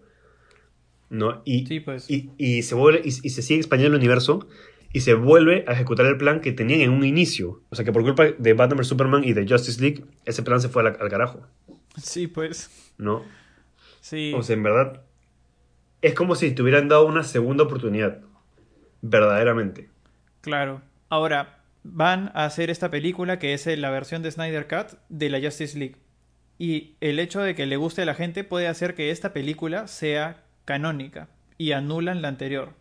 [1.11, 1.43] ¿No?
[1.45, 2.07] Y, pues.
[2.09, 4.49] y, se vuelve, y, se sigue expandiendo el universo
[4.93, 7.63] y se vuelve a ejecutar el plan que tenían en un inicio.
[7.69, 10.61] O sea que por culpa de Batman vs Superman y de Justice League, ese plan
[10.61, 11.47] se fue al, carajo.
[11.97, 12.71] Sí, pues.
[12.97, 13.25] ¿No?
[14.01, 14.33] Sí.
[14.35, 15.03] O sea, en verdad,
[16.01, 18.21] es como si te hubieran dado una segunda oportunidad.
[19.03, 19.89] Verdaderamente.
[20.41, 20.83] Claro.
[21.09, 25.41] Ahora, van a hacer esta película que es la versión de Snyder Cut de la
[25.41, 25.97] Justice League.
[26.59, 29.87] Y el hecho de que le guste a la gente puede hacer que esta película
[29.87, 32.75] sea canónica y anulan la anterior.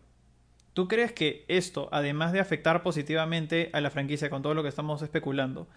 [0.72, 4.68] ¿Tú crees que esto, además de afectar positivamente a la franquicia con todo lo que
[4.68, 5.68] estamos especulando,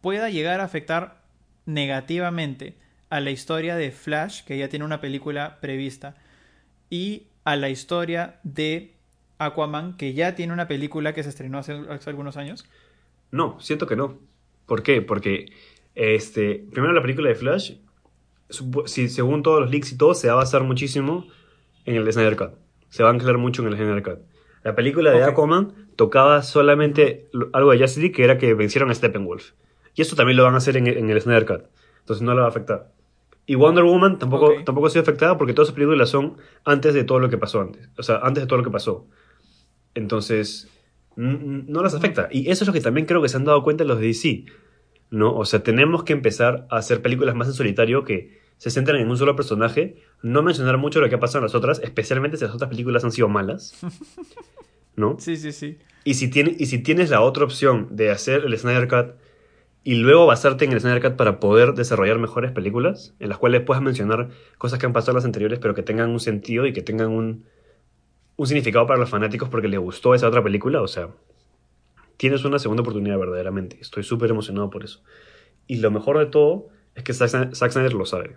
[0.00, 1.22] pueda llegar a afectar
[1.64, 2.76] negativamente
[3.08, 6.16] a la historia de Flash, que ya tiene una película prevista,
[6.90, 8.94] y a la historia de
[9.38, 11.72] Aquaman, que ya tiene una película que se estrenó hace,
[12.06, 12.64] algunos años?
[13.30, 14.18] No, siento que no.
[14.66, 15.02] ¿Por qué?
[15.02, 15.52] Porque
[15.94, 17.72] este, primero la película de Flash,
[18.86, 21.26] si, según todos los leaks y todo, se va a basar muchísimo
[21.84, 22.52] en el Snyder Cut.
[22.88, 24.18] Se va a anclar mucho en el Snyder Cut.
[24.62, 28.94] La película de Aquaman tocaba solamente algo de Justice League, que era que vencieron a
[28.94, 29.52] Steppenwolf.
[29.94, 31.64] Y esto también lo van a hacer en, el Snyder Cut.
[32.00, 32.92] Entonces no le va a afectar.
[33.44, 37.04] Y Wonder Woman tampoco, tampoco ha sido afectada porque todas sus películas son antes de
[37.04, 37.88] todo lo que pasó antes.
[37.98, 39.06] O sea, antes de todo lo que pasó.
[39.94, 40.68] Entonces,
[41.16, 42.28] no las afecta.
[42.30, 44.44] Y eso es lo que también creo que se han dado cuenta los de DC.
[45.10, 45.34] ¿no?
[45.36, 49.10] O sea, tenemos que empezar a hacer películas más en solitario que se centran en
[49.10, 52.44] un solo personaje, no mencionar mucho lo que ha pasado en las otras, especialmente si
[52.44, 53.76] las otras películas han sido malas.
[54.96, 55.16] ¿No?
[55.18, 55.78] Sí, sí, sí.
[56.04, 59.16] Y si, tiene, y si tienes la otra opción de hacer el Snyder Cut
[59.82, 63.62] y luego basarte en el Snyder Cut para poder desarrollar mejores películas, en las cuales
[63.62, 66.72] puedas mencionar cosas que han pasado en las anteriores, pero que tengan un sentido y
[66.72, 67.44] que tengan un,
[68.36, 71.08] un significado para los fanáticos porque les gustó esa otra película, o sea,
[72.16, 73.78] tienes una segunda oportunidad verdaderamente.
[73.80, 75.02] Estoy súper emocionado por eso.
[75.66, 78.36] Y lo mejor de todo es que Zack Snyder lo sabe.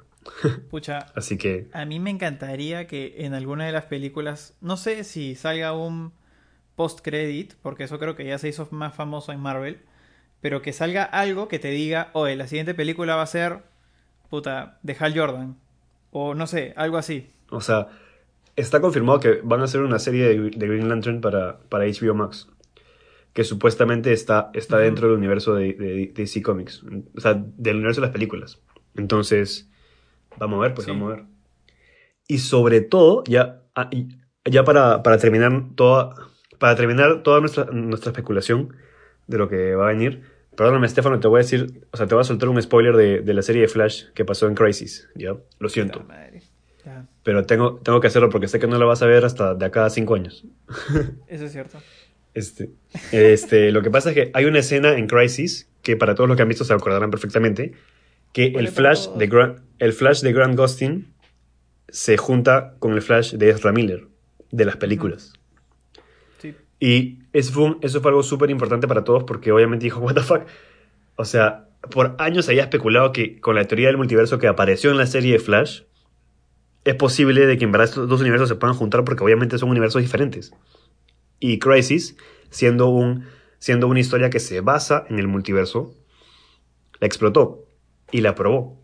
[0.69, 0.99] Pucha.
[1.15, 1.67] Así que.
[1.73, 4.55] A mí me encantaría que en alguna de las películas.
[4.61, 6.13] No sé si salga un
[6.75, 9.81] post-credit, porque eso creo que ya se hizo más famoso en Marvel.
[10.41, 13.59] Pero que salga algo que te diga, oye, la siguiente película va a ser.
[14.29, 15.57] Puta, de Hal Jordan.
[16.11, 17.29] O no sé, algo así.
[17.49, 17.89] O sea,
[18.55, 22.47] está confirmado que van a hacer una serie de, Green Lantern para, para HBO Max
[23.35, 26.81] que supuestamente está, está dentro del universo de, de, DC Comics,
[27.15, 28.61] o sea, del universo de las películas.
[28.95, 29.69] Entonces,
[30.37, 31.25] vamos a ver, pues vamos a ver.
[32.29, 33.89] Y sobre todo, ya, ah,
[34.45, 36.15] ya para, para terminar toda,
[36.59, 38.73] para terminar toda nuestra, nuestra especulación
[39.27, 40.21] de lo que va a venir,
[40.55, 43.19] perdóname, Stefano, te voy a decir, o sea, te voy a soltar un spoiler de,
[43.19, 45.35] de la serie de Flash que pasó en Crisis, ¿ya?
[45.59, 46.05] Lo siento.
[47.23, 49.65] Pero tengo, tengo que hacerlo porque sé que no lo vas a ver hasta de
[49.65, 50.45] acá a cinco años.
[51.27, 51.79] Eso es cierto.
[52.35, 52.69] Este,
[53.13, 56.35] este, lo que pasa es que hay una escena en Crisis que para todos los
[56.35, 57.71] que han visto se acordarán perfectamente
[58.33, 61.13] que el flash, de Grant, el flash de Grant Gustin
[61.87, 64.07] se junta con el flash de Ezra Miller
[64.51, 65.31] de las películas.
[66.77, 70.21] Y eso fue, eso fue algo súper importante para todos porque obviamente dijo, what the
[70.21, 70.41] fuck.
[71.15, 74.97] O sea, por años había especulado que con la teoría del multiverso que apareció en
[74.97, 75.83] la serie de Flash,
[76.83, 79.69] es posible de que en verdad estos dos universos se puedan juntar porque obviamente son
[79.69, 80.51] universos diferentes
[81.39, 82.17] y Crisis,
[82.49, 83.25] siendo, un,
[83.59, 85.93] siendo una historia que se basa en el multiverso,
[86.99, 87.65] la explotó
[88.11, 88.81] y la probó.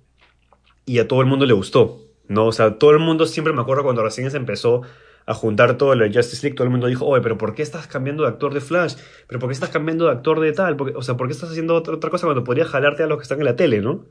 [0.85, 2.01] Y a todo el mundo le gustó.
[2.27, 2.47] ¿no?
[2.47, 4.81] O sea, todo el mundo siempre me acuerdo cuando recién se empezó
[5.25, 7.61] a juntar todo lo de Justice League, todo el mundo dijo, oye, pero ¿por qué
[7.61, 8.95] estás cambiando de actor de Flash?
[9.27, 10.77] ¿Pero por qué estás cambiando de actor de tal?
[10.95, 13.23] o sea, ¿por qué estás haciendo otra, otra cosa cuando podrías jalarte a los que
[13.23, 14.05] están en la tele, no?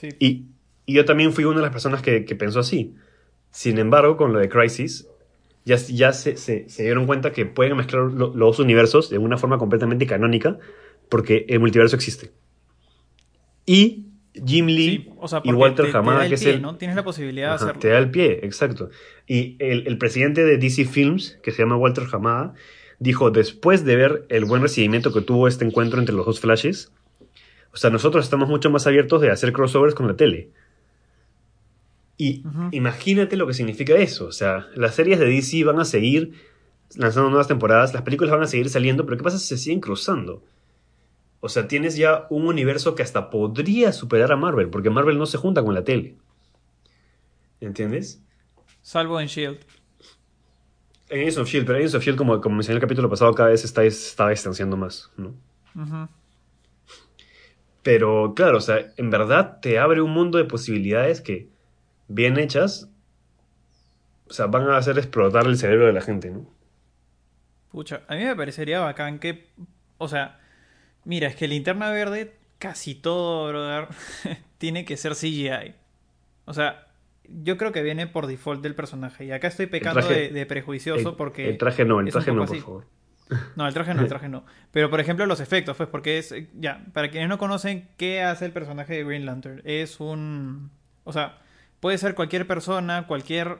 [0.00, 0.08] Sí.
[0.18, 0.46] Y,
[0.86, 2.94] y, yo también fui una de las personas que, que pensó así.
[3.50, 5.08] Sin embargo, con lo de Crisis,
[5.64, 10.06] ya, ya se, se, dieron cuenta que pueden mezclar los universos de una forma completamente
[10.06, 10.58] canónica
[11.08, 12.32] porque el multiverso existe.
[13.66, 15.10] Y Jim Lee
[15.44, 16.62] y Walter Hamada, que es el...
[16.62, 16.76] ¿no?
[16.76, 17.80] Tienes la posibilidad de hacerlo.
[17.80, 18.90] Te da el pie, exacto.
[19.26, 22.54] Y el, el, presidente de DC Films, que se llama Walter Hamada,
[22.98, 26.92] dijo después de ver el buen recibimiento que tuvo este encuentro entre los dos flashes,
[27.72, 30.50] o sea, nosotros estamos mucho más abiertos de hacer crossovers con la tele.
[32.20, 32.42] Y
[32.72, 34.26] imagínate lo que significa eso.
[34.26, 36.34] O sea, las series de DC van a seguir
[36.94, 39.80] lanzando nuevas temporadas, las películas van a seguir saliendo, pero ¿qué pasa si se siguen
[39.80, 40.44] cruzando?
[41.40, 45.24] O sea, tienes ya un universo que hasta podría superar a Marvel, porque Marvel no
[45.24, 46.14] se junta con la tele.
[47.58, 48.22] ¿Entiendes?
[48.82, 49.60] Salvo en Shield.
[51.08, 53.32] En Agents of Shield, pero Agents of Shield, como, como mencioné en el capítulo pasado,
[53.32, 55.34] cada vez está, está distanciando más, ¿no?
[57.82, 61.48] Pero claro, o sea, en verdad te abre un mundo de posibilidades que,
[62.10, 62.90] bien hechas,
[64.28, 66.44] o sea, van a hacer explotar el cerebro de la gente, ¿no?
[67.70, 69.48] Pucha, a mí me parecería bacán que,
[69.96, 70.40] o sea,
[71.04, 73.88] mira, es que Linterna Verde, casi todo, brother,
[74.58, 75.74] tiene que ser CGI.
[76.46, 76.88] O sea,
[77.24, 79.24] yo creo que viene por default del personaje.
[79.24, 81.48] Y acá estoy pecando de, prejuicioso porque...
[81.48, 82.86] El traje no, el traje no, por favor.
[83.54, 84.44] No, el traje no, el traje no.
[84.72, 86.34] Pero por ejemplo los efectos, pues porque es...
[86.54, 89.62] Ya, para quienes no conocen, ¿qué hace el personaje de Green Lantern?
[89.64, 90.72] Es un...
[91.04, 91.38] O sea,
[91.80, 93.58] puede ser cualquier persona, cualquier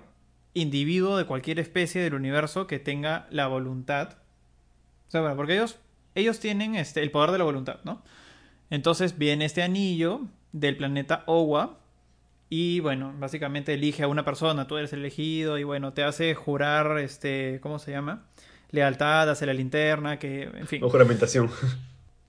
[0.54, 4.18] individuo de cualquier especie del universo que tenga la voluntad.
[5.08, 5.78] O sea, bueno, porque ellos,
[6.14, 8.02] ellos tienen este, el poder de la voluntad, ¿no?
[8.68, 11.78] Entonces viene este anillo del planeta Owa.
[12.48, 16.98] Y bueno, básicamente elige a una persona, tú eres elegido, y bueno, te hace jurar,
[16.98, 18.26] este, ¿cómo se llama?
[18.72, 20.82] Lealtad hacia la linterna, que, en fin.
[20.82, 21.50] O juramentación.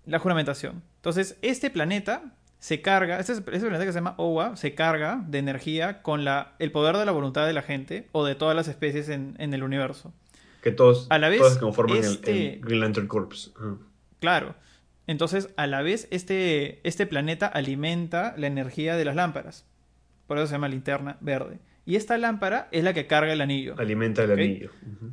[0.05, 0.81] La juramentación.
[0.95, 5.39] Entonces, este planeta se carga, este, este, planeta que se llama Owa, se carga de
[5.39, 8.67] energía con la, el poder de la voluntad de la gente o de todas las
[8.67, 10.13] especies en, el universo.
[10.61, 13.51] Que todos, a la vez, todos conforman el, este Green Lantern Corps.
[14.19, 14.53] Claro.
[15.07, 19.65] Entonces, a la vez, este, este planeta alimenta la energía de las lámparas.
[20.27, 21.57] Por eso se llama linterna verde.
[21.83, 23.75] Y esta lámpara es la que carga el anillo.
[23.77, 24.69] Alimenta el anillo.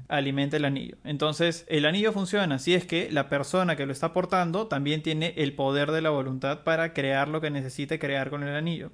[0.09, 0.97] Alimenta el anillo.
[1.03, 5.33] Entonces, el anillo funciona si es que la persona que lo está portando también tiene
[5.39, 8.91] el poder de la voluntad para crear lo que necesite crear con el anillo.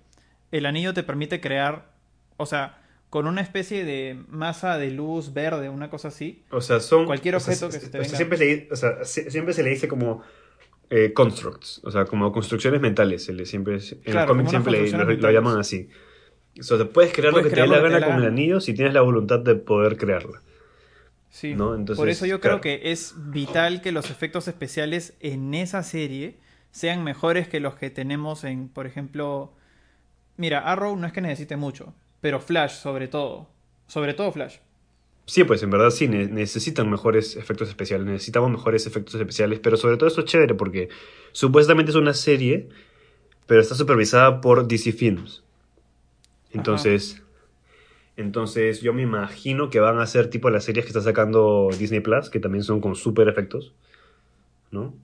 [0.52, 1.90] El anillo te permite crear,
[2.36, 2.78] o sea,
[3.10, 6.44] con una especie de masa de luz verde, una cosa así.
[6.50, 7.06] O sea, son.
[7.06, 8.16] Cualquier objeto que se te venga.
[8.16, 10.22] Siempre, se, o sea, siempre se le dice como.
[10.90, 13.24] Eh, constructs, o sea, como construcciones mentales.
[13.24, 15.88] Siempre, en el cómic siempre lo llaman así.
[16.58, 18.94] O sea, puedes crear lo que te dé la gana con el anillo si tienes
[18.94, 20.40] la voluntad de poder crearla.
[21.30, 21.56] Sí.
[21.96, 26.36] por eso yo creo que es vital que los efectos especiales en esa serie
[26.70, 29.52] sean mejores que los que tenemos en, por ejemplo,
[30.36, 33.48] mira, Arrow no es que necesite mucho, pero Flash sobre todo,
[33.86, 34.56] sobre todo Flash.
[35.26, 39.96] Sí, pues en verdad sí, necesitan mejores efectos especiales, necesitamos mejores efectos especiales, pero sobre
[39.96, 40.88] todo esto es chévere porque
[41.32, 42.68] supuestamente es una serie,
[43.46, 45.43] pero está supervisada por DC Films.
[46.54, 47.22] Entonces,
[48.16, 52.00] entonces yo me imagino que van a ser tipo las series que está sacando Disney
[52.00, 53.74] Plus, que también son con super efectos,
[54.70, 54.94] ¿no?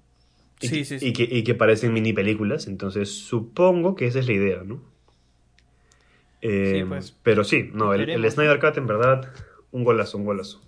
[0.61, 1.09] Y, sí, sí, sí.
[1.09, 4.81] Y, que, y que parecen mini películas, entonces supongo que esa es la idea, ¿no?
[6.43, 7.17] Eh, pues.
[7.23, 9.33] Pero sí, no, el, Snyder Cut en verdad,
[9.73, 10.63] un golazo, un golazo.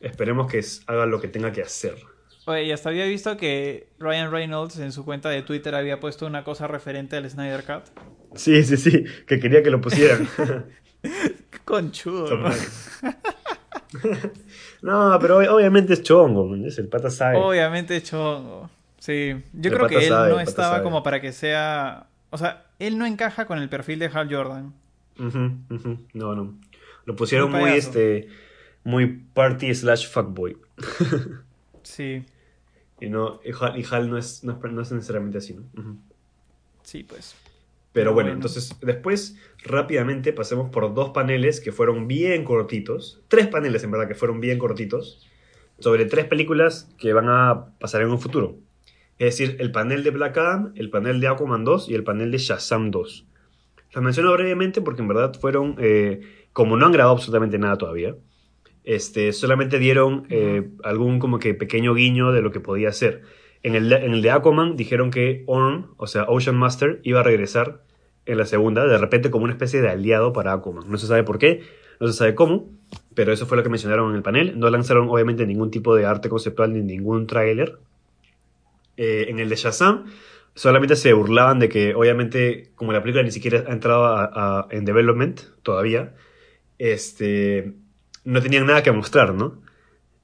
[0.00, 1.96] Esperemos que haga lo que tenga que hacer.
[2.46, 6.26] Oye, y hasta había visto que Ryan Reynolds en su cuenta de Twitter había puesto
[6.26, 7.84] una cosa referente al Snyder Cut.
[8.34, 10.28] Sí, sí, sí, que quería que lo pusieran.
[11.64, 12.28] Conchudo.
[14.82, 17.36] no, pero obviamente es chongo, es el pata sabe.
[17.38, 18.68] Obviamente es chongo.
[18.98, 23.06] Sí, yo creo que él no estaba como para que sea, o sea, él no
[23.06, 24.72] encaja con el perfil de Hal Jordan.
[25.16, 26.54] No, no.
[27.04, 28.28] Lo pusieron muy este
[28.82, 30.56] muy party slash fuckboy.
[31.82, 32.24] sí.
[33.00, 33.52] Y no, y
[33.90, 35.64] Hal, no, es, no, es, necesariamente así, ¿no?
[36.82, 37.34] Sí, pues.
[37.92, 43.22] Pero bueno, entonces después rápidamente pasemos por dos paneles que fueron bien cortitos.
[43.28, 45.28] Tres paneles en verdad que fueron bien cortitos.
[45.78, 48.56] Sobre tres películas que van a pasar en un futuro.
[49.18, 52.32] Es decir, el panel de Black Adam, el panel de Aquaman 2 y el panel
[52.32, 53.26] de Shazam 2.
[53.92, 56.20] Los menciono brevemente porque en verdad fueron, eh,
[56.52, 58.16] como no han grabado absolutamente nada todavía,
[58.84, 63.22] este, solamente dieron eh, algún como que pequeño guiño de lo que podía ser.
[63.62, 67.22] En el, en el de Aquaman dijeron que Orm, o sea, Ocean Master, iba a
[67.22, 67.80] regresar
[68.26, 70.90] en la segunda, de repente como una especie de aliado para Aquaman.
[70.90, 71.62] No se sabe por qué,
[71.98, 72.68] no se sabe cómo,
[73.14, 74.58] pero eso fue lo que mencionaron en el panel.
[74.58, 77.78] No lanzaron obviamente ningún tipo de arte conceptual ni ningún tráiler.
[78.96, 80.04] Eh, en el de Shazam
[80.54, 85.40] solamente se burlaban de que obviamente como la película ni siquiera ha entrado en development
[85.62, 86.14] todavía,
[86.78, 87.74] este,
[88.24, 89.60] no tenían nada que mostrar, ¿no?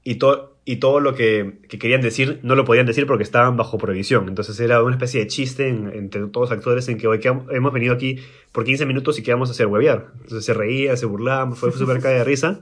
[0.03, 0.19] Y,
[0.65, 4.27] y todo lo que, querían decir no lo podían decir porque estaban bajo prohibición.
[4.27, 7.93] Entonces era una especie de chiste entre todos los actores en que hoy hemos venido
[7.93, 8.17] aquí
[8.51, 10.11] por 15 minutos y qué vamos a hacer huevear.
[10.21, 12.59] Entonces se reía, se burlaban, fue súper cae de risa.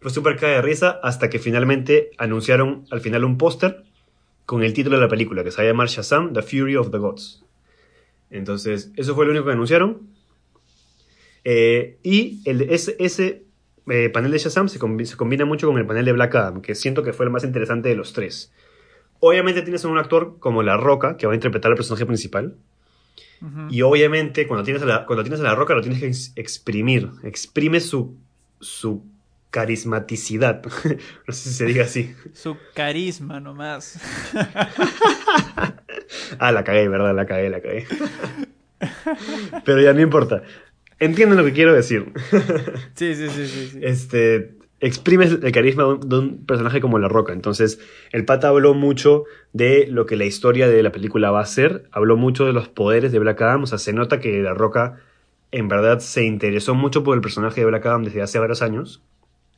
[0.00, 3.84] Fue súper cae de risa hasta que finalmente anunciaron al final un póster
[4.46, 6.90] con el título de la película, que se va a llamar Shazam, The Fury of
[6.90, 7.44] the Gods.
[8.30, 10.08] Entonces, eso fue lo único que anunciaron.
[11.44, 13.44] Eh, y el, ese
[13.90, 16.74] eh, panel de Shazam se, se, combina mucho con el panel de Black Adam, que
[16.74, 18.52] siento que fue el más interesante de los tres.
[19.20, 22.56] Obviamente tienes a un actor como La Roca, que va a interpretar al personaje principal.
[23.42, 23.66] Uh -huh.
[23.70, 27.10] Y obviamente cuando tienes, a la, cuando tienes a La Roca lo tienes que exprimir.
[27.22, 28.16] Exprime su,
[28.60, 29.02] su
[29.50, 30.62] carismaticidad.
[31.26, 32.14] no sé si se diga así.
[32.32, 34.00] Su carisma nomás.
[36.38, 37.14] ah, la cagué, ¿verdad?
[37.14, 37.86] La cagué, la cagué.
[39.64, 40.42] Pero ya no importa.
[41.00, 42.12] Entienden lo que quiero decir.
[42.94, 43.78] sí, sí, sí, sí, sí.
[43.82, 47.32] Este, exprime el carisma de un, de un, personaje como La Roca.
[47.32, 47.80] Entonces,
[48.12, 51.84] el pata habló mucho de lo que la historia de la película va a ser.
[51.90, 53.64] Habló mucho de los poderes de Black Adam.
[53.64, 55.00] O sea, se nota que La Roca
[55.52, 59.02] en verdad se interesó mucho por el personaje de Black Adam desde hace varios años.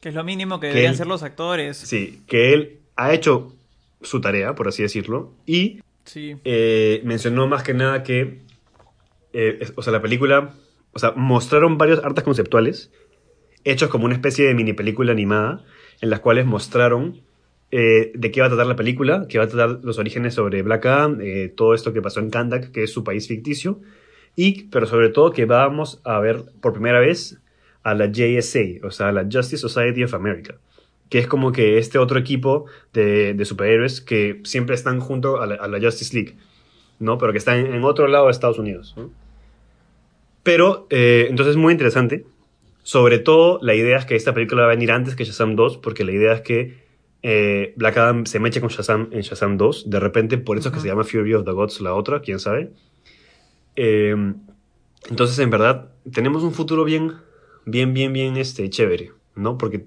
[0.01, 1.77] Que es lo mínimo que, que deberían él, ser los actores.
[1.77, 3.55] Sí, que él ha hecho
[4.01, 5.33] su tarea, por así decirlo.
[5.47, 6.37] Y sí.
[6.45, 8.41] eh, mencionó más que nada que,
[9.33, 10.55] eh, o sea, la película,
[10.93, 12.91] o sea, mostraron varios artes conceptuales
[13.65, 15.65] hechos como una especie de mini película animada
[16.01, 17.23] en las cuales mostraron
[17.71, 20.63] eh, de qué va a tratar la película, que va a tratar los orígenes sobre
[20.63, 23.81] Black Adam, eh, todo esto que pasó en Kandak, que es su país ficticio,
[24.37, 27.41] y, pero sobre todo que vamos a ver por primera vez
[27.83, 30.57] a la JSA, o sea, la Justice Society of America,
[31.09, 35.47] que es como que este otro equipo de, de superhéroes que siempre están junto a
[35.47, 36.37] la, a la, Justice League,
[36.99, 37.19] ¿no?
[37.19, 39.11] Pero que están en otro lado de Estados Unidos, ¿no?
[40.43, 42.25] Pero, eh, entonces es muy interesante.
[42.83, 45.79] Sobre todo, la idea es que esta película va a venir antes que Shazam 2,
[45.79, 46.83] porque la idea es que
[47.23, 49.89] eh, Black Adam se meche con Shazam en Shazam 2.
[49.89, 50.75] De repente, por eso uh -huh.
[50.75, 52.71] es que se llama Fury of the Gods la otra, quién sabe.
[53.77, 54.17] Eh,
[55.09, 57.13] entonces, en verdad, tenemos un futuro bien,
[57.65, 59.59] bien, bien, bien este, chévere, ¿no?
[59.59, 59.85] Porque,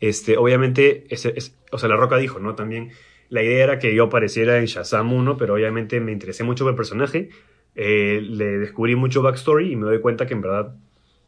[0.00, 2.54] este, obviamente, es, es, o sea, La Roca dijo, ¿no?
[2.54, 2.90] También,
[3.30, 6.72] la idea era que yo apareciera en Shazam 1, pero obviamente me interesé mucho por
[6.72, 7.30] el personaje.
[7.80, 10.74] Eh, le descubrí mucho backstory y me doy cuenta que en verdad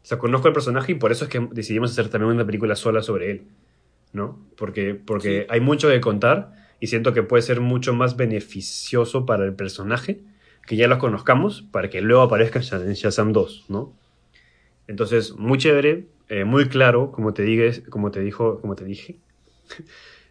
[0.03, 2.75] o sea, conozco el personaje y por eso es que decidimos hacer también una película
[2.75, 3.43] sola sobre él,
[4.13, 4.39] ¿no?
[4.57, 5.47] Porque, porque sí.
[5.49, 10.23] hay mucho que contar y siento que puede ser mucho más beneficioso para el personaje
[10.67, 13.93] que ya lo conozcamos para que luego aparezca en Shazam 2, ¿no?
[14.89, 19.17] Entonces, muy chévere, eh, muy claro, como te, dije, como te dijo, como te dije.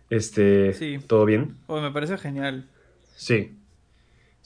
[0.10, 0.98] Este, sí.
[1.06, 1.56] ¿todo bien?
[1.68, 2.66] Oh, me parece genial.
[3.16, 3.59] Sí,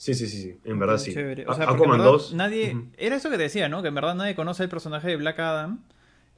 [0.04, 1.14] Sí, sí, sí, sí, en verdad sí.
[1.14, 1.46] Chévere.
[1.48, 2.34] O sea, Aquaman 2.
[2.34, 2.90] Nadie, uh -huh.
[2.98, 3.80] Era eso que decía, ¿no?
[3.80, 5.82] Que en verdad nadie conoce el personaje de Black Adam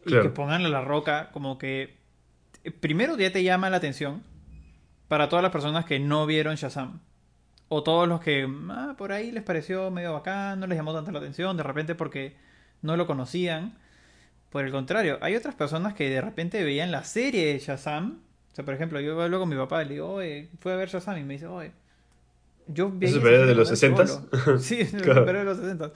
[0.04, 0.22] y claro.
[0.22, 1.96] que ponganle la roca como que
[2.78, 4.22] primero ya te llama la atención
[5.08, 7.00] para todas las personas que no vieron Shazam.
[7.66, 11.10] O todos los que ah, por ahí les pareció medio bacán, no les llamó tanto
[11.10, 12.36] la atención, de repente porque
[12.82, 13.76] no lo conocían.
[14.50, 18.20] Por el contrario, hay otras personas que de repente veían la serie de Shazam.
[18.52, 20.76] O sea, por ejemplo, yo hablo con mi papá y le digo, oye, fue a
[20.76, 21.72] ver Shazam y me dice, oye,
[22.68, 24.06] yo vi superhéroe de los 60
[24.58, 25.20] Sí, claro.
[25.20, 25.92] superhéroe de los 60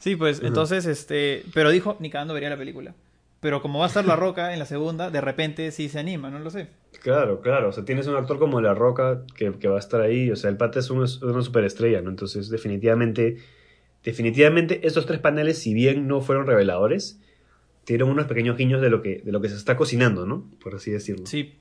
[0.00, 1.44] Sí, pues entonces, este.
[1.52, 2.94] Pero dijo, ni cagando vería la película.
[3.40, 6.30] Pero como va a estar La Roca en la segunda, de repente sí se anima,
[6.30, 6.68] no lo sé.
[7.02, 7.68] Claro, claro.
[7.68, 10.30] O sea, tienes un actor como La Roca que, que va a estar ahí.
[10.30, 12.10] O sea, el pata es una, una superestrella, ¿no?
[12.10, 13.38] Entonces, definitivamente.
[14.02, 17.20] Definitivamente, estos tres paneles, si bien no fueron reveladores,
[17.84, 20.50] tienen unos pequeños guiños de lo que, de lo que se está cocinando, ¿no?
[20.62, 21.26] Por así decirlo.
[21.26, 21.58] Sí.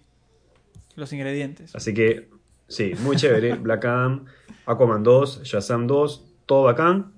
[0.95, 1.75] Los ingredientes.
[1.75, 2.29] Así que,
[2.69, 3.55] sí, muy chévere.
[3.55, 4.25] Black Adam.
[4.69, 7.11] Aquaman 2, Shazam 2, todo bacán.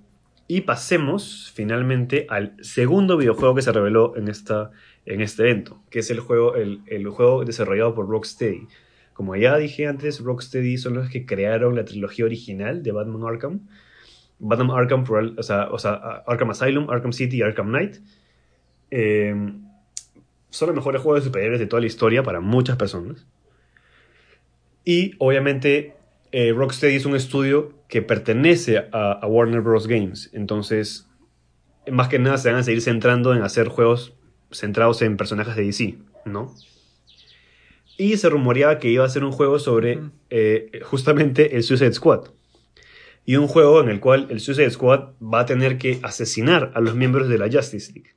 [0.48, 4.72] Y pasemos finalmente al segundo videojuego que se reveló en, esta,
[5.06, 8.68] en este evento, que es el juego, el, el juego desarrollado por Rocksteady.
[9.14, 13.60] Como ya dije antes, Rocksteady son los que crearon la trilogía original de Batman Arkham.
[14.40, 15.06] Batman Arkham,
[15.38, 17.98] o sea, o sea Arkham Asylum, Arkham City y Arkham Knight.
[18.90, 19.36] Eh,
[20.50, 23.26] son los mejores juegos de superhéroes de toda la historia para muchas personas.
[24.84, 25.96] Y obviamente
[26.32, 29.88] eh, Rocksteady es un estudio que pertenece a, a, Warner Bros.
[29.88, 30.30] Games.
[30.34, 31.08] Entonces,
[31.92, 34.14] más que nada se van a seguir centrando en hacer juegos
[34.52, 36.54] centrados en personajes de DC, ¿no?
[37.98, 40.12] Y se rumoreaba que iba a ser un juego sobre uh -huh.
[40.30, 42.30] eh, justamente el Suicide Squad.
[43.26, 46.82] Y un juego en el cual el Suicide Squad va a tener que asesinar a
[46.82, 48.16] los miembros de la Justice League.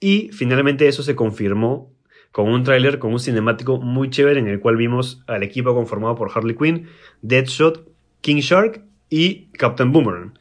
[0.00, 1.92] Y finalmente eso se confirmó
[2.38, 6.14] con un tráiler, con un cinemático muy chévere en el cual vimos al equipo conformado
[6.14, 6.86] por Harley Quinn,
[7.20, 7.84] Deadshot,
[8.20, 10.38] King Shark y Captain Boomerang.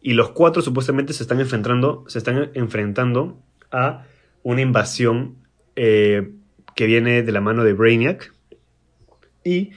[0.00, 3.38] Y los cuatro supuestamente se están enfrentando, se están enfrentando
[3.70, 4.06] a
[4.42, 5.34] una invasión
[5.76, 6.30] eh,
[6.74, 8.32] que viene de la mano de Brainiac.
[9.44, 9.72] Y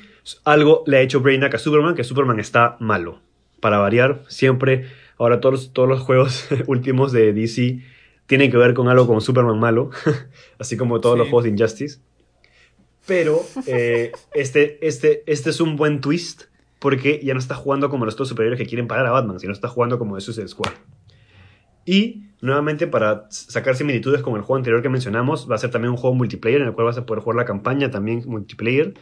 [0.46, 3.20] algo le ha hecho Brainiac a Superman, que Superman está malo.
[3.60, 4.86] Para variar, siempre,
[5.18, 7.82] ahora todos, todos los juegos últimos de DC
[8.28, 9.90] tiene que ver con algo con Superman malo,
[10.60, 12.00] así como todos los juegos de Injustice.
[13.08, 16.44] Pero eh, este, este, este es un buen twist
[16.80, 19.54] porque ya no está jugando como los dos superiores que quieren parar a Batman, sino
[19.54, 20.74] está jugando como de Suicide Squad.
[21.86, 25.92] Y nuevamente para sacar similitudes con el juego anterior que mencionamos, va a ser también
[25.92, 28.94] un juego multiplayer en el cual vas a poder jugar la campaña también multiplayer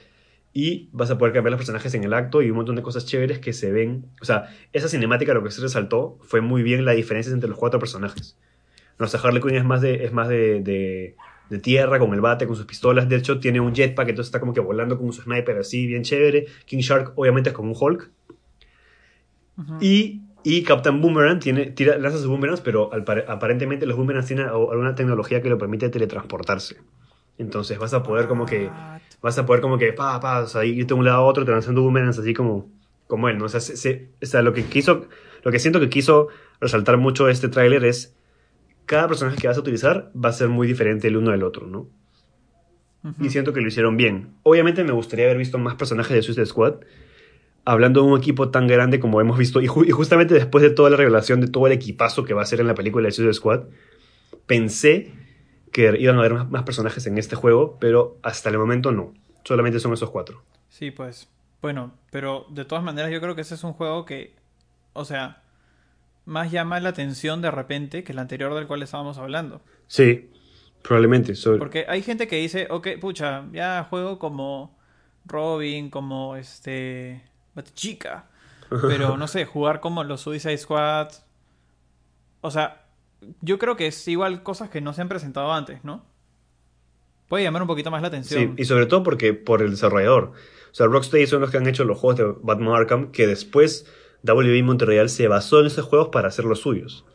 [0.54, 3.06] y vas a poder cambiar los personajes en el acto y un montón de cosas
[3.06, 4.06] chéveres que se ven.
[4.22, 7.58] O sea, esa cinemática lo que se resaltó fue muy bien la diferencia entre los
[7.58, 8.38] cuatro personajes.
[8.98, 10.62] Nuestra Harley Quinn es más de, es más de,
[11.50, 13.08] de, tierra, con el bate, con sus pistolas.
[13.08, 16.04] De hecho, tiene un jetpack, entonces está como que volando con su sniper así, bien
[16.04, 16.46] chévere.
[16.66, 18.12] King Shark, obviamente, es como un Hulk.
[19.80, 22.92] Y y Captain Boomerang tiene, tira, lanza sus boomerangs, pero
[23.28, 26.78] aparentemente los boomerangs tienen alguna tecnología que le permite teletransportarse.
[27.40, 28.70] Entonces vas a poder como que.
[29.24, 29.92] Vas a poder como que.
[29.92, 32.70] Pa, pa, o sea, irte de un lado a otro, lanzando boomerangs así como.
[33.08, 33.46] Como él, ¿no?
[33.46, 35.08] O sea, o sea, lo que quiso.
[35.42, 36.28] Lo que siento que quiso
[36.62, 38.16] resaltar mucho este tráiler es.
[38.86, 41.68] Cada personaje que vas a utilizar va a ser muy diferente el uno del otro,
[41.68, 41.88] ¿no?
[43.20, 44.34] Y siento que lo hicieron bien.
[44.42, 46.78] Obviamente me gustaría haber visto más personajes de Suicide Squad
[47.66, 50.98] hablando de un equipo tan grande como hemos visto, y, justamente después de toda la
[50.98, 53.64] revelación de todo el equipazo que va a ser en la película de Suicide Squad,
[54.46, 55.12] pensé
[55.72, 59.14] que iban a haber más, personajes en este juego, pero hasta el momento no.
[59.44, 60.44] Solamente son esos cuatro.
[60.70, 61.28] Sí, pues.
[61.62, 64.36] Bueno, pero de todas maneras yo creo que ese es un juego que,
[64.94, 65.42] o sea,
[66.26, 69.62] más llama la atención de repente que el anterior del cual estábamos hablando.
[69.88, 70.32] Sí,
[70.82, 71.34] probablemente.
[71.58, 74.78] Porque hay gente que dice, ok, pucha, ya juego como
[75.26, 77.24] Robin, como este
[77.74, 78.30] chica.
[78.70, 81.10] Pero no sé, jugar como los Suicide Squad.
[82.42, 82.88] O sea,
[83.42, 86.06] yo creo que es igual cosas que no se han presentado antes, ¿no?
[87.28, 88.56] Puede llamar un poquito más la atención.
[88.56, 90.34] Sí, y sobre todo porque por el desarrollador.
[90.72, 93.88] O sea, Rocksteady son los que han hecho los juegos de Batman Arkham, que después
[94.26, 97.06] WB Montreal se basó en esos juegos para hacer los suyos.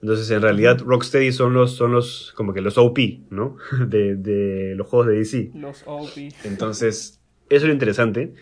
[0.00, 2.98] Entonces, en realidad, Rocksteady son los, son los, como que los OP,
[3.30, 3.56] ¿no?
[3.86, 5.50] De, de los juegos de DC.
[5.54, 6.10] Los OP.
[6.44, 8.34] Entonces, eso es lo interesante.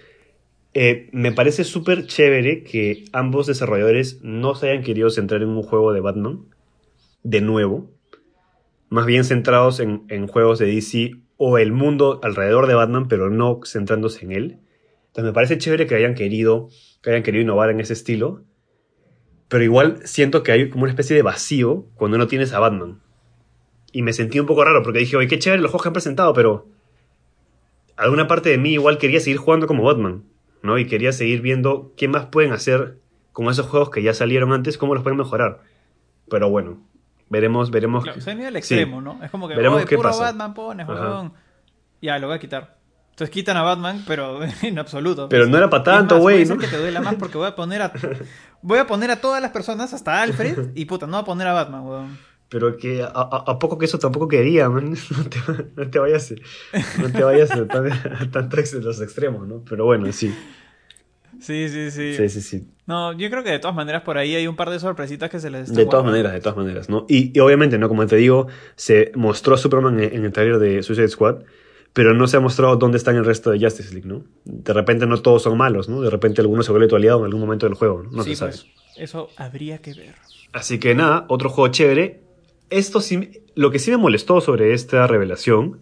[0.72, 5.62] Eh, me parece súper chévere que ambos desarrolladores no se hayan querido centrar en un
[5.62, 6.44] juego de Batman,
[7.24, 7.90] de nuevo,
[8.88, 13.60] más bien centrados en, juegos de DC o el mundo alrededor de Batman, pero no
[13.64, 14.58] centrándose en él.
[15.10, 16.68] Entonces me parece chévere que hayan querido,
[17.02, 18.42] que hayan querido innovar en ese estilo,
[19.48, 23.00] pero igual siento que hay como una especie de vacío cuando no tienes a Batman.
[23.92, 25.94] Y me sentí un poco raro porque dije, oye, qué chévere los juegos que han
[25.94, 26.68] presentado, pero
[27.96, 30.24] alguna parte de mí igual quería seguir jugando como Batman.
[30.62, 30.78] ¿no?
[30.78, 32.98] Y quería seguir viendo qué más pueden hacer
[33.32, 35.60] con esos juegos que ya salieron antes, cómo los pueden mejorar.
[36.28, 36.78] Pero bueno,
[37.28, 38.04] veremos, veremos.
[38.04, 39.22] Claro, se el extremo, ¿no?
[39.22, 40.86] Es como que veremos qué puro Batman pones,
[42.00, 42.79] Ya, lo voy a quitar.
[43.20, 45.28] Entonces quitan a Batman, pero en absoluto.
[45.28, 46.46] Pero no era para tanto, güey.
[46.46, 46.56] ¿no?
[46.56, 47.92] que te duela más porque voy a poner a
[48.62, 51.46] voy a poner a todas las personas hasta Alfred y puta, no voy a poner
[51.46, 52.18] a Batman, weón.
[52.48, 54.96] Pero que a, poco que eso tampoco quería, man.
[55.76, 56.34] No te, vayas,
[56.98, 57.66] no te vayas a,
[58.32, 59.62] tanto los extremos, ¿no?
[59.68, 60.34] Pero bueno, sí.
[61.40, 62.14] Sí, sí, sí.
[62.14, 62.68] Sí, sí, sí.
[62.86, 65.38] No, yo creo que de todas maneras por ahí hay un par de sorpresitas que
[65.38, 65.72] se les...
[65.72, 67.06] De todas maneras, de todas maneras, ¿no?
[67.08, 67.88] Y, obviamente, ¿no?
[67.88, 71.42] Como te digo, se mostró Superman en, el trailer de Suicide Squad,
[71.92, 74.24] pero no se ha mostrado dónde están el resto de Justice League, ¿no?
[74.44, 76.00] De repente no todos son malos, ¿no?
[76.00, 78.10] De repente alguno se vuelve tu aliado en algún momento del juego, ¿no?
[78.10, 78.52] No se sabe.
[78.52, 80.14] Pues, eso habría que ver.
[80.52, 82.30] Así que nada, otro juego chévere
[82.70, 85.80] esto sí, lo que sí me molestó sobre esta revelación,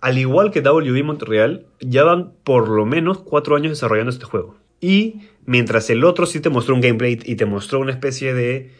[0.00, 4.56] al igual que WB Montreal, ya van por lo menos cuatro años desarrollando este juego.
[4.80, 8.72] Y mientras el otro sí te mostró un gameplay y te mostró una especie de...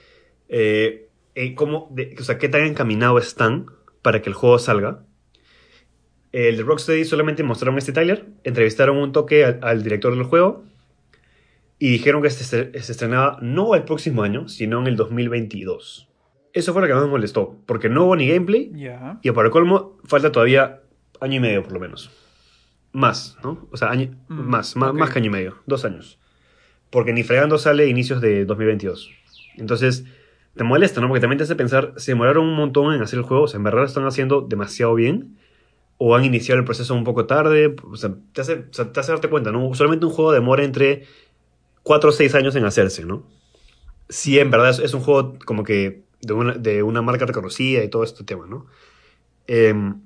[0.49, 3.67] Eh, eh, cómo, o sea, qué tan encaminado están
[4.03, 5.03] para que el juego salga.
[6.35, 10.65] El de Rocksteady solamente mostraron este trailer, entrevistaron un toque al, director del juego
[11.79, 16.09] y dijeron que se, se estrenaba no el próximo año, sino en el 2022.
[16.53, 18.73] Eso fue lo que más me molestó, porque no hubo ni gameplay.
[19.23, 20.81] Y para el colmo, falta todavía
[21.21, 22.11] año y medio por lo menos.
[22.91, 23.69] Más, ¿no?
[23.71, 26.19] O sea, año, mm, más, más, que año y medio, dos años.
[26.91, 29.13] Porque ni fregando sale inicios de 2022.
[29.57, 30.05] Entonces,
[30.57, 31.07] te molesta, ¿no?
[31.07, 33.59] Porque también te hace pensar, se demoraron un montón en hacer el juego, o sea,
[33.59, 35.39] en verdad lo están haciendo demasiado bien,
[35.99, 39.29] o han iniciado el proceso un poco tarde, o sea, te hace, te hace darte
[39.29, 39.75] cuenta, ¿no?
[39.75, 41.07] Solamente un juego demora entre
[41.83, 43.25] 4 o 6 años en hacerse, ¿no?
[44.09, 47.89] Sí, en verdad es un juego como que de una, de una marca reconocida y
[47.89, 48.67] todo este tema, ¿no?
[49.47, 50.01] Em,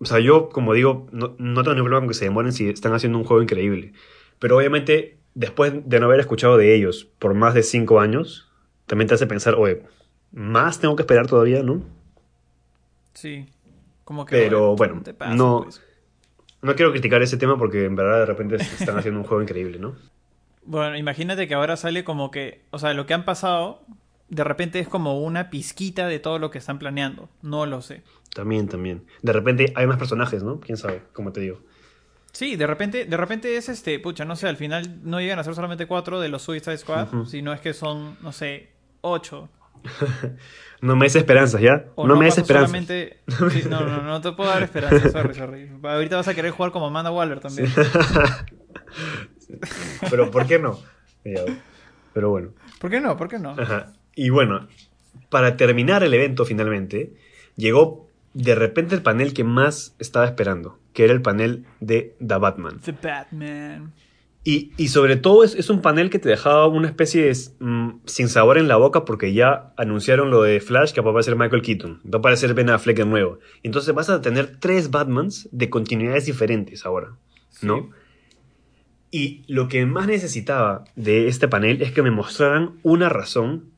[0.00, 2.68] o sea, yo, como digo, no, no, tengo ningún problema con que se demoren si
[2.68, 3.92] están haciendo un juego increíble.
[4.38, 8.50] Pero obviamente, después de no haber escuchado de ellos por más de cinco años,
[8.86, 9.82] también te hace pensar, oye,
[10.32, 11.82] más tengo que esperar todavía, ¿no?
[13.12, 13.46] Sí.
[14.10, 14.34] Como que.
[14.34, 15.04] Pero bueno,
[15.36, 15.80] no, pues.
[16.62, 19.78] no quiero criticar ese tema porque en verdad de repente están haciendo un juego increíble,
[19.78, 19.94] ¿no?
[20.64, 22.60] Bueno, imagínate que ahora sale como que.
[22.72, 23.82] O sea, lo que han pasado
[24.28, 27.28] de repente es como una pizquita de todo lo que están planeando.
[27.40, 28.02] No lo sé.
[28.34, 29.04] También, también.
[29.22, 30.58] De repente hay más personajes, ¿no?
[30.58, 31.60] Quién sabe, como te digo.
[32.32, 35.44] Sí, de repente, de repente es este, pucha, no sé, al final no llegan a
[35.44, 38.70] ser solamente cuatro de los Suicide Squad, sino es que son, no sé,
[39.02, 39.48] ocho.
[40.80, 41.86] No me des esperanzas, ¿ya?
[41.96, 42.70] no, me des esperanzas.
[42.70, 43.18] Solamente...
[43.68, 45.70] no, no, no te puedo dar esperanzas, sorry, sorry.
[45.82, 47.72] Ahorita vas a querer jugar como Amanda Waller también.
[50.10, 50.78] Pero ¿por qué no?
[52.12, 52.50] Pero bueno.
[52.78, 53.16] ¿Por qué no?
[53.16, 53.50] ¿Por qué no?
[53.58, 53.92] Ajá.
[54.14, 54.68] Y bueno,
[55.28, 57.12] para terminar el evento finalmente,
[57.56, 62.36] llegó de repente el panel que más estaba esperando, que era el panel de The
[62.36, 62.80] Batman.
[62.80, 63.92] The Batman.
[64.42, 68.00] Y, y sobre todo es, es, un panel que te dejaba una especie de mm,
[68.06, 71.36] sin sabor en la boca porque ya anunciaron lo de Flash que va a aparecer
[71.36, 73.38] Michael Keaton, va a aparecer Ben Affleck de nuevo.
[73.62, 77.18] Entonces vas a tener tres Batmans de continuidades diferentes ahora,
[77.60, 77.90] ¿no?
[79.10, 83.70] Y lo que más necesitaba de este panel es que me mostraran una razón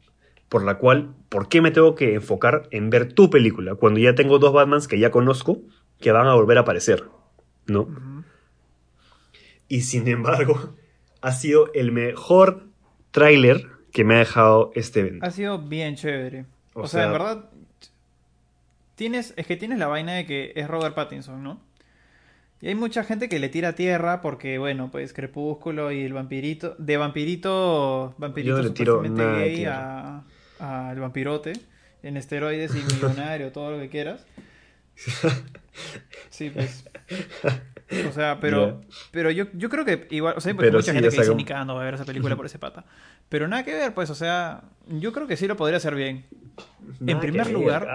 [0.48, 4.14] por la cual, ¿por qué me tengo que enfocar en ver tu película cuando ya
[4.14, 5.62] tengo dos Batmans que ya conozco
[5.98, 7.04] que van a volver a aparecer?
[7.66, 8.11] ¿No?
[9.72, 10.74] Y sin embargo,
[11.22, 12.66] ha sido el mejor
[13.10, 15.24] tráiler que me ha dejado este evento.
[15.24, 16.44] Ha sido bien chévere.
[16.74, 17.50] O, sea, en verdad,
[18.96, 21.58] tienes, es que tienes la vaina de que es Robert Pattinson, ¿no?
[22.60, 26.76] Y hay mucha gente que le tira tierra porque, bueno, pues Crepúsculo y el vampirito,
[26.78, 30.22] de vampirito, vampirito Yo le tiro gay a,
[30.58, 31.54] al vampirote
[32.02, 34.26] en esteroides y millonario, todo lo que quieras.
[36.28, 36.84] Sí, pues.
[38.08, 41.16] O sea, pero, pero yo, yo creo que igual, o sea, hay mucha gente que
[41.16, 42.84] dice ni no va a ver esa película por ese pata.
[43.28, 46.26] Pero nada que ver, pues, o sea, yo creo que sí lo podría hacer bien.
[47.06, 47.86] en primer lugar.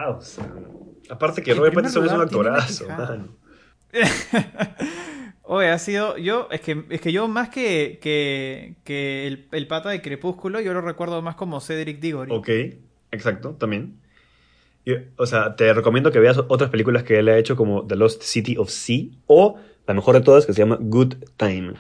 [1.10, 2.88] Aparte que Robert Pattinson es un actorazo,
[5.44, 6.18] Oye, ha sido.
[6.18, 10.82] Yo, es que, es que yo más que, que, el, pata de Crepúsculo, yo lo
[10.82, 12.34] recuerdo más como Cedric Diggory.
[12.34, 12.50] Ok,
[13.12, 13.98] exacto, también.
[15.16, 18.24] o sea, te recomiendo que veas otras películas que él ha hecho, como The Lost
[18.24, 19.58] City of Sea, o
[19.88, 21.74] la mejor de todas, que se llama Good Time.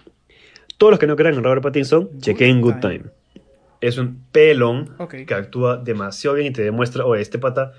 [0.78, 3.04] Todos los que no crean en Robert Pattinson, chequen Good Time.
[3.82, 4.96] Es un pelón
[5.28, 7.74] que actúa demasiado bien y te demuestra, oye, este pata,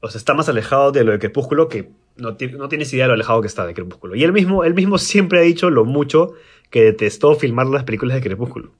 [0.00, 3.14] o sea, está más alejado de lo de Crepúsculo que no, tienes idea de lo
[3.14, 4.14] alejado que está de Crepúsculo.
[4.14, 6.34] Y él mismo, él mismo siempre ha dicho lo mucho
[6.70, 8.72] que detestó filmar las películas de Crepúsculo.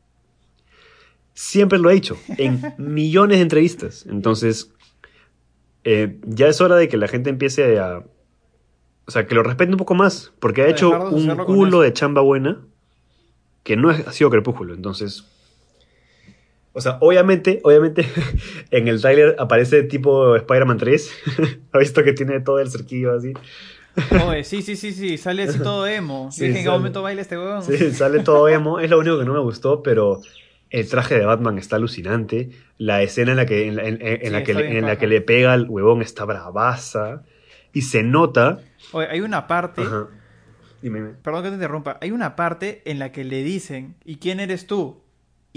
[1.32, 4.06] Siempre lo ha dicho, en millones de entrevistas.
[4.08, 4.72] Entonces,
[5.82, 8.04] eh, ya es hora de que la gente empiece a...
[9.06, 12.22] O sea, que lo respete un poco más, porque ha hecho un culo de chamba
[12.22, 12.58] buena
[13.62, 14.74] que no ha sido Crepúsculo.
[14.74, 15.24] Entonces,
[16.74, 18.06] o sea, obviamente, obviamente,
[18.70, 21.12] en el trailer aparece tipo Spider-Man 3.
[21.72, 23.32] ¿Ha visto que tiene todo el cerquillo así?
[24.26, 26.30] Oye, sí, sí, sí, sí, sale así todo emo.
[26.32, 27.62] Sí, ¿En qué momento baila este huevón?
[27.62, 28.80] Sí, sale todo emo.
[28.80, 30.20] Es lo único que no me gustó, pero
[30.70, 32.50] el traje de Batman está alucinante.
[32.76, 36.02] La escena en la que, en, la, que, en la que le pega al huevón
[36.02, 37.22] está bravaza.
[37.72, 38.58] Y se nota.
[38.92, 39.82] Oye, hay una parte.
[39.82, 40.08] Ajá.
[40.82, 41.14] Dime, dime.
[41.22, 41.98] Perdón que te interrumpa.
[42.00, 45.02] Hay una parte en la que le dicen, ¿y quién eres tú?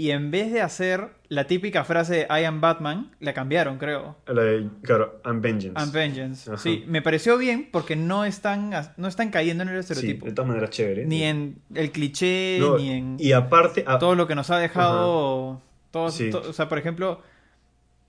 [0.00, 4.16] Y en vez de hacer la típica frase de I am Batman, la cambiaron, creo.
[4.28, 5.78] La de, claro, I'm Vengeance.
[5.78, 6.56] I'm Vengeance.
[6.56, 10.24] Sí, me pareció bien porque no están, no están cayendo en el estereotipo.
[10.24, 11.04] Sí, de todas maneras chévere.
[11.04, 13.16] Ni en el cliché, ni en.
[13.18, 13.84] Y aparte.
[13.98, 15.60] Todo lo que nos ha dejado.
[15.90, 17.20] Todo, o sea, por ejemplo,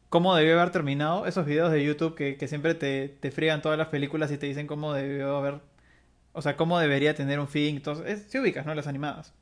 [0.09, 3.77] cómo debió haber terminado esos videos de YouTube que, que siempre te, te frían todas
[3.77, 5.59] las películas y te dicen cómo debió haber.
[6.33, 7.75] O sea, cómo debería tener un fin.
[7.77, 8.75] Entonces, si ubicas, ¿no?
[8.75, 9.33] Las animadas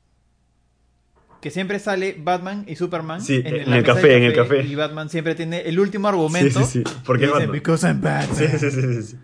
[1.40, 4.62] que siempre sale Batman y Superman en, el café, en el café.
[4.62, 6.60] Y Batman siempre tiene el último argumento.
[6.64, 6.94] Sí, sí, sí.
[7.04, 8.36] Porque dice, Because I'm Batman.
[8.36, 9.02] Sí, sí, sí.
[9.02, 9.16] sí,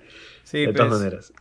[0.45, 0.59] sí.
[0.61, 1.01] de todas pues.
[1.01, 1.33] maneras.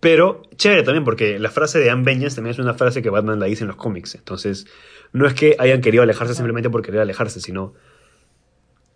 [0.00, 3.40] Pero chévere también, porque la frase de Anne Vengeance también es una frase que Batman
[3.40, 4.14] la dice en los cómics.
[4.14, 4.66] Entonces,
[5.12, 7.74] no es que hayan querido alejarse simplemente por querer alejarse, sino.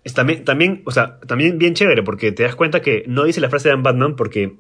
[0.03, 3.41] Es también, también, o sea, también bien chévere, porque te das cuenta que no dice
[3.41, 4.57] la frase de Batman porque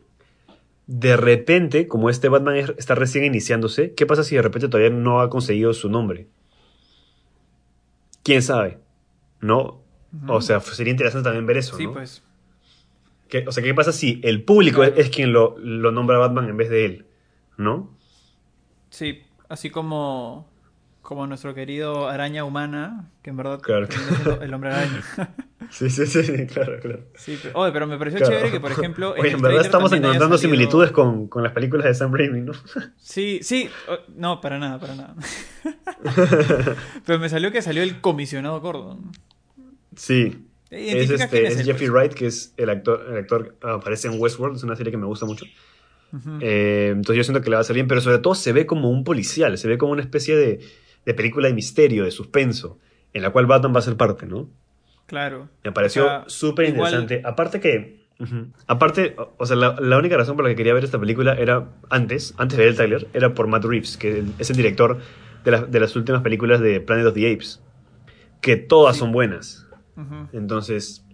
[0.86, 5.20] de repente, como este Batman está recién iniciándose, ¿qué pasa si de repente todavía no
[5.20, 6.26] ha conseguido su nombre?
[8.24, 8.78] ¿Quién sabe?
[9.40, 9.82] ¿No?
[10.26, 12.24] O sea, sería interesante también ver eso, sí, pues.
[13.46, 16.68] o sea, ¿qué pasa si el público es, quien lo, lo nombra Batman en vez
[16.68, 17.06] de él?
[17.56, 17.96] ¿No?
[18.90, 20.49] Sí, así como
[21.02, 23.88] como nuestro querido araña humana, que en verdad claro.
[24.40, 25.02] el hombre araña.
[25.70, 27.00] sí, sí, sí, claro, claro.
[27.14, 29.14] Sí, pero, oye, pero me pareció chévere que, por ejemplo.
[29.18, 32.52] Oye, en, verdad estamos encontrando similitudes con, con, las películas de Sam Raimi, ¿no?
[32.98, 33.68] sí, sí.
[34.14, 35.14] No, para nada, para nada.
[37.06, 39.12] pero me salió que salió el comisionado Gordon.
[39.96, 40.46] Sí.
[40.70, 41.90] Es, este, es, Jeffrey pues?
[41.90, 45.06] Wright, que es el actor, el actor aparece en Westworld, es una serie que me
[45.06, 45.44] gusta mucho.
[46.40, 48.66] Eh, entonces yo siento que le va a hacer bien, pero sobre todo se ve
[48.66, 50.60] como un policial, se ve como una especie de
[51.04, 52.78] de película de misterio, de suspenso,
[53.12, 54.48] en la cual Batman va a ser parte, ¿no?
[55.06, 55.48] Claro.
[55.64, 57.20] Me pareció súper interesante.
[57.24, 58.00] Aparte que.
[58.66, 62.34] Aparte, o sea, la, única razón por la que quería ver esta película era antes,
[62.36, 64.98] antes de ver el trailer, era por Matt Reeves, que es el director
[65.42, 67.62] de, de las últimas películas de Planet of the Apes.
[68.40, 69.66] Que todas son buenas.
[70.32, 71.04] Entonces,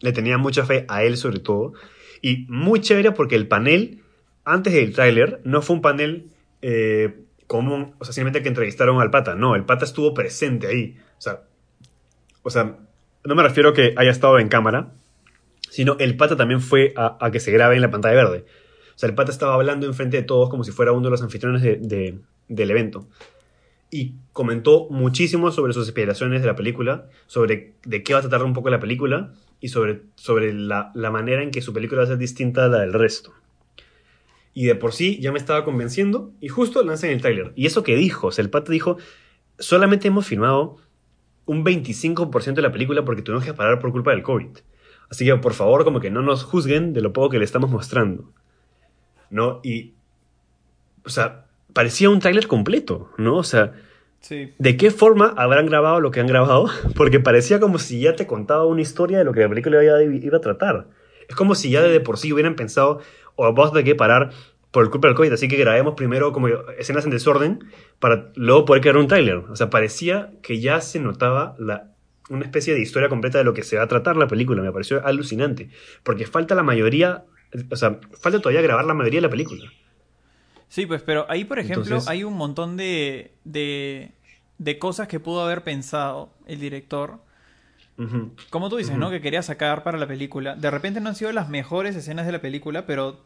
[0.00, 1.74] le tenía mucha fe a él sobre todo.
[2.20, 4.02] Y muy chévere porque el panel,
[4.44, 6.26] antes del tráiler, no fue un panel
[6.60, 7.22] eh,
[7.52, 9.34] común, o sea, simplemente que entrevistaron al pata.
[9.34, 10.96] No, el pata estuvo presente ahí.
[11.18, 11.42] O sea,
[12.42, 12.78] o sea,
[13.24, 14.94] no me refiero a que haya estado en cámara,
[15.68, 18.46] sino el pata también fue a, que se grabe en la pantalla verde.
[18.94, 21.20] O sea, el pata estaba hablando enfrente de todos como si fuera uno de los
[21.20, 23.06] anfitriones del evento.
[23.90, 28.44] Y comentó muchísimo sobre sus inspiraciones de la película, sobre de qué va a tratar
[28.44, 32.04] un poco la película y sobre, sobre la, la manera en que su película va
[32.04, 33.34] a ser distinta a la del resto.
[34.54, 37.52] Y de por sí ya me estaba convenciendo y justo lanzan el tráiler.
[37.56, 38.98] Y eso que dijo, o sea, el pata dijo,
[39.58, 40.76] solamente hemos filmado
[41.46, 44.58] un 25% de la película porque tuvimos que parar por culpa del COVID.
[45.10, 47.70] Así que por favor, como que no nos juzguen de lo poco que le estamos
[47.70, 48.32] mostrando.
[49.30, 49.60] ¿No?
[49.62, 49.92] Y.
[51.04, 53.36] O sea, parecía un tráiler completo, ¿no?
[53.36, 53.74] O sea.
[54.30, 56.70] ¿De qué forma habrán grabado lo que han grabado?
[56.96, 60.02] Porque parecía como si ya te contaba una historia de lo que la película iba,
[60.02, 60.86] iba a tratar.
[61.28, 63.00] Es como si ya de por sí hubieran pensado,
[63.36, 64.30] o vamos a tener que parar
[64.70, 66.48] por culpa del COVID, así que grabemos primero como
[66.78, 67.64] escenas en desorden
[67.98, 69.36] para luego poder crear un tráiler.
[69.36, 71.92] O sea, parecía que ya se notaba la,
[72.30, 74.62] una especie de historia completa de lo que se va a tratar la película.
[74.62, 75.68] Me pareció alucinante,
[76.02, 77.24] porque falta la mayoría,
[77.70, 79.70] o sea, falta todavía grabar la mayoría de la película.
[80.68, 84.12] Sí, pues, pero ahí, por ejemplo, hay un montón de, de,
[84.56, 87.18] de, cosas que pudo haber pensado el director.
[88.50, 89.10] Como tú dices, ¿no?
[89.10, 90.56] Que quería sacar para la película.
[90.56, 93.20] De repente no han sido las mejores escenas de la película, pero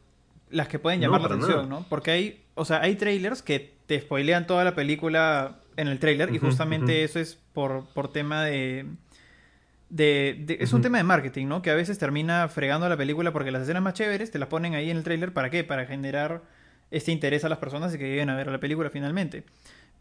[0.50, 1.84] las que pueden llamar la atención, ¿no?
[1.88, 6.34] Porque hay, o sea, hay trailers que te spoilean toda la película en el trailer
[6.34, 8.86] y justamente eso es por, por tema de...
[9.88, 11.62] de, es un tema de marketing, ¿no?
[11.62, 14.74] Que a veces termina fregando la película porque las escenas más chéveres te las ponen
[14.74, 15.32] ahí en el trailer.
[15.32, 15.64] ¿Para qué?
[15.64, 16.42] Para generar
[16.90, 19.44] este interés a las personas y que lleguen a ver la película finalmente.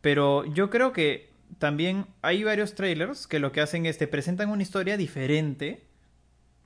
[0.01, 1.29] Pero yo creo que
[1.59, 5.84] también hay varios trailers que lo que hacen es te presentan una historia diferente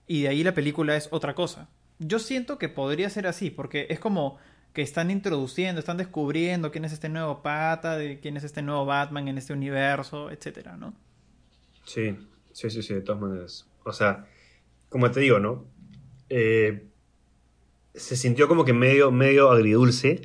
[0.07, 1.69] y de ahí la película es otra cosa
[1.99, 4.37] yo siento que podría ser así, porque es como
[4.73, 8.85] que están introduciendo, están descubriendo quién es este nuevo pata, de quién es este nuevo
[8.85, 10.93] Batman en este universo, etcétera, ¿no?
[11.83, 12.15] Sí,
[12.53, 13.67] sí, sí, sí, de todas maneras.
[13.83, 14.25] O sea,
[14.87, 15.65] como te digo, ¿no?
[16.29, 16.85] Eh,
[17.93, 20.21] se sintió como que medio, medio agridulce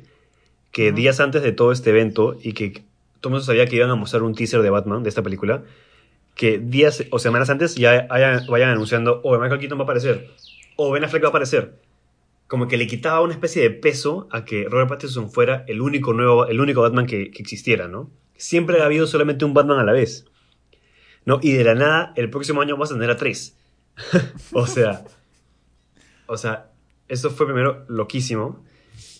[0.71, 2.84] que días antes de todo este evento y que
[3.25, 5.63] todo el mundo sabía que iban a mostrar un teaser de Batman, de esta película,
[6.35, 10.29] que días o semanas antes ya vayan anunciando, oh, Michael Keaton va a aparecer,
[10.75, 11.81] o Ben Affleck va a aparecer.
[12.45, 16.13] Como que le quitaba una especie de peso a que Robert Pattinson fuera el único
[16.13, 18.11] nuevo, el único Batman que, existiera, ¿no?
[18.37, 20.25] Siempre ha habido solamente un Batman a la vez.
[21.25, 21.39] ¿No?
[21.41, 23.57] Y de la nada, el próximo año vamos a tener a tres.
[24.53, 25.03] o sea.
[26.27, 26.69] O sea,
[27.07, 28.63] eso fue primero loquísimo.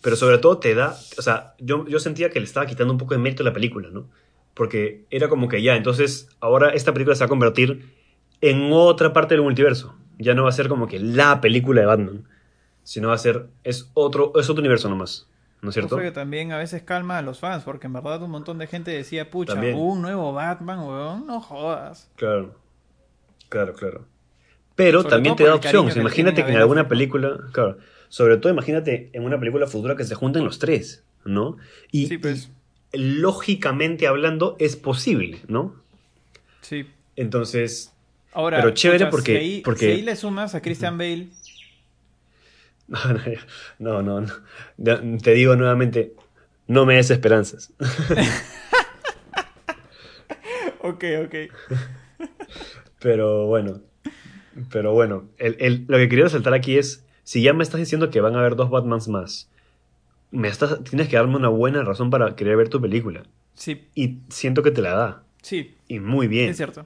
[0.05, 0.95] Pero sobre todo te da.
[1.17, 3.51] O sea, yo, yo sentía que le estaba quitando un poco de mérito a la
[3.51, 4.07] película, ¿no?
[4.53, 7.93] Porque era como que ya, entonces ahora esta película se va a convertir
[8.39, 11.87] en otra parte del multiverso ya no va a ser como que la película de
[11.87, 12.27] Batman,
[12.83, 15.27] sino va a ser, es otro, es otro universo nomás.
[15.61, 15.97] ¿No es cierto?
[15.97, 18.91] que también a veces calma a los fans, porque en verdad un montón de gente
[18.91, 22.11] decía, pucha, un nuevo Batman, weón, no jodas.
[22.17, 22.53] Claro,
[23.49, 24.05] claro, claro.
[24.75, 25.95] Pero también te da opciones.
[25.95, 27.77] Imagínate que en alguna película, claro,
[28.09, 31.57] sobre todo imagínate en una película futura que se junten los tres, ¿no?
[31.91, 32.49] Y, sí, pues.
[32.93, 35.75] lógicamente hablando es posible, ¿no?
[36.61, 36.87] Sí.
[37.15, 37.93] Entonces,
[38.33, 39.93] Ahora, pero chévere porque, si porque...
[39.93, 41.27] ahí le sumas a Christian Bale.
[43.79, 44.31] No, no, no,
[45.21, 46.13] Te digo nuevamente,
[46.67, 47.73] no me des esperanzas.
[50.81, 51.35] ok, ok.
[52.99, 53.81] Pero bueno,
[54.71, 58.35] pero bueno, lo que quería resaltar aquí es, si ya me estás diciendo que van
[58.35, 59.49] a haber dos Batmans más,
[60.31, 63.23] me estás, tienes que darme una buena razón para querer ver tu película.
[63.55, 63.87] Sí.
[63.95, 65.23] Y siento que te la da.
[65.41, 65.75] Sí.
[65.87, 66.51] Y muy bien.
[66.51, 66.85] Es cierto.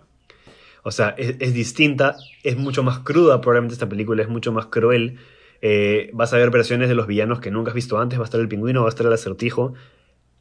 [0.84, 5.20] O sea, es, distinta, es mucho más cruda probablemente esta película, es mucho más cruel.
[5.62, 8.26] Eh, vas a ver versiones de los villanos que nunca has visto antes, va a
[8.26, 9.74] estar el pingüino, va a estar el acertijo.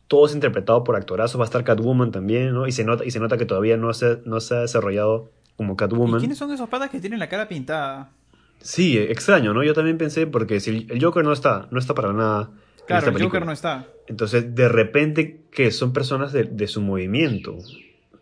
[0.07, 2.69] Todo es interpretado por actorazos, va a estar Catwoman también, ¿no?
[2.69, 5.77] Y se nota, y se nota que todavía no se, no se ha desarrollado como
[5.77, 6.19] Catwoman.
[6.19, 8.12] ¿Y quiénes son esos patas que tienen la cara pintada?
[8.60, 9.62] Sí, extraño, ¿no?
[9.62, 12.51] Yo también pensé, porque si el Joker no está, no está para nada.
[12.86, 13.86] Claro, el Joker no está.
[14.06, 17.59] Entonces, de repente, que son personas de, su movimiento.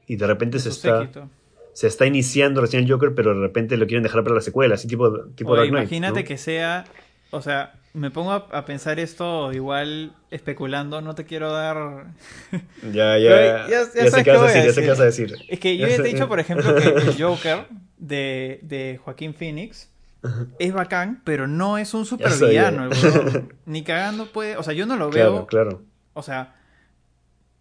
[0.06, 1.08] Y de repente se está
[1.76, 4.76] se está iniciando recién el Joker, pero de repente lo quieren dejar para la secuela,
[4.76, 6.86] así tipo, tipo Imagínate que sea,
[7.30, 12.06] o sea, me pongo a, pensar esto igual especulando, no te quiero dar...
[12.94, 15.34] Ya, ya, ya, sé qué vas a decir, ya sé qué vas a decir.
[15.50, 17.66] Es que yo ya te he dicho, por ejemplo, que el Joker
[17.98, 19.90] de, de Joaquín Phoenix
[20.58, 22.90] es bacán, pero no es un supervillano.
[23.66, 24.56] Ni cagando puede...
[24.56, 25.46] O sea, yo no lo veo...
[25.46, 25.82] Claro, claro.
[26.14, 26.54] O sea,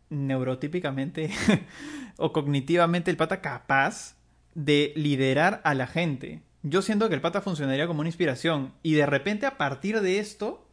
[0.09, 1.31] neurotípicamente
[2.17, 4.15] o cognitivamente el pata capaz
[4.53, 6.41] de liderar a la gente.
[6.63, 8.73] Yo siento que el pata funcionaría como una inspiración.
[8.81, 10.65] Y de repente, a partir de esto.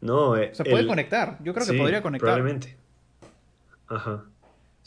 [0.00, 1.38] No, eh, se puede conectar.
[1.42, 2.34] Yo creo que podría conectar.
[2.34, 2.76] Probablemente.
[3.88, 4.24] Ajá.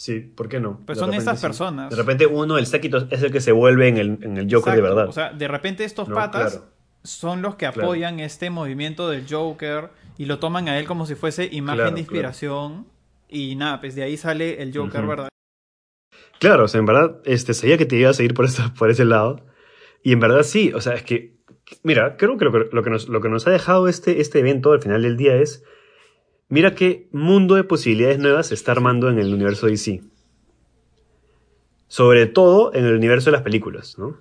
[0.04, 0.82] Sí, ¿por qué no?
[0.86, 1.90] Pues son estas personas.
[1.90, 4.76] De repente uno, el séquito, es el que se vuelve en el, en el Joker
[4.76, 5.08] de verdad.
[5.08, 6.62] O sea, de repente estos patas
[7.04, 11.16] son los que apoyan este movimiento del Joker y lo toman a él como si
[11.16, 12.86] fuese imagen de inspiración.
[13.30, 15.30] Y nada, pues de ahí sale el Joker, ¿verdad?
[16.38, 18.48] Claro, o sea, en verdad, este, sabía que te ibas a ir por,
[18.78, 19.46] por ese lado.
[20.04, 21.38] Y en verdad sí, o sea, es que,
[21.82, 22.52] mira, creo que lo,
[22.84, 25.64] que, nos, lo que nos ha dejado este, este evento al final del día es,
[26.54, 30.02] mira qué mundo de posibilidades nuevas se está armando en el universo DC.
[31.88, 34.20] Sobre todo en el universo de las películas, ¿no?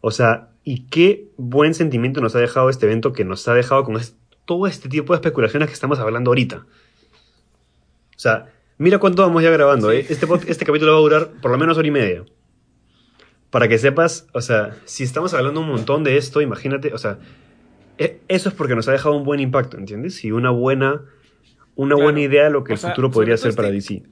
[0.00, 3.84] O sea, y qué buen sentimiento nos ha dejado este evento que nos ha dejado
[3.84, 4.00] con
[4.46, 6.64] todo este tipo de especulaciones que estamos hablando ahorita.
[8.16, 8.46] O sea,
[8.78, 9.92] mira cuánto vamos ya grabando.
[9.92, 10.06] ¿eh?
[10.08, 12.24] Este, este capítulo va a durar por lo menos hora y media.
[13.50, 17.18] Para que sepas, o sea, si estamos hablando un montón de esto, imagínate, o sea,
[17.98, 20.24] eso es porque nos ha dejado un buen impacto, ¿entiendes?
[20.24, 21.02] Y una buena,
[21.74, 24.02] una buena idea de lo que el futuro podría ser para DC.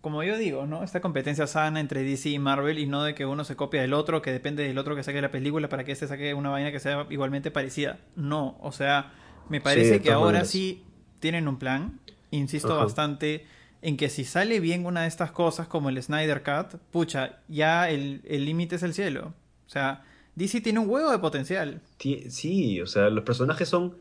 [0.00, 0.84] como yo digo, ¿no?
[0.84, 3.92] Esta competencia sana entre DC y Marvel y no de que uno se copia del
[3.92, 6.70] otro, que depende del otro que saque la película para que este saque una vaina
[6.70, 7.98] que sea igualmente parecida.
[8.16, 9.12] No, o sea,
[9.48, 10.84] me parece que ahora sí
[11.20, 12.00] tienen un plan
[12.30, 13.46] insisto bastante
[13.80, 17.88] en que si sale bien una de estas cosas como el Snyder Cut, pucha, ya
[17.90, 19.34] el límite es el cielo.
[19.66, 20.04] O sea,
[20.38, 21.80] DC tiene un huevo de potencial.
[21.98, 23.96] Sí, o sea, los personajes son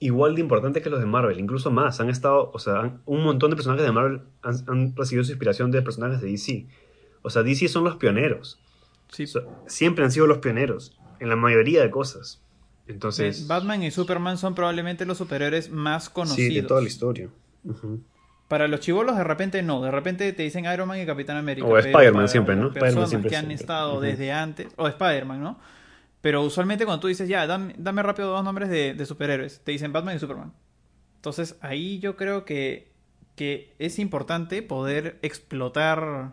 [0.00, 2.00] igual de importantes que los de Marvel, incluso más.
[2.00, 5.80] Han estado, o sea, un montón de personajes de Marvel han, recibido su inspiración de
[5.80, 6.66] personajes de DC.
[7.22, 8.58] O sea, DC son los pioneros.
[9.12, 9.26] Sí.
[9.66, 12.40] siempre han sido los pioneros en la mayoría de cosas.
[12.86, 16.48] Entonces, Batman y Superman son probablemente los superhéroes más conocidos.
[16.48, 17.28] Sí, de toda la historia.
[18.50, 21.68] Para los chivolos de repente no, de repente te dicen Iron Man y Capitán América.
[21.68, 22.72] O Spider-Man siempre, ¿no?
[22.72, 25.60] Personas que han estado desde antes, o Spider-Man, ¿no?
[26.20, 30.16] Pero usualmente cuando tú dices, ya, dame, rápido dos nombres de, superhéroes, te dicen Batman
[30.16, 30.52] y Superman.
[31.14, 32.90] Entonces ahí yo creo que,
[33.36, 36.32] que es importante poder explotar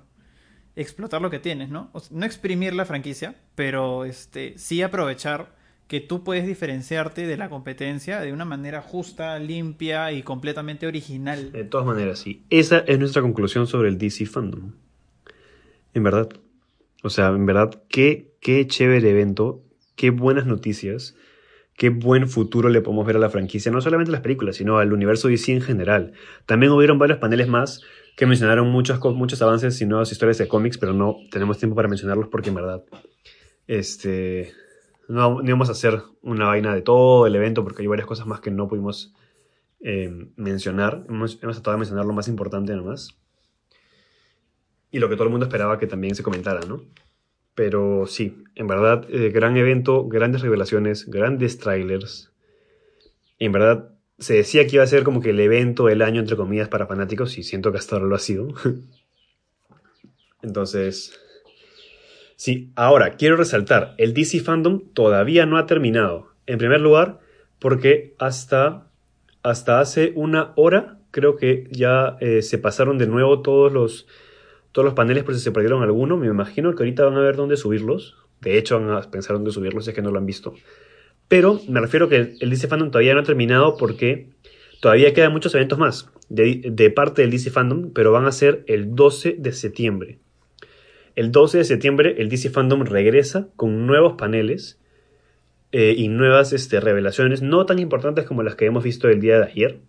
[0.75, 1.91] explotar lo que tienes, ¿no?
[2.09, 5.55] no exprimir la franquicia, pero este sí aprovechar
[5.87, 11.51] que tú puedes diferenciarte de la competencia de una manera justa, limpia y completamente original.
[11.51, 12.43] De todas maneras, sí.
[12.49, 14.73] Esa es nuestra conclusión sobre el DC Fandom.
[15.93, 16.29] En verdad.
[17.03, 19.61] O sea, en verdad, qué, qué chévere evento,
[19.95, 21.15] qué buenas noticias,
[21.77, 24.79] qué buen futuro le podemos ver a la franquicia, no solamente a las películas, sino
[24.79, 26.13] al universo DC en general.
[26.45, 27.81] También hubieron varios paneles más
[28.17, 31.87] que mencionaron muchos, muchos avances y nuevas historias de cómics, pero no tenemos tiempo para
[31.87, 32.83] mencionarlos porque en verdad,
[33.67, 34.53] este,
[35.07, 38.41] no, íbamos a hacer una vaina de todo el evento porque hay varias cosas más
[38.41, 39.13] que no pudimos
[39.79, 41.05] eh, mencionar.
[41.07, 43.17] Hemos, tratado de mencionar lo más importante nomás.
[44.91, 46.83] Y lo que todo el mundo esperaba que también se comentara, ¿no?
[47.55, 52.31] Pero sí, en verdad, eh, gran evento, grandes revelaciones, grandes trailers.
[53.39, 56.35] en verdad, se decía que iba a ser como que el evento del año, entre
[56.35, 58.47] comillas, para fanáticos, y siento que hasta ahora lo ha sido.
[60.41, 61.13] Entonces,
[62.37, 66.27] Sí, ahora quiero resaltar, el DC Fandom todavía no ha terminado.
[66.45, 67.19] En primer lugar,
[67.57, 68.91] porque hasta,
[69.41, 74.05] hasta hace una hora creo que ya eh, se pasaron de nuevo todos los,
[74.71, 76.15] todos los paneles por si se perdieron alguno.
[76.15, 78.15] Me imagino que ahorita van a ver dónde subirlos.
[78.39, 80.53] De hecho, van a pensar dónde subirlos si es que no lo han visto.
[81.27, 84.29] Pero me refiero que el DC Fandom todavía no ha terminado porque
[84.79, 88.63] todavía quedan muchos eventos más de, de parte del DC Fandom, pero van a ser
[88.67, 90.19] el 12 de septiembre.
[91.17, 94.79] El 12 de septiembre el DC Fandom regresa con nuevos paneles
[95.71, 99.39] eh, y nuevas este, revelaciones, no tan importantes como las que hemos visto el día
[99.39, 99.79] de ayer,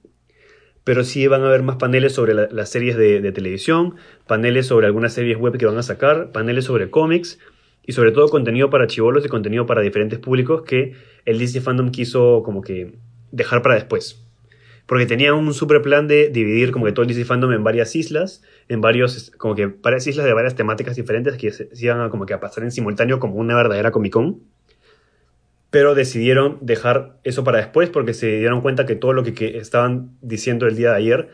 [0.84, 3.96] pero sí van a haber más paneles sobre las series de, televisión,
[4.26, 7.38] paneles sobre algunas series web que van a sacar, paneles sobre cómics
[7.86, 10.94] y sobre todo contenido para chivolos y contenido para diferentes públicos que
[11.26, 12.94] el DC Fandom quiso como que
[13.32, 14.26] dejar para después
[14.88, 17.94] porque tenía un super plan de dividir como que todo el DC Fandom en varias
[17.94, 22.08] islas, en varios, como que varias islas de varias temáticas diferentes que se, iban a,
[22.08, 24.40] como que a pasar en simultáneo como una verdadera Comic Con.
[25.68, 30.16] Pero decidieron dejar eso para después porque se dieron cuenta que todo lo que, estaban
[30.22, 31.28] diciendo el día de ayer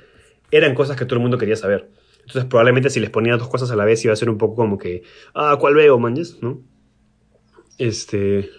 [0.51, 1.89] eran cosas que todo el mundo quería saber.
[2.23, 4.57] Entonces probablemente si les ponía dos cosas a la vez iba a ser un poco
[4.57, 6.43] como que, ah, ¿cuál veo, manches?
[6.43, 6.61] ¿No?
[7.79, 8.51] Este...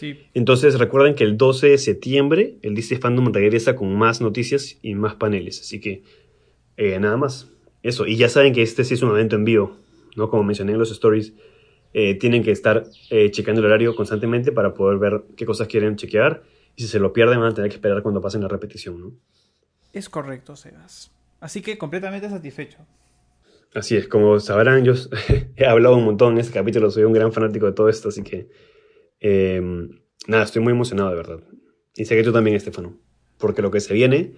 [0.00, 0.18] Sí.
[0.32, 4.94] Entonces recuerden que el 12 de septiembre el DC Fandom regresa con más noticias y
[4.94, 5.60] más paneles.
[5.60, 6.02] Así que
[6.78, 7.50] eh, nada más.
[7.82, 8.06] Eso.
[8.06, 9.76] Y ya saben que este sí es un evento en vivo.
[10.16, 10.30] ¿no?
[10.30, 11.34] Como mencioné en los stories,
[11.92, 15.96] eh, tienen que estar eh, chequeando el horario constantemente para poder ver qué cosas quieren
[15.96, 16.44] chequear.
[16.76, 18.98] Y si se lo pierden van a tener que esperar cuando pasen la repetición.
[18.98, 19.12] ¿no?
[19.92, 21.12] Es correcto, Sebas.
[21.40, 22.78] Así que completamente satisfecho.
[23.74, 24.94] Así es, como sabrán, yo
[25.56, 28.22] he hablado un montón en este capítulo, soy un gran fanático de todo esto, así
[28.22, 28.48] que
[29.20, 31.40] em, nada, estoy muy emocionado de verdad.
[31.94, 32.96] Y sé que tú también, Estefano,
[33.38, 34.32] porque lo que se viene,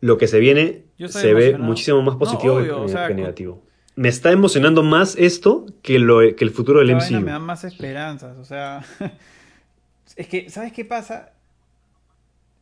[0.00, 3.64] lo que se viene se ve muchísimo más positivo que, negativo.
[3.94, 7.20] Me está emocionando más esto que, lo, que el futuro del MCU.
[7.20, 8.84] Me da más esperanzas, o sea,
[10.16, 11.32] es que, ¿sabes qué pasa?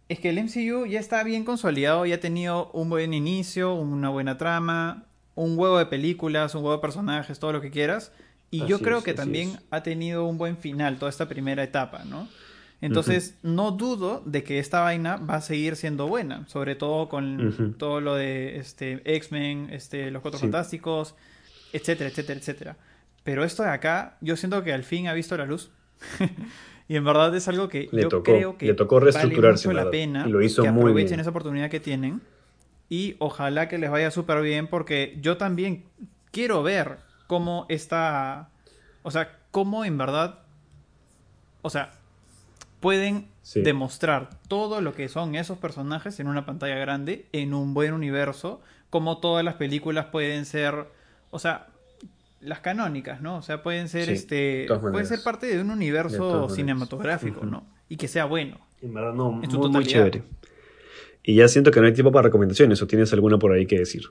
[0.08, 4.10] Es que el MCU ya está bien consolidado, ya ha tenido un buen inicio, una
[4.10, 8.12] buena trama, un huevo de películas, un huevo de personajes, todo lo que quieras.
[8.54, 12.28] Y yo creo que también ha tenido un buen final toda esta primera etapa, ¿no?
[12.80, 17.74] Entonces, no dudo de que esta vaina va a seguir siendo buena, sobre todo con
[17.78, 21.14] todo lo de este, X-Men, este, los Cuatro Fantásticos,
[21.72, 22.76] etcétera, etcétera, etcétera.
[23.24, 25.70] Pero esto de acá, yo siento que al fin ha visto la luz.
[26.88, 29.90] y en verdad es algo que yo creo que le tocó reestructurarse vale mucho la
[29.90, 32.20] pena lo hizo que muy aprovechen esa oportunidad que tienen
[32.90, 35.84] y ojalá que les vaya súper bien porque yo también
[36.30, 36.98] quiero ver
[37.34, 38.48] cómo está,
[39.02, 40.38] o sea, cómo en verdad,
[41.62, 41.90] o sea,
[42.78, 47.92] pueden demostrar todo lo que son esos personajes en una pantalla grande, en un buen
[47.92, 50.86] universo, como todas las películas pueden ser,
[51.32, 51.66] o sea,
[52.40, 53.38] las canónicas, ¿no?
[53.38, 57.66] O sea, pueden ser, este, pueden ser parte de un universo cinematográfico, ¿no?
[57.88, 58.60] Y que sea bueno.
[58.80, 60.22] En verdad, no, muy chévere.
[61.24, 63.80] Y ya siento que no hay tiempo para recomendaciones, o tienes alguna por ahí que
[63.80, 64.04] decir.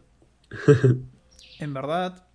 [1.59, 2.27] en verdad,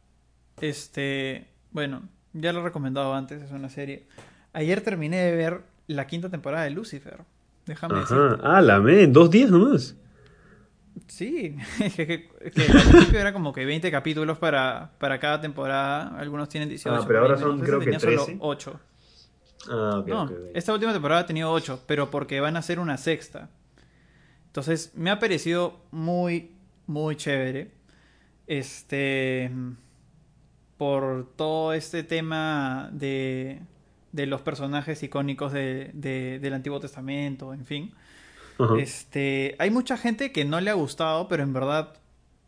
[0.61, 2.03] este, bueno,
[2.33, 4.07] ya lo he recomendado antes, es una serie.
[4.53, 7.21] Ayer terminé de ver la quinta temporada de Lucifer.
[7.67, 8.17] Déjame decir.
[8.43, 9.97] Ah, la me, dos días nomás.
[11.07, 11.57] Sí,
[11.97, 16.19] que, al principio era como que 20 capítulos para, para cada temporada.
[16.19, 16.97] Algunos tienen 18.
[16.97, 18.17] Ah, pero ahora son creo que 13.
[18.17, 18.81] Solo 8.
[19.71, 20.09] Ah, ok.
[20.09, 23.51] no, esta última temporada ha tenido 8, pero porque van a ser una sexta.
[24.47, 26.53] Entonces, me ha parecido muy,
[26.87, 27.71] muy chévere.
[28.47, 29.51] Este.
[30.79, 33.61] Por todo este tema de,
[34.13, 35.91] de los personajes icónicos de,
[36.41, 37.95] del Antiguo Testamento, en fin.
[38.79, 39.55] Este.
[39.59, 41.95] Hay mucha gente que no le ha gustado, pero en verdad.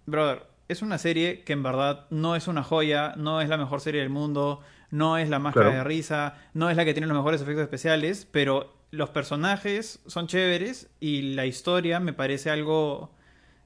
[0.06, 3.80] Brother, es una serie que en verdad no es una joya, no es la mejor
[3.80, 7.16] serie del mundo, no es la más de risa, no es la que tiene los
[7.16, 13.12] mejores efectos especiales, pero los personajes son chéveres y la historia me parece algo,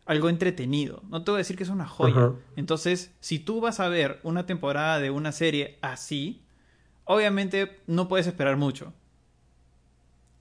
[0.06, 1.02] algo entretenido.
[1.09, 2.32] No te voy a decir que es una joya.
[2.56, 6.43] Entonces, si tú vas a ver una temporada de una serie así,
[7.05, 8.93] obviamente no puedes esperar mucho.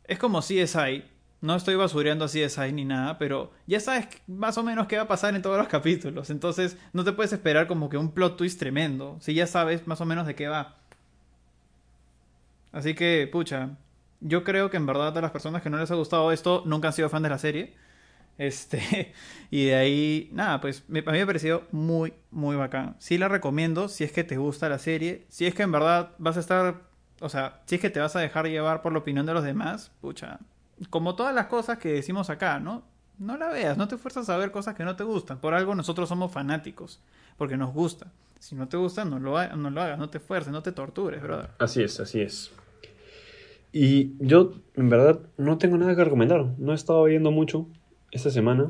[0.05, 1.05] Es como CSI.
[1.41, 5.03] No estoy basureando a CSI ni nada, pero ya sabes más o menos qué va
[5.03, 6.29] a pasar en todos los capítulos.
[6.29, 9.17] Entonces, no te puedes esperar como que un plot twist tremendo.
[9.19, 10.77] Si ya sabes más o menos de qué va.
[12.71, 13.71] Así que, pucha,
[14.21, 16.87] yo creo que en verdad a las personas que no les ha gustado esto nunca
[16.87, 17.75] han sido fan de la serie.
[18.37, 19.13] Este,
[19.51, 22.95] y de ahí, nada, pues a mí me ha parecido muy, muy bacán.
[22.99, 25.25] Sí la recomiendo si es que te gusta la serie.
[25.29, 26.81] Si es que en verdad vas a estar,
[27.19, 29.43] o sea, si es que te vas a dejar llevar por la opinión de los
[29.43, 30.39] demás, pucha.
[30.89, 32.83] Como todas las cosas que decimos acá, ¿no?
[33.19, 35.37] No la veas, no te fuerzas a ver cosas que no te gustan.
[35.37, 36.99] Por algo nosotros somos fanáticos,
[37.37, 38.11] porque nos gusta.
[38.39, 41.21] Si no te gusta, no lo, no lo hagas, no te fuerces, no te tortures,
[41.21, 41.51] brother.
[41.59, 42.51] Así es, así es.
[43.71, 46.45] Y yo, en verdad, no tengo nada que recomendar.
[46.57, 47.67] No he estado viendo mucho
[48.13, 48.69] esta semana.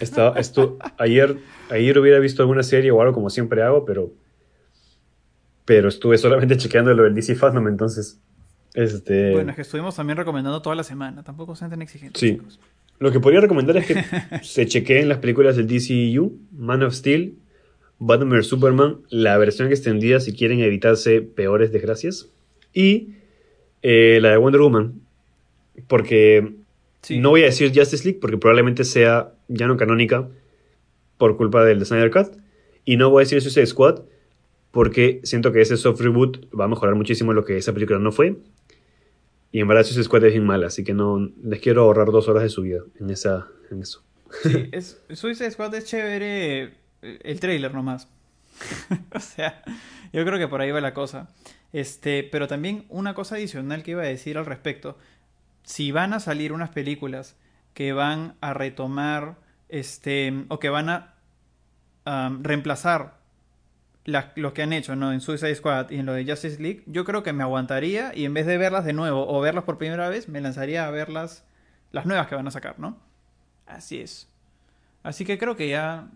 [0.00, 1.36] Estaba, esto, ayer,
[1.70, 4.10] ayer hubiera visto alguna serie o algo como siempre hago, pero,
[5.64, 8.20] pero estuve solamente chequeando lo del DC Fandom, entonces...
[8.74, 9.32] Este...
[9.32, 11.22] Bueno, es que estuvimos también recomendando toda la semana.
[11.22, 12.18] Tampoco sean tan exigentes.
[12.18, 12.40] Sí.
[12.98, 14.02] Lo que podría recomendar es que
[14.42, 17.36] se chequeen las películas del DCU, Man of Steel,
[17.98, 18.46] Batman vs.
[18.46, 22.30] Superman, la versión extendida si quieren evitarse peores desgracias.
[22.72, 23.10] Y
[23.82, 25.02] eh, la de Wonder Woman.
[25.86, 26.61] Porque
[27.10, 30.28] no voy a decir Justice League porque probablemente sea ya no canónica
[31.18, 32.36] por culpa del Snyder Cut.
[32.84, 34.02] Y no voy a decir Suicide Squad
[34.70, 38.10] porque siento que ese soft reboot va a mejorar muchísimo lo que esa película no
[38.10, 38.36] fue.
[39.52, 42.28] Y en verdad Suicide Squad es bien mala, así que no les quiero ahorrar dos
[42.28, 44.02] horas de su vida en, esa, en eso.
[44.42, 46.62] Sí, es, Suicide Squad es chévere
[47.02, 48.08] eh, el trailer nomás.
[49.14, 49.62] o sea,
[50.12, 51.28] yo creo que por ahí va la cosa.
[51.72, 54.96] Este, pero también una cosa adicional que iba a decir al respecto.
[55.62, 57.36] Si van a salir unas películas
[57.74, 59.36] que van a retomar
[59.68, 61.14] este o que van a
[62.42, 63.20] reemplazar
[64.04, 65.12] los que han hecho, ¿no?
[65.12, 68.24] En Suicide Squad y en lo de Justice League, yo creo que me aguantaría y
[68.24, 71.44] en vez de verlas de nuevo o verlas por primera vez, me lanzaría a verlas,
[71.92, 72.98] las nuevas que van a sacar, ¿no?
[73.66, 74.28] Así es.
[75.04, 76.08] Así que creo que ya...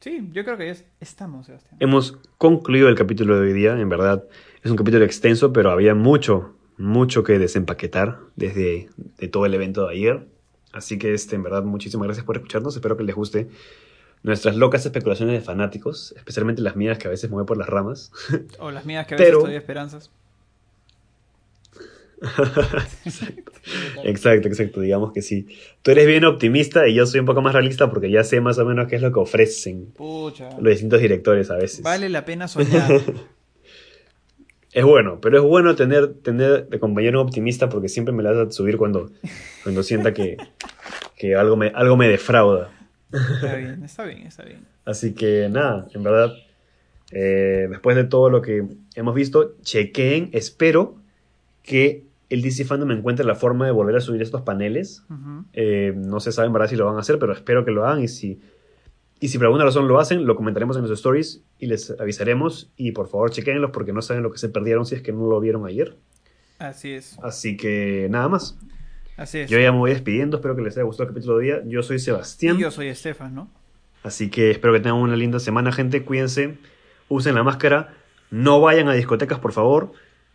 [0.00, 1.76] Sí, yo creo que ya estamos, Sebastián.
[1.80, 4.24] Hemos concluido el capítulo de hoy día, en verdad.
[4.62, 8.88] Es un capítulo extenso, pero había mucho, mucho que desempaquetar desde
[9.18, 10.26] de todo el evento de ayer.
[10.72, 12.76] Así que, este, en verdad, muchísimas gracias por escucharnos.
[12.76, 13.48] Espero que les guste
[14.22, 18.12] nuestras locas especulaciones de fanáticos, especialmente las mías que a veces mueven por las ramas.
[18.58, 19.38] O las mías que a veces Pero...
[19.40, 20.10] estoy esperanzas.
[23.04, 24.48] exacto.
[24.48, 25.46] exacto, digamos que sí.
[25.82, 28.58] Tú eres bien optimista y yo soy un poco más realista porque ya sé más
[28.58, 31.82] o menos qué es lo que ofrecen los distintos directores a veces.
[31.82, 33.02] Vale la pena soñar.
[34.76, 38.48] es bueno, pero es bueno tener, tener de compañero optimista porque siempre me la vas
[38.48, 39.10] a subir cuando,
[39.62, 40.36] cuando sienta que,
[41.16, 42.70] que algo, me, algo me defrauda.
[43.10, 44.66] Está bien, está bien, está bien.
[44.84, 46.34] Así que nada, en verdad,
[47.10, 50.96] eh, después de todo lo que hemos visto, chequeen, espero
[51.62, 55.04] que el DC Fandom encuentre la forma de volver a subir estos paneles.
[55.54, 57.86] Eh, no se sabe en verdad si lo van a hacer, pero espero que lo
[57.86, 58.42] hagan y si,
[59.18, 62.70] y si por alguna razón lo hacen, lo comentaremos en los stories y les avisaremos.
[62.76, 65.26] Y por favor, chequenlos porque no saben lo que se perdieron si es que no
[65.26, 65.96] lo vieron ayer.
[66.58, 67.18] Así es.
[67.22, 68.58] Así que nada más.
[69.16, 69.50] Así es.
[69.50, 71.62] Yo ya me voy despidiendo, espero que les haya gustado el capítulo de día.
[71.66, 72.56] Yo soy Sebastián.
[72.56, 73.50] Y yo soy Estefan, ¿no?
[74.02, 76.04] Así que espero que tengan una linda semana, gente.
[76.04, 76.58] Cuídense,
[77.08, 77.94] usen la máscara,
[78.30, 79.92] no vayan a discotecas, por favor.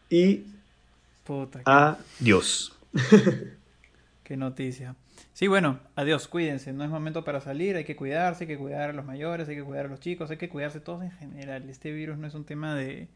[0.10, 0.46] Y.
[1.24, 2.76] Puta, adiós.
[4.24, 4.96] qué noticia.
[5.34, 6.74] Sí, bueno, adiós, cuídense.
[6.74, 9.56] No es momento para salir, hay que cuidarse, hay que cuidar a los mayores, hay
[9.56, 11.70] que cuidar a los chicos, hay que cuidarse todos en general.
[11.70, 13.08] Este virus no es un tema de,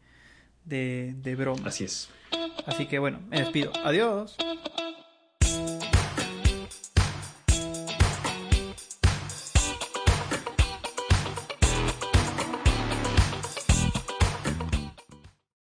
[0.64, 1.68] de, de broma.
[1.68, 2.08] Así es.
[2.66, 3.72] Así que bueno, me despido.
[3.84, 4.36] Adiós.